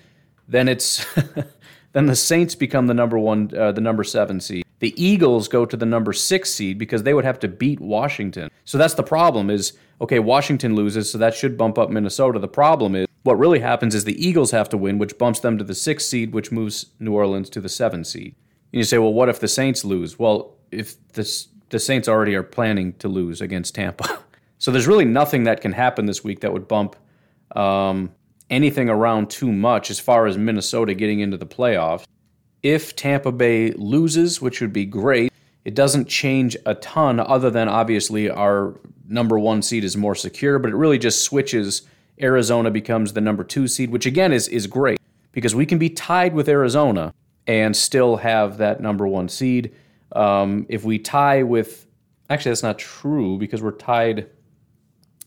then 0.48 0.68
it's 0.68 1.06
then 1.94 2.06
the 2.06 2.16
Saints 2.16 2.56
become 2.56 2.88
the 2.88 2.94
number 2.94 3.18
1 3.20 3.52
uh, 3.58 3.72
the 3.72 3.82
number 3.82 4.04
7 4.04 4.40
seed 4.40 4.66
the 4.82 5.02
Eagles 5.02 5.48
go 5.48 5.64
to 5.64 5.78
the 5.78 5.86
number 5.86 6.12
six 6.12 6.52
seed 6.52 6.80
because 6.80 7.04
they 7.04 7.14
would 7.14 7.24
have 7.24 7.40
to 7.40 7.48
beat 7.48 7.80
Washington. 7.80 8.50
So 8.66 8.80
that's 8.80 8.96
the 8.96 9.04
problem 9.04 9.52
is, 9.52 9.74
okay, 10.02 10.18
Washington 10.18 10.76
loses, 10.76 11.12
so 11.12 11.20
that 11.20 11.36
should 11.36 11.56
bump 11.56 11.78
up 11.78 11.92
Minnesota. 11.92 12.40
The 12.40 12.48
problem 12.48 12.96
is, 12.96 13.08
what 13.22 13.38
really 13.38 13.60
happens 13.60 13.94
is 13.94 14.06
the 14.06 14.28
Eagles 14.28 14.50
have 14.50 14.70
to 14.70 14.78
win, 14.78 14.98
which 14.98 15.20
bumps 15.20 15.40
them 15.40 15.60
to 15.60 15.64
the 15.64 15.76
sixth 15.76 16.08
seed, 16.08 16.34
which 16.34 16.52
moves 16.52 16.88
New 17.00 17.14
Orleans 17.14 17.48
to 17.52 17.62
the 17.62 17.70
seventh 17.70 18.08
seed. 18.08 18.34
And 18.74 18.80
you 18.80 18.84
say, 18.84 18.98
well, 18.98 19.14
what 19.14 19.30
if 19.30 19.40
the 19.40 19.48
Saints 19.48 19.86
lose? 19.86 20.18
Well, 20.18 20.56
if 20.72 20.96
the, 21.10 21.46
the 21.70 21.80
Saints 21.80 22.08
already 22.08 22.34
are 22.34 22.42
planning 22.42 22.94
to 22.94 23.08
lose 23.08 23.40
against 23.40 23.76
Tampa. 23.76 24.20
so 24.62 24.70
there's 24.70 24.88
really 24.88 25.06
nothing 25.06 25.46
that 25.46 25.60
can 25.60 25.72
happen 25.72 26.06
this 26.06 26.24
week 26.24 26.42
that 26.42 26.54
would 26.54 26.68
bump 26.68 26.96
um, 27.56 28.12
anything 28.52 28.90
around 28.90 29.28
too 29.32 29.52
much 29.52 29.90
as 29.90 30.00
far 30.00 30.28
as 30.28 30.38
Minnesota 30.38 30.94
getting 30.94 31.20
into 31.20 31.36
the 31.36 31.48
playoffs. 31.48 32.06
If 32.62 32.96
Tampa 32.96 33.32
Bay 33.32 33.72
loses, 33.72 34.40
which 34.40 34.62
would 34.62 34.72
be 34.72 34.86
great, 34.86 35.34
it 35.66 35.74
doesn't 35.74 36.08
change 36.08 36.56
a 36.68 36.76
ton 36.76 37.20
other 37.20 37.50
than 37.50 37.70
obviously 37.70 38.30
our 38.30 38.80
number 39.08 39.40
one 39.40 39.64
seed 39.64 39.84
is 39.84 39.98
more 39.98 40.14
secure, 40.14 40.60
but 40.60 40.70
it 40.70 40.76
really 40.76 41.00
just 41.00 41.24
switches. 41.24 41.82
Arizona 42.22 42.70
becomes 42.70 43.14
the 43.14 43.22
number 43.22 43.44
two 43.44 43.68
seed, 43.68 43.90
which 43.90 44.06
again 44.06 44.32
is, 44.32 44.48
is 44.48 44.68
great 44.68 45.00
because 45.32 45.56
we 45.56 45.66
can 45.66 45.80
be 45.80 45.90
tied 45.90 46.36
with 46.36 46.48
Arizona 46.48 47.16
and 47.48 47.76
still 47.76 48.18
have 48.18 48.60
that 48.60 48.80
number 48.80 49.08
one 49.08 49.28
seed. 49.28 49.74
Um, 50.12 50.68
if 50.70 50.84
we 50.84 51.00
tie 51.00 51.42
with, 51.42 51.88
actually, 52.30 52.52
that's 52.52 52.62
not 52.62 52.78
true 52.78 53.40
because 53.40 53.64
we're 53.64 53.72
tied 53.72 54.30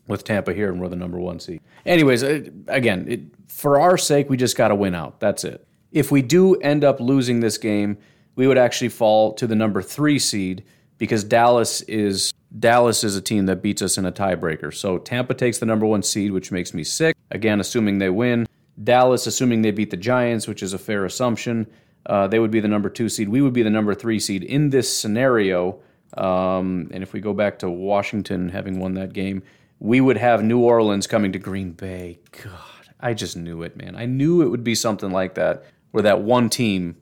with 0.06 0.24
Tampa 0.24 0.52
here 0.52 0.70
and 0.70 0.80
we're 0.80 0.88
the 0.88 0.96
number 0.96 1.18
one 1.18 1.40
seed. 1.40 1.60
Anyways, 1.86 2.22
uh, 2.22 2.42
again, 2.68 3.06
it, 3.08 3.20
for 3.48 3.80
our 3.80 3.96
sake, 3.96 4.28
we 4.28 4.36
just 4.36 4.56
got 4.56 4.68
to 4.68 4.74
win 4.74 4.94
out. 4.94 5.20
That's 5.20 5.44
it. 5.44 5.66
If 5.92 6.10
we 6.10 6.22
do 6.22 6.56
end 6.56 6.84
up 6.84 7.00
losing 7.00 7.40
this 7.40 7.56
game, 7.56 7.98
we 8.36 8.46
would 8.46 8.58
actually 8.58 8.88
fall 8.88 9.32
to 9.34 9.46
the 9.46 9.54
number 9.54 9.80
three 9.80 10.18
seed 10.18 10.64
because 10.98 11.24
Dallas 11.24 11.82
is 11.82 12.32
Dallas 12.58 13.02
is 13.02 13.16
a 13.16 13.20
team 13.20 13.46
that 13.46 13.62
beats 13.62 13.82
us 13.82 13.98
in 13.98 14.06
a 14.06 14.12
tiebreaker. 14.12 14.72
So 14.72 14.98
Tampa 14.98 15.34
takes 15.34 15.58
the 15.58 15.66
number 15.66 15.86
one 15.86 16.02
seed, 16.02 16.30
which 16.32 16.52
makes 16.52 16.72
me 16.72 16.84
sick. 16.84 17.16
Again, 17.30 17.60
assuming 17.60 17.98
they 17.98 18.10
win. 18.10 18.46
Dallas, 18.82 19.26
assuming 19.26 19.62
they 19.62 19.70
beat 19.70 19.90
the 19.90 19.96
Giants, 19.96 20.46
which 20.46 20.62
is 20.62 20.72
a 20.72 20.78
fair 20.78 21.04
assumption, 21.04 21.66
uh, 22.06 22.26
they 22.28 22.38
would 22.38 22.50
be 22.50 22.60
the 22.60 22.68
number 22.68 22.88
two 22.88 23.08
seed. 23.08 23.28
We 23.28 23.40
would 23.40 23.52
be 23.52 23.62
the 23.62 23.70
number 23.70 23.94
three 23.94 24.20
seed 24.20 24.42
in 24.44 24.70
this 24.70 24.94
scenario. 24.94 25.80
Um, 26.16 26.90
and 26.92 27.02
if 27.02 27.12
we 27.12 27.20
go 27.20 27.32
back 27.32 27.58
to 27.60 27.70
Washington 27.70 28.48
having 28.48 28.78
won 28.78 28.94
that 28.94 29.12
game, 29.12 29.42
we 29.78 30.00
would 30.00 30.16
have 30.16 30.42
New 30.42 30.60
Orleans 30.60 31.06
coming 31.06 31.32
to 31.32 31.38
Green 31.38 31.72
Bay. 31.72 32.20
God, 32.42 32.88
I 33.00 33.14
just 33.14 33.36
knew 33.36 33.62
it, 33.62 33.76
man. 33.76 33.96
I 33.96 34.06
knew 34.06 34.42
it 34.42 34.48
would 34.48 34.64
be 34.64 34.74
something 34.74 35.10
like 35.10 35.34
that 35.34 35.64
where 35.90 36.02
that 36.02 36.22
one 36.22 36.48
team, 36.50 36.96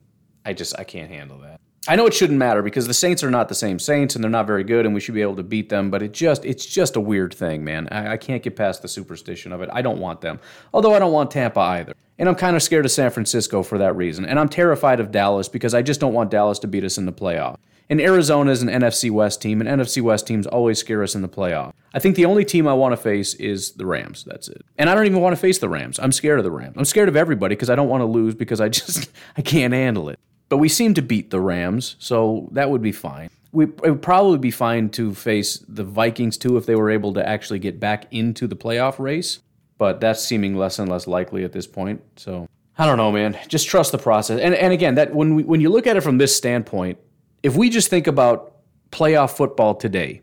I 0.44 0.52
just 0.52 0.78
I 0.78 0.84
can't 0.84 1.10
handle 1.10 1.38
that. 1.38 1.60
I 1.88 1.96
know 1.96 2.06
it 2.06 2.14
shouldn't 2.14 2.38
matter 2.38 2.62
because 2.62 2.86
the 2.86 2.94
Saints 2.94 3.24
are 3.24 3.30
not 3.30 3.48
the 3.48 3.56
same 3.56 3.80
Saints 3.80 4.14
and 4.14 4.22
they're 4.22 4.30
not 4.30 4.46
very 4.46 4.62
good 4.62 4.86
and 4.86 4.94
we 4.94 5.00
should 5.00 5.14
be 5.14 5.22
able 5.22 5.34
to 5.36 5.42
beat 5.42 5.68
them, 5.68 5.90
but 5.90 6.00
it 6.00 6.12
just 6.12 6.44
it's 6.44 6.64
just 6.64 6.94
a 6.94 7.00
weird 7.00 7.34
thing, 7.34 7.64
man. 7.64 7.88
I, 7.90 8.12
I 8.12 8.16
can't 8.16 8.42
get 8.42 8.54
past 8.54 8.82
the 8.82 8.88
superstition 8.88 9.52
of 9.52 9.62
it. 9.62 9.70
I 9.72 9.82
don't 9.82 9.98
want 9.98 10.20
them. 10.20 10.38
Although 10.72 10.94
I 10.94 11.00
don't 11.00 11.12
want 11.12 11.32
Tampa 11.32 11.60
either. 11.60 11.94
And 12.18 12.28
I'm 12.28 12.36
kind 12.36 12.54
of 12.54 12.62
scared 12.62 12.84
of 12.84 12.92
San 12.92 13.10
Francisco 13.10 13.64
for 13.64 13.78
that 13.78 13.96
reason. 13.96 14.24
And 14.24 14.38
I'm 14.38 14.48
terrified 14.48 15.00
of 15.00 15.10
Dallas 15.10 15.48
because 15.48 15.74
I 15.74 15.82
just 15.82 15.98
don't 15.98 16.12
want 16.12 16.30
Dallas 16.30 16.60
to 16.60 16.68
beat 16.68 16.84
us 16.84 16.98
in 16.98 17.06
the 17.06 17.12
playoff. 17.12 17.56
And 17.92 18.00
Arizona 18.00 18.50
is 18.50 18.62
an 18.62 18.70
NFC 18.70 19.10
West 19.10 19.42
team, 19.42 19.60
and 19.60 19.68
NFC 19.68 20.00
West 20.00 20.26
teams 20.26 20.46
always 20.46 20.78
scare 20.78 21.02
us 21.02 21.14
in 21.14 21.20
the 21.20 21.28
playoff. 21.28 21.74
I 21.92 21.98
think 21.98 22.16
the 22.16 22.24
only 22.24 22.42
team 22.42 22.66
I 22.66 22.72
want 22.72 22.94
to 22.94 22.96
face 22.96 23.34
is 23.34 23.72
the 23.72 23.84
Rams. 23.84 24.24
That's 24.24 24.48
it. 24.48 24.64
And 24.78 24.88
I 24.88 24.94
don't 24.94 25.04
even 25.04 25.20
want 25.20 25.36
to 25.36 25.40
face 25.40 25.58
the 25.58 25.68
Rams. 25.68 25.98
I'm 25.98 26.10
scared 26.10 26.38
of 26.38 26.44
the 26.44 26.50
Rams. 26.50 26.74
I'm 26.78 26.86
scared 26.86 27.10
of 27.10 27.16
everybody 27.16 27.54
because 27.54 27.68
I 27.68 27.74
don't 27.74 27.90
want 27.90 28.00
to 28.00 28.06
lose 28.06 28.34
because 28.34 28.62
I 28.62 28.68
just 28.80 29.10
I 29.36 29.42
can't 29.42 29.74
handle 29.74 30.08
it. 30.08 30.18
But 30.48 30.56
we 30.56 30.70
seem 30.70 30.94
to 30.94 31.02
beat 31.02 31.28
the 31.28 31.38
Rams, 31.38 31.96
so 31.98 32.48
that 32.52 32.70
would 32.70 32.80
be 32.80 32.92
fine. 32.92 33.28
We, 33.52 33.64
it 33.64 33.90
would 33.90 34.00
probably 34.00 34.38
be 34.38 34.50
fine 34.50 34.88
to 34.92 35.12
face 35.12 35.58
the 35.68 35.84
Vikings 35.84 36.38
too 36.38 36.56
if 36.56 36.64
they 36.64 36.76
were 36.76 36.88
able 36.88 37.12
to 37.12 37.28
actually 37.28 37.58
get 37.58 37.78
back 37.78 38.06
into 38.10 38.46
the 38.46 38.56
playoff 38.56 38.98
race. 39.00 39.40
But 39.76 40.00
that's 40.00 40.24
seeming 40.24 40.56
less 40.56 40.78
and 40.78 40.90
less 40.90 41.06
likely 41.06 41.44
at 41.44 41.52
this 41.52 41.66
point. 41.66 42.00
So 42.16 42.48
I 42.78 42.86
don't 42.86 42.96
know, 42.96 43.12
man. 43.12 43.38
Just 43.48 43.68
trust 43.68 43.92
the 43.92 43.98
process. 43.98 44.40
And 44.40 44.54
and 44.54 44.72
again, 44.72 44.94
that 44.94 45.14
when 45.14 45.34
we, 45.34 45.42
when 45.42 45.60
you 45.60 45.68
look 45.68 45.86
at 45.86 45.98
it 45.98 46.00
from 46.00 46.16
this 46.16 46.34
standpoint, 46.34 46.98
if 47.42 47.56
we 47.56 47.70
just 47.70 47.88
think 47.88 48.06
about 48.06 48.56
playoff 48.90 49.36
football 49.36 49.74
today, 49.74 50.22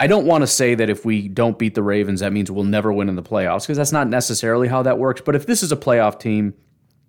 I 0.00 0.06
don't 0.06 0.26
want 0.26 0.42
to 0.42 0.46
say 0.46 0.74
that 0.74 0.90
if 0.90 1.04
we 1.04 1.28
don't 1.28 1.58
beat 1.58 1.74
the 1.74 1.82
Ravens, 1.82 2.20
that 2.20 2.32
means 2.32 2.50
we'll 2.50 2.64
never 2.64 2.92
win 2.92 3.08
in 3.08 3.16
the 3.16 3.22
playoffs, 3.22 3.62
because 3.62 3.76
that's 3.76 3.92
not 3.92 4.08
necessarily 4.08 4.68
how 4.68 4.82
that 4.82 4.98
works. 4.98 5.20
But 5.20 5.36
if 5.36 5.46
this 5.46 5.62
is 5.62 5.70
a 5.70 5.76
playoff 5.76 6.18
team 6.18 6.54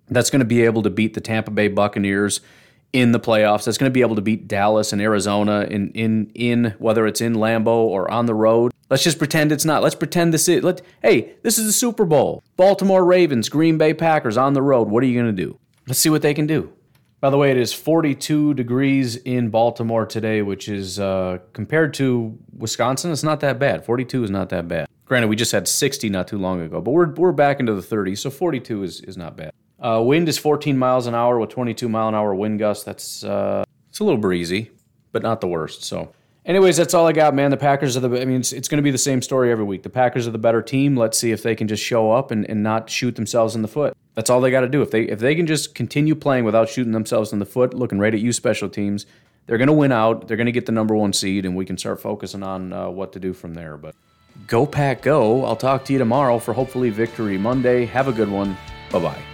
that's 0.08 0.30
going 0.30 0.40
to 0.40 0.46
be 0.46 0.62
able 0.62 0.82
to 0.82 0.90
beat 0.90 1.14
the 1.14 1.20
Tampa 1.20 1.50
Bay 1.50 1.68
Buccaneers 1.68 2.40
in 2.92 3.12
the 3.12 3.18
playoffs, 3.18 3.64
that's 3.64 3.78
going 3.78 3.90
to 3.90 3.94
be 3.94 4.02
able 4.02 4.16
to 4.16 4.22
beat 4.22 4.46
Dallas 4.46 4.92
and 4.92 5.02
Arizona 5.02 5.62
in 5.62 5.90
in 5.92 6.30
in 6.34 6.74
whether 6.78 7.06
it's 7.06 7.20
in 7.20 7.34
Lambeau 7.34 7.66
or 7.66 8.08
on 8.10 8.26
the 8.26 8.34
road, 8.34 8.72
Let's 8.90 9.02
just 9.02 9.18
pretend 9.18 9.50
it's 9.50 9.64
not. 9.64 9.82
Let's 9.82 9.94
pretend 9.94 10.32
this 10.32 10.48
is. 10.48 10.62
Let 10.62 10.82
hey, 11.02 11.34
this 11.42 11.58
is 11.58 11.66
the 11.66 11.72
Super 11.72 12.04
Bowl. 12.04 12.44
Baltimore 12.56 13.04
Ravens, 13.04 13.48
Green 13.48 13.78
Bay 13.78 13.94
Packers 13.94 14.36
on 14.36 14.52
the 14.52 14.62
road. 14.62 14.88
What 14.88 15.02
are 15.02 15.06
you 15.06 15.20
going 15.20 15.34
to 15.34 15.42
do? 15.42 15.58
Let's 15.86 15.98
see 15.98 16.10
what 16.10 16.22
they 16.22 16.34
can 16.34 16.46
do. 16.46 16.72
By 17.24 17.30
the 17.30 17.38
way, 17.38 17.50
it 17.50 17.56
is 17.56 17.72
42 17.72 18.52
degrees 18.52 19.16
in 19.16 19.48
Baltimore 19.48 20.04
today, 20.04 20.42
which 20.42 20.68
is 20.68 21.00
uh, 21.00 21.38
compared 21.54 21.94
to 21.94 22.38
Wisconsin, 22.54 23.12
it's 23.12 23.22
not 23.22 23.40
that 23.40 23.58
bad. 23.58 23.82
42 23.82 24.24
is 24.24 24.30
not 24.30 24.50
that 24.50 24.68
bad. 24.68 24.88
Granted, 25.06 25.28
we 25.28 25.36
just 25.36 25.50
had 25.50 25.66
60 25.66 26.10
not 26.10 26.28
too 26.28 26.36
long 26.36 26.60
ago, 26.60 26.82
but 26.82 26.90
we're, 26.90 27.14
we're 27.14 27.32
back 27.32 27.60
into 27.60 27.72
the 27.72 27.80
30s, 27.80 28.18
so 28.18 28.28
42 28.28 28.82
is, 28.82 29.00
is 29.00 29.16
not 29.16 29.38
bad. 29.38 29.54
Uh, 29.80 30.02
wind 30.04 30.28
is 30.28 30.36
14 30.36 30.76
miles 30.76 31.06
an 31.06 31.14
hour 31.14 31.38
with 31.38 31.48
22 31.48 31.88
mile 31.88 32.08
an 32.08 32.14
hour 32.14 32.34
wind 32.34 32.58
gusts. 32.58 32.84
That's 32.84 33.24
uh, 33.24 33.64
it's 33.88 34.00
a 34.00 34.04
little 34.04 34.20
breezy, 34.20 34.70
but 35.10 35.22
not 35.22 35.40
the 35.40 35.48
worst. 35.48 35.82
So 35.82 36.12
Anyways, 36.44 36.76
that's 36.76 36.92
all 36.92 37.06
I 37.06 37.12
got, 37.12 37.34
man. 37.34 37.50
The 37.50 37.56
Packers 37.56 37.96
are 37.96 38.00
the. 38.00 38.20
I 38.20 38.26
mean, 38.26 38.40
it's, 38.40 38.52
it's 38.52 38.68
going 38.68 38.76
to 38.76 38.82
be 38.82 38.90
the 38.90 38.98
same 38.98 39.22
story 39.22 39.50
every 39.50 39.64
week. 39.64 39.82
The 39.82 39.88
Packers 39.88 40.28
are 40.28 40.30
the 40.30 40.36
better 40.36 40.60
team. 40.60 40.94
Let's 40.94 41.16
see 41.16 41.30
if 41.30 41.42
they 41.42 41.54
can 41.54 41.68
just 41.68 41.82
show 41.82 42.12
up 42.12 42.30
and, 42.30 42.48
and 42.50 42.62
not 42.62 42.90
shoot 42.90 43.16
themselves 43.16 43.56
in 43.56 43.62
the 43.62 43.68
foot. 43.68 43.96
That's 44.14 44.30
all 44.30 44.40
they 44.40 44.50
got 44.50 44.60
to 44.60 44.68
do. 44.68 44.82
If 44.82 44.90
they 44.90 45.02
if 45.02 45.18
they 45.18 45.34
can 45.34 45.46
just 45.46 45.74
continue 45.74 46.14
playing 46.14 46.44
without 46.44 46.68
shooting 46.68 46.92
themselves 46.92 47.32
in 47.32 47.38
the 47.38 47.46
foot, 47.46 47.74
looking 47.74 47.98
right 47.98 48.14
at 48.14 48.20
you, 48.20 48.32
special 48.32 48.68
teams, 48.68 49.06
they're 49.46 49.58
going 49.58 49.68
to 49.68 49.72
win 49.72 49.92
out. 49.92 50.28
They're 50.28 50.36
going 50.36 50.46
to 50.46 50.52
get 50.52 50.66
the 50.66 50.72
number 50.72 50.94
one 50.94 51.12
seed, 51.12 51.44
and 51.44 51.56
we 51.56 51.64
can 51.64 51.76
start 51.76 52.00
focusing 52.00 52.42
on 52.42 52.72
uh, 52.72 52.88
what 52.88 53.12
to 53.14 53.20
do 53.20 53.32
from 53.32 53.54
there. 53.54 53.76
But 53.76 53.94
go 54.46 54.66
pack, 54.66 55.02
go! 55.02 55.44
I'll 55.44 55.56
talk 55.56 55.84
to 55.86 55.92
you 55.92 55.98
tomorrow 55.98 56.38
for 56.38 56.54
hopefully 56.54 56.90
victory 56.90 57.38
Monday. 57.38 57.86
Have 57.86 58.08
a 58.08 58.12
good 58.12 58.30
one. 58.30 58.56
Bye 58.90 59.00
bye. 59.00 59.33